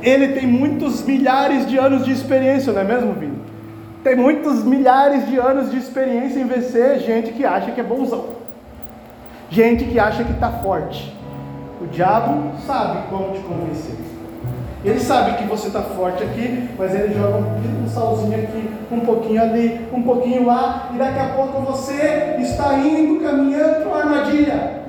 Ele 0.03 0.29
tem 0.29 0.45
muitos 0.45 1.03
milhares 1.03 1.67
de 1.67 1.79
anos 1.79 2.05
de 2.05 2.11
experiência, 2.11 2.71
não 2.71 2.81
é 2.81 2.83
mesmo, 2.83 3.13
Vini? 3.13 3.39
Tem 4.03 4.15
muitos 4.15 4.63
milhares 4.63 5.27
de 5.27 5.37
anos 5.37 5.71
de 5.71 5.77
experiência 5.77 6.39
em 6.39 6.45
vencer 6.45 6.99
gente 6.99 7.31
que 7.31 7.43
acha 7.43 7.71
que 7.71 7.81
é 7.81 7.83
bonzão. 7.83 8.40
Gente 9.51 9.83
que 9.83 9.99
acha 9.99 10.23
que 10.23 10.31
está 10.31 10.49
forte. 10.49 11.13
O 11.81 11.85
diabo 11.87 12.53
sabe 12.65 13.09
como 13.09 13.33
te 13.33 13.41
convencer. 13.41 13.97
Ele 14.83 14.99
sabe 14.99 15.37
que 15.37 15.43
você 15.43 15.67
está 15.67 15.81
forte 15.81 16.23
aqui, 16.23 16.69
mas 16.79 16.95
ele 16.95 17.13
joga 17.13 17.39
um 17.39 17.87
salzinho 17.87 18.33
aqui, 18.33 18.71
um 18.89 19.01
pouquinho 19.01 19.41
ali, 19.41 19.87
um 19.91 20.01
pouquinho 20.03 20.45
lá, 20.45 20.89
e 20.93 20.97
daqui 20.97 21.19
a 21.19 21.33
pouco 21.35 21.61
você 21.63 22.37
está 22.39 22.75
indo 22.75 23.21
caminhando 23.21 23.81
para 23.81 23.87
uma 23.87 23.97
armadilha. 23.97 24.81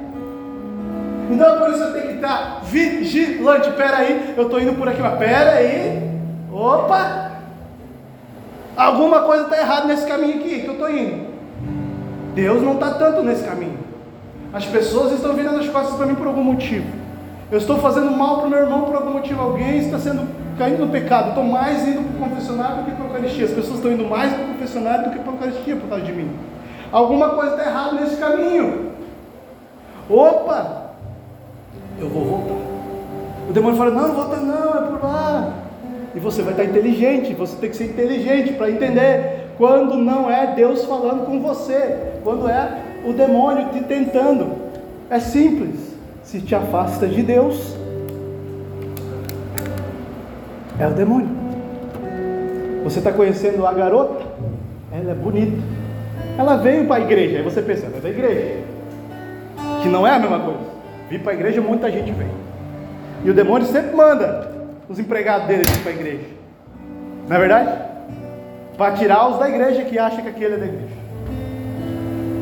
Então 1.28 1.58
por 1.58 1.70
isso 1.70 1.78
você 1.78 1.98
tem 1.98 2.08
que 2.08 2.14
estar 2.14 2.60
vigilante. 2.62 3.70
Pera 3.72 3.96
aí, 3.96 4.34
eu 4.36 4.44
estou 4.44 4.60
indo 4.60 4.74
por 4.74 4.88
aqui, 4.88 5.02
mas 5.02 5.18
pera 5.18 5.56
aí. 5.56 6.08
Opa! 6.52 7.32
Alguma 8.76 9.22
coisa 9.22 9.42
está 9.42 9.58
errada 9.58 9.88
nesse 9.88 10.06
caminho 10.06 10.36
aqui 10.36 10.60
que 10.60 10.66
eu 10.68 10.74
estou 10.74 10.88
indo. 10.88 11.32
Deus 12.36 12.62
não 12.62 12.74
está 12.74 12.90
tanto 12.94 13.24
nesse 13.24 13.42
caminho. 13.42 13.81
As 14.52 14.66
pessoas 14.66 15.12
estão 15.12 15.34
virando 15.34 15.60
as 15.60 15.68
costas 15.68 15.96
para 15.96 16.06
mim 16.06 16.14
por 16.14 16.26
algum 16.26 16.44
motivo. 16.44 16.86
Eu 17.50 17.58
estou 17.58 17.78
fazendo 17.78 18.10
mal 18.10 18.38
para 18.38 18.46
o 18.46 18.50
meu 18.50 18.58
irmão 18.60 18.82
por 18.82 18.94
algum 18.94 19.12
motivo. 19.12 19.40
Alguém 19.40 19.78
está 19.78 19.98
sendo 19.98 20.28
caindo 20.58 20.84
no 20.84 20.92
pecado. 20.92 21.30
Estou 21.30 21.44
mais 21.44 21.86
indo 21.88 22.02
para 22.02 22.26
o 22.26 22.30
confessionário 22.30 22.76
do 22.76 22.84
que 22.84 22.90
para 22.92 23.04
a 23.04 23.08
Eucaristia. 23.08 23.44
As 23.46 23.50
pessoas 23.52 23.76
estão 23.76 23.92
indo 23.92 24.04
mais 24.04 24.32
para 24.32 24.44
o 24.44 24.48
confessionário 24.48 25.04
do 25.04 25.10
que 25.10 25.18
para 25.18 25.30
a 25.30 25.34
Eucaristia 25.34 25.76
por 25.76 25.88
causa 25.88 26.04
de 26.04 26.12
mim. 26.12 26.30
Alguma 26.90 27.30
coisa 27.30 27.52
está 27.52 27.70
errada 27.70 28.00
nesse 28.00 28.16
caminho. 28.16 28.92
Opa! 30.08 30.92
Eu 31.98 32.08
vou 32.08 32.24
voltar. 32.24 32.72
O 33.48 33.52
demônio 33.52 33.76
fala: 33.76 33.90
Não, 33.90 34.14
volta 34.14 34.36
não, 34.36 34.74
é 34.74 34.88
por 34.88 35.02
lá. 35.02 35.52
E 36.14 36.20
você 36.20 36.42
vai 36.42 36.52
estar 36.52 36.64
inteligente. 36.64 37.32
Você 37.34 37.56
tem 37.56 37.70
que 37.70 37.76
ser 37.76 37.84
inteligente 37.84 38.52
para 38.52 38.70
entender 38.70 39.54
quando 39.56 39.96
não 39.96 40.30
é 40.30 40.54
Deus 40.54 40.84
falando 40.84 41.24
com 41.24 41.40
você, 41.40 42.12
quando 42.22 42.48
é 42.48 42.91
o 43.04 43.12
demônio 43.12 43.68
te 43.70 43.80
tentando. 43.80 44.62
É 45.10 45.20
simples 45.20 45.92
se 46.22 46.40
te 46.40 46.54
afasta 46.54 47.06
de 47.06 47.22
Deus, 47.22 47.76
é 50.78 50.86
o 50.86 50.90
demônio. 50.90 51.28
Você 52.84 52.98
está 52.98 53.12
conhecendo 53.12 53.66
a 53.66 53.72
garota? 53.72 54.24
Ela 54.90 55.12
é 55.12 55.14
bonita. 55.14 55.56
Ela 56.38 56.56
veio 56.56 56.86
para 56.86 56.96
a 56.96 57.04
igreja. 57.04 57.38
Aí 57.38 57.42
você 57.42 57.62
pensa, 57.62 57.86
ela 57.86 57.98
é 57.98 58.00
da 58.00 58.08
igreja. 58.08 58.64
Que 59.82 59.88
não 59.88 60.06
é 60.06 60.10
a 60.10 60.18
mesma 60.18 60.40
coisa. 60.40 60.60
Vir 61.08 61.20
para 61.20 61.32
a 61.32 61.34
igreja, 61.34 61.60
muita 61.60 61.90
gente 61.90 62.10
vem. 62.10 62.28
E 63.24 63.30
o 63.30 63.34
demônio 63.34 63.66
sempre 63.66 63.94
manda 63.94 64.50
os 64.88 64.98
empregados 64.98 65.46
dele 65.46 65.64
para 65.82 65.92
a 65.92 65.94
igreja. 65.94 66.26
Não 67.28 67.36
é 67.36 67.38
verdade? 67.38 67.78
Para 68.76 68.94
tirar 68.94 69.28
os 69.28 69.38
da 69.38 69.48
igreja 69.48 69.84
que 69.84 69.98
acham 69.98 70.22
que 70.22 70.28
aquele 70.28 70.54
é 70.54 70.58
da 70.58 70.66
igreja. 70.66 71.01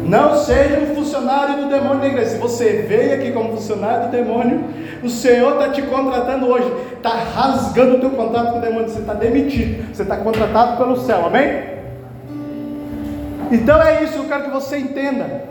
Não 0.05 0.37
seja 0.37 0.81
um 0.81 0.95
funcionário 0.95 1.65
do 1.65 1.69
demônio 1.69 2.01
da 2.01 2.07
igreja. 2.09 2.31
Se 2.31 2.39
você 2.39 2.85
veio 2.89 3.15
aqui 3.15 3.33
como 3.33 3.57
funcionário 3.57 4.07
do 4.07 4.11
demônio, 4.11 4.65
o 5.03 5.09
Senhor 5.09 5.53
está 5.55 5.69
te 5.71 5.83
contratando 5.83 6.47
hoje, 6.47 6.73
está 6.97 7.11
rasgando 7.11 7.97
o 7.97 8.01
teu 8.01 8.11
contrato 8.11 8.53
com 8.53 8.59
o 8.59 8.61
demônio, 8.61 8.89
você 8.89 9.01
está 9.01 9.15
demitido, 9.15 9.95
você 9.95 10.03
está 10.03 10.17
contratado 10.17 10.77
pelo 10.77 10.97
céu, 11.01 11.27
amém? 11.27 11.71
Então 13.51 13.83
é 13.83 14.05
isso, 14.05 14.19
eu 14.19 14.25
quero 14.25 14.45
que 14.45 14.51
você 14.51 14.79
entenda. 14.79 15.51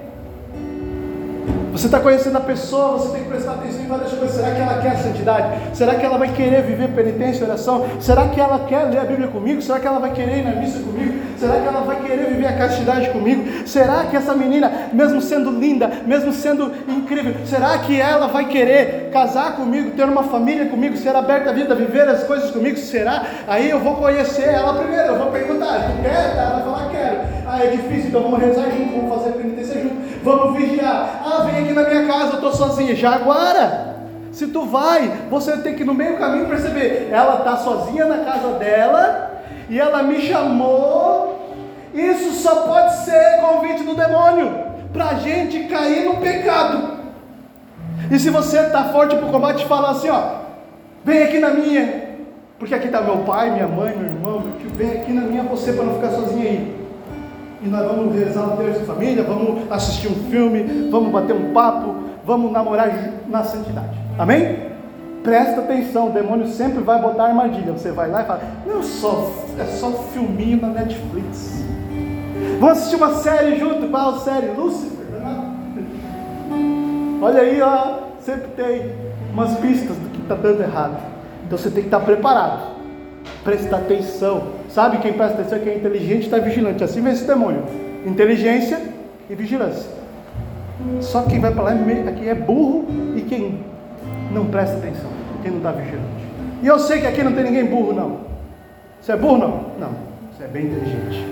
Você 1.79 1.85
está 1.85 2.01
conhecendo 2.01 2.37
a 2.37 2.41
pessoa, 2.41 2.97
você 2.97 3.13
tem 3.13 3.23
que 3.23 3.29
prestar 3.29 3.53
atenção 3.53 3.81
em 3.81 3.87
várias 3.87 4.11
coisas. 4.11 4.35
Será 4.35 4.51
que 4.51 4.59
ela 4.59 4.81
quer 4.81 4.89
a 4.89 4.97
santidade? 4.97 5.77
Será 5.77 5.95
que 5.95 6.05
ela 6.05 6.17
vai 6.17 6.27
querer 6.33 6.61
viver 6.63 6.89
penitência 6.89 7.39
e 7.39 7.47
oração? 7.47 7.85
Será 8.01 8.27
que 8.27 8.37
ela 8.37 8.65
quer 8.67 8.83
ler 8.83 8.97
a 8.97 9.05
Bíblia 9.05 9.29
comigo? 9.29 9.61
Será 9.61 9.79
que 9.79 9.87
ela 9.87 9.99
vai 9.99 10.11
querer 10.11 10.39
ir 10.39 10.43
na 10.43 10.59
missa 10.59 10.79
comigo? 10.79 11.13
Será 11.37 11.53
que 11.53 11.65
ela 11.65 11.79
vai 11.79 12.01
querer 12.01 12.25
viver 12.31 12.47
a 12.47 12.57
castidade 12.57 13.09
comigo? 13.11 13.65
Será 13.65 14.03
que 14.03 14.17
essa 14.17 14.35
menina, 14.35 14.89
mesmo 14.91 15.21
sendo 15.21 15.51
linda, 15.51 15.89
mesmo 16.05 16.33
sendo 16.33 16.69
incrível, 16.85 17.33
será 17.45 17.77
que 17.77 17.97
ela 17.97 18.27
vai 18.27 18.49
querer 18.49 19.09
casar 19.13 19.55
comigo, 19.55 19.91
ter 19.91 20.03
uma 20.03 20.23
família 20.23 20.65
comigo, 20.65 20.97
ser 20.97 21.15
aberta 21.15 21.51
à 21.51 21.53
vida, 21.53 21.73
viver 21.75 22.09
as 22.09 22.25
coisas 22.25 22.51
comigo? 22.51 22.75
Será? 22.75 23.23
Aí 23.47 23.69
eu 23.69 23.79
vou 23.79 23.95
conhecer 23.95 24.49
ela 24.49 24.73
primeiro, 24.73 25.13
eu 25.13 25.17
vou 25.17 25.31
perguntar, 25.31 25.79
tu 25.79 26.01
quer? 26.01 26.35
Ela 26.35 26.55
vai 26.55 26.63
falar, 26.63 26.89
quero. 26.89 26.98
Ah, 27.59 27.65
é 27.65 27.71
difícil, 27.71 28.07
então 28.07 28.21
vamos 28.21 28.39
rezar 28.39 28.71
junto, 28.71 28.95
vamos 28.95 29.15
fazer 29.17 29.33
penitência 29.33 29.81
junto, 29.81 29.95
vamos 30.23 30.57
vigiar. 30.57 31.21
Ah, 31.25 31.43
vem 31.43 31.61
aqui 31.61 31.73
na 31.73 31.83
minha 31.83 32.07
casa, 32.07 32.27
eu 32.27 32.35
estou 32.35 32.53
sozinha. 32.53 32.95
Jaguara, 32.95 33.97
se 34.31 34.47
tu 34.47 34.65
vai, 34.65 35.11
você 35.29 35.57
tem 35.57 35.75
que 35.75 35.83
no 35.83 35.93
meio 35.93 36.13
do 36.13 36.19
caminho 36.19 36.47
perceber, 36.47 37.09
ela 37.11 37.39
está 37.39 37.57
sozinha 37.57 38.05
na 38.05 38.19
casa 38.19 38.53
dela 38.53 39.41
e 39.69 39.77
ela 39.77 40.03
me 40.03 40.21
chamou. 40.21 41.53
Isso 41.93 42.31
só 42.41 42.61
pode 42.61 42.95
ser 43.03 43.41
convite 43.41 43.83
do 43.83 43.93
demônio 43.93 44.51
para 44.93 45.09
a 45.09 45.13
gente 45.15 45.65
cair 45.65 46.05
no 46.05 46.15
pecado. 46.15 46.97
E 48.09 48.17
se 48.17 48.29
você 48.29 48.59
está 48.59 48.85
forte 48.85 49.17
para 49.17 49.27
o 49.27 49.31
combate, 49.31 49.65
fala 49.65 49.89
assim: 49.89 50.09
ó, 50.09 50.21
vem 51.03 51.23
aqui 51.23 51.39
na 51.39 51.49
minha, 51.49 52.15
porque 52.57 52.73
aqui 52.73 52.85
está 52.85 53.01
meu 53.01 53.17
pai, 53.17 53.51
minha 53.51 53.67
mãe, 53.67 53.93
meu 53.97 54.07
irmão, 54.07 54.39
meu 54.39 54.53
tio, 54.59 54.69
vem 54.75 55.01
aqui 55.01 55.11
na 55.11 55.23
minha 55.23 55.43
você 55.43 55.73
para 55.73 55.83
não 55.83 55.95
ficar 55.95 56.11
sozinha 56.11 56.51
aí 56.51 56.79
e 57.61 57.67
nós 57.67 57.85
vamos 57.85 58.15
rezar 58.15 58.53
um 58.53 58.57
terço 58.57 58.79
de 58.79 58.85
família, 58.85 59.23
vamos 59.23 59.69
assistir 59.71 60.07
um 60.07 60.29
filme, 60.29 60.89
vamos 60.89 61.11
bater 61.11 61.35
um 61.35 61.53
papo, 61.53 61.95
vamos 62.25 62.51
namorar 62.51 62.89
na 63.27 63.43
santidade. 63.43 63.97
Amém? 64.17 64.69
Presta 65.23 65.59
atenção, 65.59 66.09
o 66.09 66.11
demônio 66.11 66.47
sempre 66.47 66.81
vai 66.81 67.01
botar 67.01 67.25
armadilha. 67.25 67.73
Você 67.73 67.91
vai 67.91 68.09
lá 68.09 68.21
e 68.21 68.25
fala: 68.25 68.41
Não, 68.65 68.81
só, 68.81 69.29
é 69.59 69.65
só 69.65 69.91
filminho 70.13 70.61
na 70.61 70.69
Netflix. 70.69 71.65
Vamos 72.59 72.77
assistir 72.77 72.95
uma 72.95 73.15
série 73.15 73.59
junto. 73.59 73.87
Qual 73.89 74.19
série? 74.19 74.47
Lúcifer. 74.47 74.99
Olha 77.21 77.41
aí, 77.41 77.61
ó, 77.61 77.99
sempre 78.21 78.47
tem 78.55 78.93
umas 79.33 79.57
pistas 79.59 79.97
do 79.97 80.09
que 80.09 80.21
está 80.21 80.35
dando 80.35 80.61
errado. 80.61 80.97
Então 81.45 81.57
você 81.57 81.69
tem 81.69 81.81
que 81.81 81.87
estar 81.87 81.99
preparado. 81.99 82.77
Presta 83.43 83.75
atenção. 83.75 84.58
Sabe 84.69 84.99
quem 84.99 85.13
presta 85.13 85.41
atenção? 85.41 85.59
Quem 85.59 85.73
é 85.73 85.75
inteligente 85.77 86.23
está 86.23 86.37
vigilante. 86.37 86.83
Assim 86.83 87.01
vem 87.01 87.13
esse 87.13 87.25
demônio: 87.25 87.63
inteligência 88.05 88.79
e 89.29 89.35
vigilância. 89.35 89.89
Só 91.01 91.23
quem 91.23 91.39
vai 91.39 91.51
para 91.51 91.63
lá 91.63 91.71
aqui 92.07 92.29
é 92.29 92.35
burro 92.35 92.85
e 93.15 93.21
quem 93.21 93.59
não 94.31 94.45
presta 94.45 94.77
atenção, 94.77 95.09
quem 95.41 95.51
não 95.51 95.57
está 95.57 95.71
vigilante. 95.71 96.07
E 96.61 96.67
eu 96.67 96.79
sei 96.79 97.01
que 97.01 97.07
aqui 97.07 97.23
não 97.23 97.33
tem 97.33 97.43
ninguém 97.43 97.65
burro, 97.65 97.93
não. 97.93 98.17
Você 99.01 99.11
é 99.11 99.17
burro, 99.17 99.37
não? 99.37 99.49
Não. 99.79 99.89
Você 100.31 100.43
é 100.43 100.47
bem 100.47 100.65
inteligente. 100.65 101.25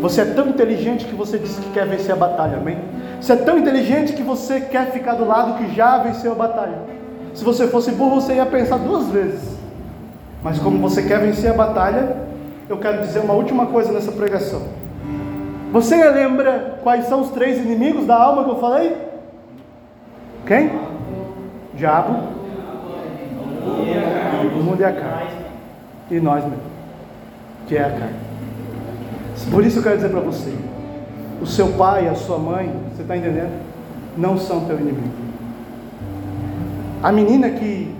Você 0.00 0.20
é 0.20 0.24
tão 0.24 0.48
inteligente 0.48 1.04
que 1.04 1.14
você 1.14 1.38
disse 1.38 1.60
que 1.60 1.70
quer 1.70 1.86
vencer 1.86 2.12
a 2.12 2.16
batalha, 2.16 2.58
amém? 2.58 2.78
Você 3.20 3.32
é 3.32 3.36
tão 3.36 3.58
inteligente 3.58 4.12
que 4.12 4.22
você 4.22 4.60
quer 4.60 4.90
ficar 4.90 5.14
do 5.14 5.24
lado 5.24 5.58
que 5.58 5.74
já 5.74 5.98
venceu 5.98 6.32
a 6.32 6.34
batalha. 6.34 6.78
Se 7.34 7.44
você 7.44 7.68
fosse 7.68 7.92
burro, 7.92 8.20
você 8.20 8.34
ia 8.34 8.46
pensar 8.46 8.78
duas 8.78 9.08
vezes. 9.08 9.56
Mas 10.42 10.58
como 10.58 10.78
você 10.78 11.02
quer 11.02 11.20
vencer 11.20 11.50
a 11.50 11.54
batalha, 11.54 12.16
eu 12.72 12.78
quero 12.78 13.02
dizer 13.02 13.20
uma 13.20 13.34
última 13.34 13.66
coisa 13.66 13.92
nessa 13.92 14.10
pregação. 14.12 14.62
Você 15.72 15.96
lembra 16.10 16.78
quais 16.82 17.06
são 17.06 17.20
os 17.20 17.30
três 17.30 17.58
inimigos 17.58 18.06
da 18.06 18.16
alma 18.16 18.44
que 18.44 18.50
eu 18.50 18.60
falei? 18.60 18.96
Quem? 20.46 20.70
Diabo, 21.74 22.14
o 24.54 24.62
mundo 24.62 24.80
e 24.80 24.84
a 24.84 24.92
carne. 24.92 25.42
E 26.10 26.20
nós 26.20 26.44
mesmo, 26.44 26.60
que 27.66 27.76
é 27.76 27.84
a 27.84 27.90
carne. 27.90 28.16
Por 29.50 29.64
isso 29.64 29.78
eu 29.78 29.82
quero 29.82 29.96
dizer 29.96 30.10
para 30.10 30.20
você: 30.20 30.52
o 31.40 31.46
seu 31.46 31.68
pai, 31.72 32.08
a 32.08 32.14
sua 32.14 32.38
mãe, 32.38 32.72
você 32.94 33.02
está 33.02 33.16
entendendo? 33.16 33.52
Não 34.16 34.38
são 34.38 34.64
teu 34.64 34.78
inimigo. 34.78 35.08
A 37.02 37.10
menina 37.10 37.50
que 37.50 37.94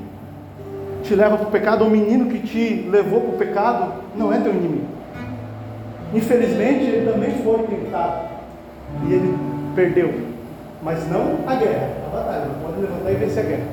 te 1.03 1.15
leva 1.15 1.37
para 1.37 1.49
o 1.49 1.51
pecado, 1.51 1.83
ou 1.83 1.89
o 1.89 1.91
menino 1.91 2.27
que 2.27 2.39
te 2.39 2.89
levou 2.91 3.21
para 3.21 3.31
o 3.31 3.39
pecado, 3.39 3.93
não 4.17 4.33
é 4.33 4.39
teu 4.39 4.53
inimigo. 4.53 4.87
Infelizmente, 6.15 6.85
ele 6.85 7.11
também 7.11 7.33
foi 7.43 7.59
tentado. 7.65 8.29
E 9.07 9.13
ele 9.13 9.37
perdeu. 9.75 10.13
Mas 10.83 11.09
não 11.11 11.39
a 11.47 11.55
guerra, 11.55 11.91
a 12.07 12.17
batalha. 12.17 12.47
Não 12.47 12.67
pode 12.67 12.81
levantar 12.81 13.11
e 13.11 13.15
vencer 13.15 13.45
a 13.45 13.49
guerra. 13.49 13.65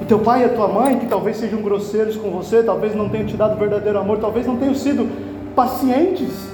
O 0.00 0.04
teu 0.04 0.18
pai 0.20 0.42
e 0.42 0.44
a 0.44 0.48
tua 0.48 0.68
mãe, 0.68 0.98
que 0.98 1.06
talvez 1.06 1.36
sejam 1.36 1.60
grosseiros 1.60 2.16
com 2.16 2.30
você, 2.30 2.62
talvez 2.62 2.94
não 2.94 3.08
tenham 3.08 3.26
te 3.26 3.36
dado 3.36 3.58
verdadeiro 3.58 3.98
amor, 3.98 4.18
talvez 4.18 4.46
não 4.46 4.56
tenham 4.56 4.74
sido 4.74 5.08
pacientes, 5.54 6.48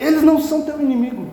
eles 0.00 0.22
não 0.22 0.40
são 0.40 0.62
teu 0.62 0.80
inimigo. 0.80 1.26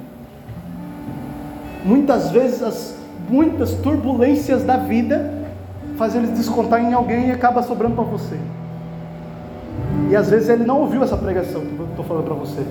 Muitas 1.85 2.29
vezes 2.29 2.61
as 2.61 2.95
muitas 3.29 3.73
turbulências 3.75 4.63
da 4.63 4.77
vida 4.77 5.32
faz 6.03 6.15
eles 6.15 6.31
descontar 6.31 6.81
em 6.83 6.91
alguém 6.91 7.29
e 7.29 7.31
acaba 7.31 7.63
sobrando 7.63 7.95
para 7.95 8.03
você. 8.03 8.37
E 10.09 10.15
às 10.17 10.29
vezes 10.29 10.49
ele 10.49 10.65
não 10.65 10.81
ouviu 10.81 11.01
essa 11.01 11.15
pregação 11.15 11.61
que 11.61 11.79
eu 11.79 11.85
estou 11.85 12.03
falando 12.03 12.25
para 12.25 12.33
você, 12.33 12.61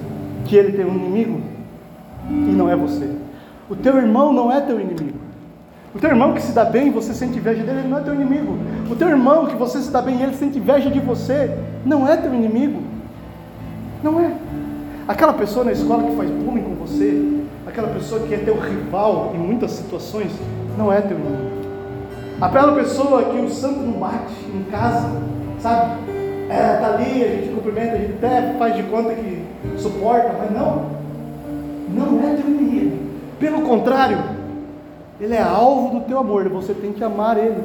que 0.45 0.55
ele 0.55 0.73
tem 0.73 0.85
um 0.85 0.95
inimigo 0.95 1.41
e 2.29 2.53
não 2.53 2.69
é 2.69 2.77
você. 2.77 3.09
O 3.71 3.75
teu 3.75 3.97
irmão 3.97 4.35
não 4.35 4.53
é 4.53 4.61
teu 4.61 4.79
inimigo. 4.79 5.17
O 5.95 5.99
teu 5.99 6.11
irmão 6.11 6.35
que 6.35 6.43
se 6.43 6.53
dá 6.53 6.67
bem, 6.67 6.91
você 6.91 7.15
sente 7.15 7.39
inveja 7.39 7.63
dele, 7.63 7.79
ele 7.81 7.89
não 7.89 7.99
é 7.99 8.03
teu 8.03 8.15
inimigo. 8.15 8.59
O 8.91 8.95
teu 8.95 9.09
irmão 9.09 9.47
que 9.47 9.57
você 9.57 9.81
se 9.81 9.91
dá 9.91 10.03
bem 10.03 10.19
e 10.19 10.23
ele 10.23 10.35
sente 10.35 10.59
inveja 10.59 10.91
de 10.91 11.01
você, 11.01 11.57
não 11.87 12.07
é 12.07 12.19
teu 12.19 12.35
inimigo. 12.35 12.83
Não 14.03 14.21
é. 14.21 14.31
Aquela 15.09 15.33
pessoa 15.33 15.65
na 15.65 15.73
escola 15.73 16.03
que 16.03 16.17
faz 16.17 16.29
bullying 16.29 16.65
com 16.65 16.75
você, 16.75 17.41
aquela 17.67 17.89
pessoa 17.89 18.27
que 18.27 18.35
é 18.35 18.39
teu 18.39 18.61
rival 18.61 19.33
em 19.35 19.39
muitas 19.39 19.71
situações, 19.71 20.31
não 20.77 20.93
é 20.93 21.01
teu 21.01 21.17
inimigo. 21.17 21.63
Aquela 22.43 22.73
pessoa 22.73 23.23
que 23.23 23.39
o 23.39 23.49
santo 23.49 23.79
não 23.79 24.01
bate 24.01 24.35
em 24.53 24.65
casa, 24.65 25.09
sabe? 25.61 25.93
É, 26.51 26.77
tá 26.81 26.95
ali, 26.95 27.23
a 27.23 27.29
gente 27.29 27.55
cumprimenta, 27.55 27.93
a 27.93 27.99
gente 27.99 28.15
até 28.15 28.55
faz 28.59 28.75
de 28.75 28.83
conta 28.83 29.15
que 29.15 29.45
suporta, 29.77 30.35
mas 30.37 30.51
não. 30.51 30.87
Não 31.91 32.29
é 32.29 32.35
teu 32.35 32.51
inimigo. 32.51 32.97
Pelo 33.39 33.63
contrário, 33.63 34.19
ele 35.21 35.35
é 35.35 35.41
alvo 35.41 36.01
do 36.01 36.05
teu 36.05 36.19
amor, 36.19 36.49
você 36.49 36.75
tem 36.75 36.93
que 36.93 37.05
amar 37.05 37.39
ele. 37.39 37.63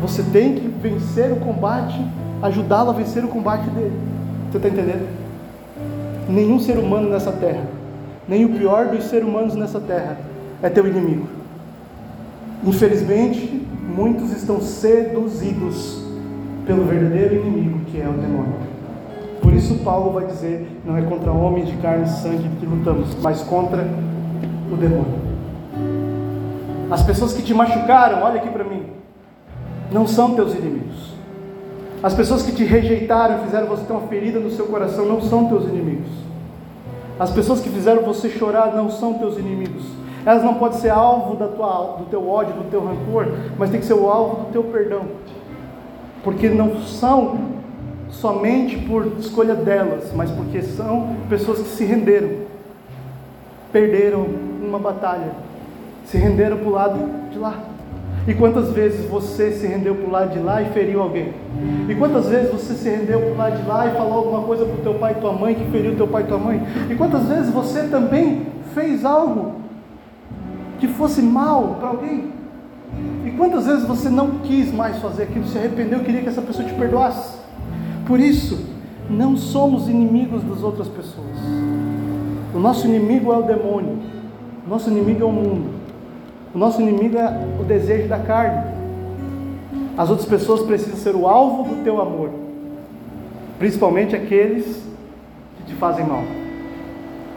Você 0.00 0.24
tem 0.24 0.56
que 0.56 0.66
vencer 0.66 1.30
o 1.30 1.36
combate, 1.36 2.04
ajudá-lo 2.42 2.90
a 2.90 2.94
vencer 2.94 3.24
o 3.24 3.28
combate 3.28 3.70
dele. 3.70 3.96
Você 4.50 4.56
está 4.56 4.68
entendendo? 4.68 5.08
Nenhum 6.28 6.58
ser 6.58 6.78
humano 6.78 7.08
nessa 7.08 7.30
terra, 7.30 7.62
nem 8.26 8.44
o 8.44 8.48
pior 8.48 8.88
dos 8.88 9.04
seres 9.04 9.24
humanos 9.24 9.54
nessa 9.54 9.78
terra, 9.78 10.16
é 10.60 10.68
teu 10.68 10.84
inimigo. 10.84 11.28
Infelizmente, 12.64 13.66
muitos 13.96 14.30
estão 14.30 14.60
seduzidos 14.60 16.02
pelo 16.64 16.84
verdadeiro 16.84 17.34
inimigo 17.36 17.80
que 17.86 18.00
é 18.00 18.08
o 18.08 18.12
demônio. 18.12 18.54
Por 19.40 19.52
isso, 19.52 19.74
Paulo 19.78 20.12
vai 20.12 20.26
dizer: 20.26 20.66
não 20.84 20.96
é 20.96 21.02
contra 21.02 21.32
homens 21.32 21.68
de 21.68 21.76
carne 21.78 22.04
e 22.04 22.08
sangue 22.08 22.48
que 22.60 22.66
lutamos, 22.66 23.08
mas 23.20 23.42
contra 23.42 23.86
o 24.72 24.76
demônio. 24.76 25.20
As 26.90 27.02
pessoas 27.02 27.32
que 27.32 27.42
te 27.42 27.52
machucaram, 27.52 28.22
olha 28.22 28.36
aqui 28.36 28.50
para 28.50 28.64
mim, 28.64 28.84
não 29.90 30.06
são 30.06 30.34
teus 30.34 30.54
inimigos. 30.54 31.12
As 32.02 32.14
pessoas 32.14 32.42
que 32.42 32.52
te 32.52 32.64
rejeitaram, 32.64 33.44
fizeram 33.44 33.66
você 33.66 33.84
ter 33.84 33.92
uma 33.92 34.08
ferida 34.08 34.38
no 34.40 34.50
seu 34.50 34.66
coração, 34.66 35.06
não 35.06 35.20
são 35.20 35.46
teus 35.46 35.64
inimigos. 35.64 36.08
As 37.18 37.30
pessoas 37.30 37.60
que 37.60 37.68
fizeram 37.68 38.02
você 38.02 38.28
chorar 38.28 38.74
não 38.74 38.90
são 38.90 39.14
teus 39.14 39.38
inimigos. 39.38 39.84
Elas 40.24 40.42
não 40.42 40.54
podem 40.54 40.78
ser 40.78 40.90
alvo 40.90 41.36
da 41.36 41.48
tua, 41.48 41.96
do 41.98 42.04
teu 42.06 42.28
ódio, 42.28 42.54
do 42.54 42.70
teu 42.70 42.84
rancor, 42.84 43.26
mas 43.58 43.70
tem 43.70 43.80
que 43.80 43.86
ser 43.86 43.94
o 43.94 44.08
alvo 44.08 44.44
do 44.44 44.52
teu 44.52 44.62
perdão. 44.64 45.02
Porque 46.22 46.48
não 46.48 46.80
são 46.82 47.38
somente 48.10 48.76
por 48.76 49.06
escolha 49.18 49.54
delas, 49.54 50.12
mas 50.14 50.30
porque 50.30 50.62
são 50.62 51.16
pessoas 51.28 51.58
que 51.58 51.68
se 51.68 51.84
renderam, 51.84 52.30
perderam 53.72 54.26
uma 54.62 54.78
batalha, 54.78 55.32
se 56.04 56.16
renderam 56.18 56.58
para 56.58 56.68
o 56.68 56.70
lado 56.70 57.10
de 57.30 57.38
lá. 57.38 57.54
E 58.28 58.34
quantas 58.34 58.70
vezes 58.70 59.04
você 59.06 59.50
se 59.50 59.66
rendeu 59.66 59.96
para 59.96 60.06
o 60.06 60.10
lado 60.10 60.32
de 60.32 60.38
lá 60.38 60.62
e 60.62 60.66
feriu 60.66 61.02
alguém? 61.02 61.32
E 61.88 61.94
quantas 61.96 62.28
vezes 62.28 62.52
você 62.52 62.74
se 62.74 62.88
rendeu 62.88 63.18
para 63.18 63.30
o 63.30 63.36
lado 63.36 63.60
de 63.60 63.68
lá 63.68 63.86
e 63.88 63.96
falou 63.96 64.18
alguma 64.18 64.42
coisa 64.42 64.64
para 64.64 64.74
o 64.74 64.78
teu 64.78 64.94
pai 64.94 65.16
e 65.16 65.20
tua 65.20 65.32
mãe 65.32 65.56
que 65.56 65.64
feriu 65.72 65.96
teu 65.96 66.06
pai 66.06 66.22
e 66.22 66.26
tua 66.26 66.38
mãe? 66.38 66.62
E 66.88 66.94
quantas 66.94 67.24
vezes 67.24 67.50
você 67.50 67.88
também 67.88 68.46
fez 68.74 69.04
algo 69.04 69.61
que 70.82 70.88
fosse 70.88 71.22
mal 71.22 71.76
para 71.78 71.90
alguém? 71.90 72.32
E 73.24 73.30
quantas 73.30 73.66
vezes 73.66 73.86
você 73.86 74.08
não 74.08 74.40
quis 74.40 74.72
mais 74.72 74.98
fazer 74.98 75.22
aquilo, 75.22 75.46
se 75.46 75.56
arrependeu 75.56 76.00
queria 76.00 76.22
que 76.22 76.28
essa 76.28 76.42
pessoa 76.42 76.66
te 76.66 76.74
perdoasse? 76.74 77.38
Por 78.04 78.18
isso, 78.18 78.66
não 79.08 79.36
somos 79.36 79.88
inimigos 79.88 80.42
das 80.42 80.60
outras 80.60 80.88
pessoas. 80.88 81.38
O 82.52 82.58
nosso 82.58 82.84
inimigo 82.88 83.32
é 83.32 83.36
o 83.36 83.42
demônio, 83.42 83.96
o 84.66 84.68
nosso 84.68 84.90
inimigo 84.90 85.22
é 85.22 85.24
o 85.24 85.30
mundo. 85.30 85.70
O 86.52 86.58
nosso 86.58 86.82
inimigo 86.82 87.16
é 87.16 87.46
o 87.60 87.62
desejo 87.62 88.08
da 88.08 88.18
carne. 88.18 88.72
As 89.96 90.10
outras 90.10 90.28
pessoas 90.28 90.62
precisam 90.62 90.96
ser 90.96 91.14
o 91.14 91.28
alvo 91.28 91.62
do 91.62 91.84
teu 91.84 92.00
amor, 92.00 92.30
principalmente 93.56 94.16
aqueles 94.16 94.82
que 95.58 95.62
te 95.62 95.74
fazem 95.76 96.04
mal. 96.04 96.24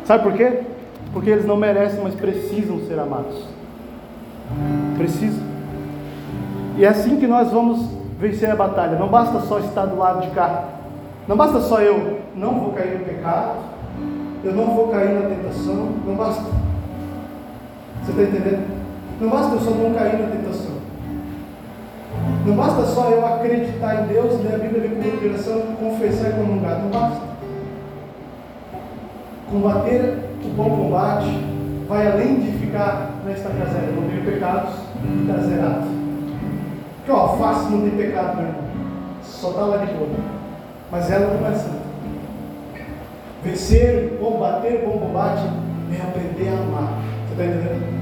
Sabe 0.04 0.24
por 0.24 0.34
quê? 0.34 0.62
Porque 1.16 1.30
eles 1.30 1.46
não 1.46 1.56
merecem, 1.56 2.02
mas 2.04 2.14
precisam 2.14 2.78
ser 2.82 3.00
amados. 3.00 3.48
Precisam. 4.98 5.42
E 6.78 6.84
é 6.84 6.90
assim 6.90 7.16
que 7.16 7.26
nós 7.26 7.50
vamos 7.50 7.88
vencer 8.20 8.52
a 8.52 8.56
batalha. 8.56 9.00
Não 9.00 9.08
basta 9.08 9.40
só 9.48 9.60
estar 9.60 9.86
do 9.86 9.98
lado 9.98 10.24
de 10.24 10.36
cá. 10.36 10.66
Não 11.26 11.38
basta 11.38 11.62
só 11.62 11.80
eu 11.80 12.20
não 12.36 12.60
vou 12.60 12.74
cair 12.74 13.00
no 13.00 13.06
pecado, 13.06 13.60
eu 14.44 14.52
não 14.52 14.76
vou 14.76 14.90
cair 14.90 15.14
na 15.14 15.30
tentação. 15.30 15.94
Não 16.06 16.16
basta. 16.16 16.44
Você 18.04 18.12
está 18.12 18.24
entendendo? 18.24 18.68
Não 19.22 19.30
basta 19.30 19.56
eu 19.56 19.62
só 19.62 19.72
não 19.72 19.94
cair 19.94 20.20
na 20.20 20.28
tentação. 20.28 20.76
Não 22.46 22.56
basta 22.58 22.84
só 22.88 23.10
eu 23.10 23.26
acreditar 23.26 24.04
em 24.04 24.08
Deus, 24.08 24.44
ler 24.44 24.56
a 24.56 24.58
Bíblia 24.58 24.90
comigo 24.90 25.18
de 25.18 25.30
oração, 25.30 25.62
confessar 25.80 26.32
e 26.32 26.34
comungar. 26.34 26.78
Não 26.82 26.90
basta. 26.90 27.22
Combater 29.50 30.35
o 30.46 30.54
bom 30.56 30.70
combate 30.70 31.28
vai 31.88 32.08
além 32.08 32.40
de 32.40 32.52
ficar 32.58 33.12
nesta 33.26 33.50
caseira. 33.50 33.92
Não 33.92 34.08
tenho 34.10 34.24
pecados, 34.24 34.76
está 35.22 35.42
zerado. 35.42 35.88
Porque 36.98 37.12
ó, 37.12 37.16
alface 37.16 37.72
não 37.72 37.82
tem 37.82 37.92
pecado, 37.92 38.38
meu 38.38 38.48
irmão. 38.48 38.64
Só 39.22 39.50
está 39.50 39.62
lá 39.62 39.78
de 39.78 39.94
boa. 39.94 40.10
Mas 40.92 41.12
ela 41.12 41.38
não 41.40 41.48
é 41.48 41.54
santa. 41.54 41.86
Vencer, 43.44 44.18
combater 44.20 44.84
bom 44.86 45.00
combate 45.00 45.44
é 45.92 46.02
aprender 46.02 46.50
a 46.50 46.54
amar. 46.54 46.94
Você 47.28 47.34
está 47.34 47.46
entendendo? 47.46 47.96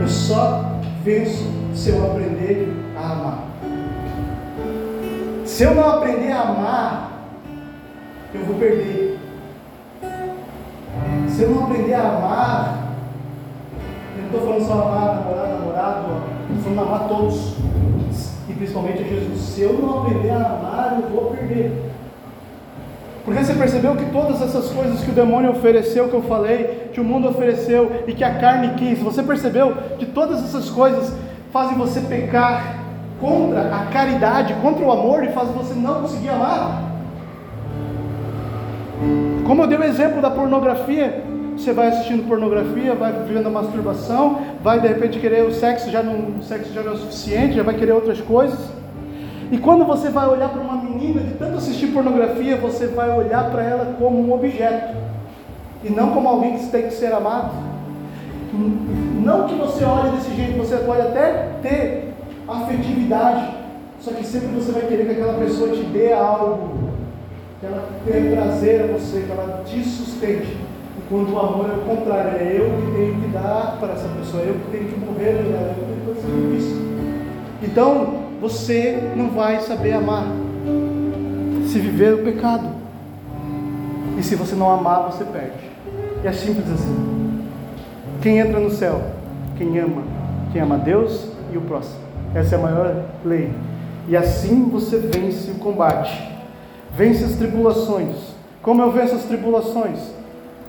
Eu 0.00 0.08
só 0.08 0.80
venço 1.02 1.44
se 1.74 1.90
eu 1.90 2.10
aprender 2.10 2.74
a 2.96 3.12
amar. 3.12 3.38
Se 5.44 5.62
eu 5.64 5.74
não 5.74 5.88
aprender 5.88 6.30
a 6.32 6.40
amar, 6.40 7.12
eu 8.34 8.44
vou 8.44 8.56
perder. 8.56 9.19
Se 11.28 11.42
eu 11.42 11.50
não 11.50 11.64
aprender 11.64 11.94
a 11.94 12.00
amar, 12.00 12.94
eu 14.16 14.22
não 14.22 14.26
estou 14.26 14.40
falando 14.40 14.66
só 14.66 14.72
amar 14.72 15.14
namorado, 15.16 15.58
namorado, 15.58 16.06
estou 16.48 16.74
falando 16.74 16.88
amar 16.88 17.08
todos. 17.08 17.54
E 18.48 18.52
principalmente 18.52 19.02
a 19.02 19.06
Jesus. 19.06 19.40
Se 19.40 19.62
eu 19.62 19.74
não 19.74 20.00
aprender 20.00 20.30
a 20.30 20.36
amar, 20.36 21.00
eu 21.02 21.08
vou 21.08 21.30
perder. 21.30 21.90
Porque 23.24 23.44
você 23.44 23.54
percebeu 23.54 23.94
que 23.96 24.06
todas 24.06 24.40
essas 24.42 24.70
coisas 24.70 25.00
que 25.02 25.10
o 25.10 25.14
demônio 25.14 25.50
ofereceu, 25.50 26.08
que 26.08 26.14
eu 26.14 26.22
falei, 26.22 26.90
que 26.92 27.00
o 27.00 27.04
mundo 27.04 27.28
ofereceu 27.28 28.02
e 28.06 28.12
que 28.12 28.24
a 28.24 28.34
carne 28.38 28.74
quis, 28.76 28.98
você 28.98 29.22
percebeu 29.22 29.76
que 29.98 30.06
todas 30.06 30.42
essas 30.42 30.70
coisas 30.70 31.14
fazem 31.52 31.76
você 31.76 32.00
pecar 32.00 32.80
contra 33.20 33.74
a 33.74 33.86
caridade, 33.86 34.54
contra 34.54 34.84
o 34.84 34.90
amor 34.90 35.22
e 35.22 35.28
fazem 35.28 35.52
você 35.52 35.74
não 35.74 36.00
conseguir 36.02 36.30
amar? 36.30 36.82
Como 39.50 39.64
eu 39.64 39.66
dei 39.66 39.78
o 39.78 39.82
exemplo 39.82 40.22
da 40.22 40.30
pornografia, 40.30 41.24
você 41.56 41.72
vai 41.72 41.88
assistindo 41.88 42.28
pornografia, 42.28 42.94
vai 42.94 43.12
vivendo 43.12 43.48
a 43.48 43.50
masturbação, 43.50 44.38
vai 44.62 44.78
de 44.78 44.86
repente 44.86 45.18
querer 45.18 45.44
o 45.44 45.52
sexo 45.52 45.90
já 45.90 46.04
não, 46.04 46.38
o 46.38 46.42
sexo 46.44 46.72
já 46.72 46.84
não 46.84 46.92
é 46.92 46.96
suficiente, 46.96 47.56
já 47.56 47.64
vai 47.64 47.74
querer 47.74 47.90
outras 47.90 48.20
coisas. 48.20 48.60
E 49.50 49.58
quando 49.58 49.84
você 49.84 50.08
vai 50.08 50.28
olhar 50.28 50.50
para 50.50 50.60
uma 50.60 50.76
menina, 50.76 51.20
de 51.22 51.34
tanto 51.34 51.56
assistir 51.56 51.88
pornografia, 51.88 52.58
você 52.58 52.86
vai 52.86 53.10
olhar 53.10 53.50
para 53.50 53.64
ela 53.64 53.96
como 53.98 54.20
um 54.20 54.32
objeto, 54.32 54.94
e 55.82 55.90
não 55.90 56.12
como 56.12 56.28
alguém 56.28 56.56
que 56.56 56.66
tem 56.66 56.84
que 56.84 56.94
ser 56.94 57.12
amado. 57.12 57.50
Não 59.24 59.48
que 59.48 59.56
você 59.56 59.84
olhe 59.84 60.10
desse 60.10 60.32
jeito, 60.36 60.58
você 60.58 60.76
pode 60.76 61.00
até 61.00 61.48
ter 61.60 62.14
afetividade, 62.46 63.52
só 63.98 64.12
que 64.12 64.24
sempre 64.24 64.50
você 64.50 64.70
vai 64.70 64.82
querer 64.82 65.06
que 65.06 65.10
aquela 65.20 65.34
pessoa 65.40 65.70
te 65.70 65.82
dê 65.82 66.12
algo, 66.12 66.99
que 67.60 67.66
ela 67.66 67.88
tenha 68.06 68.36
prazer 68.36 68.82
a 68.82 68.86
você, 68.86 69.20
que 69.20 69.30
ela 69.30 69.62
te 69.66 69.84
sustente. 69.84 70.56
E 70.98 71.02
quando 71.10 71.34
o 71.34 71.38
amor 71.38 71.68
é 71.68 71.74
o 71.74 71.96
contrário, 71.96 72.38
é 72.38 72.56
eu 72.56 72.70
que 72.70 72.96
tenho 72.96 73.20
que 73.20 73.28
dar 73.28 73.76
para 73.78 73.92
essa 73.92 74.08
pessoa, 74.08 74.42
é 74.42 74.48
eu 74.48 74.54
que 74.54 74.78
tenho 74.78 74.88
que 74.88 74.98
morrer, 74.98 75.32
eu 75.32 75.74
que 75.74 75.80
tenho 75.84 76.14
que 76.14 76.22
fazer 76.22 76.56
isso. 76.56 76.80
Então, 77.62 78.14
você 78.40 78.98
não 79.14 79.30
vai 79.30 79.60
saber 79.60 79.92
amar 79.92 80.24
se 81.66 81.78
viver 81.78 82.14
o 82.14 82.24
pecado. 82.24 82.66
E 84.18 84.22
se 84.22 84.34
você 84.34 84.54
não 84.54 84.70
amar, 84.70 85.10
você 85.10 85.24
perde. 85.24 85.70
E 86.24 86.26
é 86.26 86.32
simples 86.32 86.68
assim. 86.70 87.46
Quem 88.22 88.38
entra 88.38 88.58
no 88.58 88.70
céu? 88.70 89.02
Quem 89.56 89.78
ama. 89.78 90.02
Quem 90.52 90.62
ama 90.62 90.78
Deus 90.78 91.28
e 91.52 91.58
o 91.58 91.60
próximo. 91.60 92.00
Essa 92.34 92.56
é 92.56 92.58
a 92.58 92.62
maior 92.62 93.04
lei. 93.24 93.50
E 94.08 94.16
assim 94.16 94.68
você 94.70 94.98
vence 94.98 95.50
o 95.50 95.54
combate. 95.54 96.39
Vence 97.00 97.24
as 97.24 97.32
tribulações. 97.32 98.14
Como 98.60 98.82
eu 98.82 98.92
venço 98.92 99.14
as 99.14 99.24
tribulações? 99.24 99.98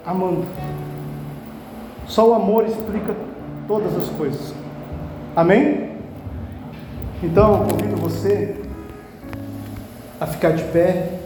Amando. 0.05 0.45
Só 2.07 2.29
o 2.29 2.33
amor 2.33 2.65
explica 2.65 3.13
todas 3.67 3.93
as 3.97 4.07
coisas. 4.11 4.53
Amém? 5.35 5.91
Então, 7.21 7.67
convido 7.67 7.97
você 7.97 8.55
a 10.21 10.25
ficar 10.25 10.51
de 10.51 10.63
pé. 10.71 11.19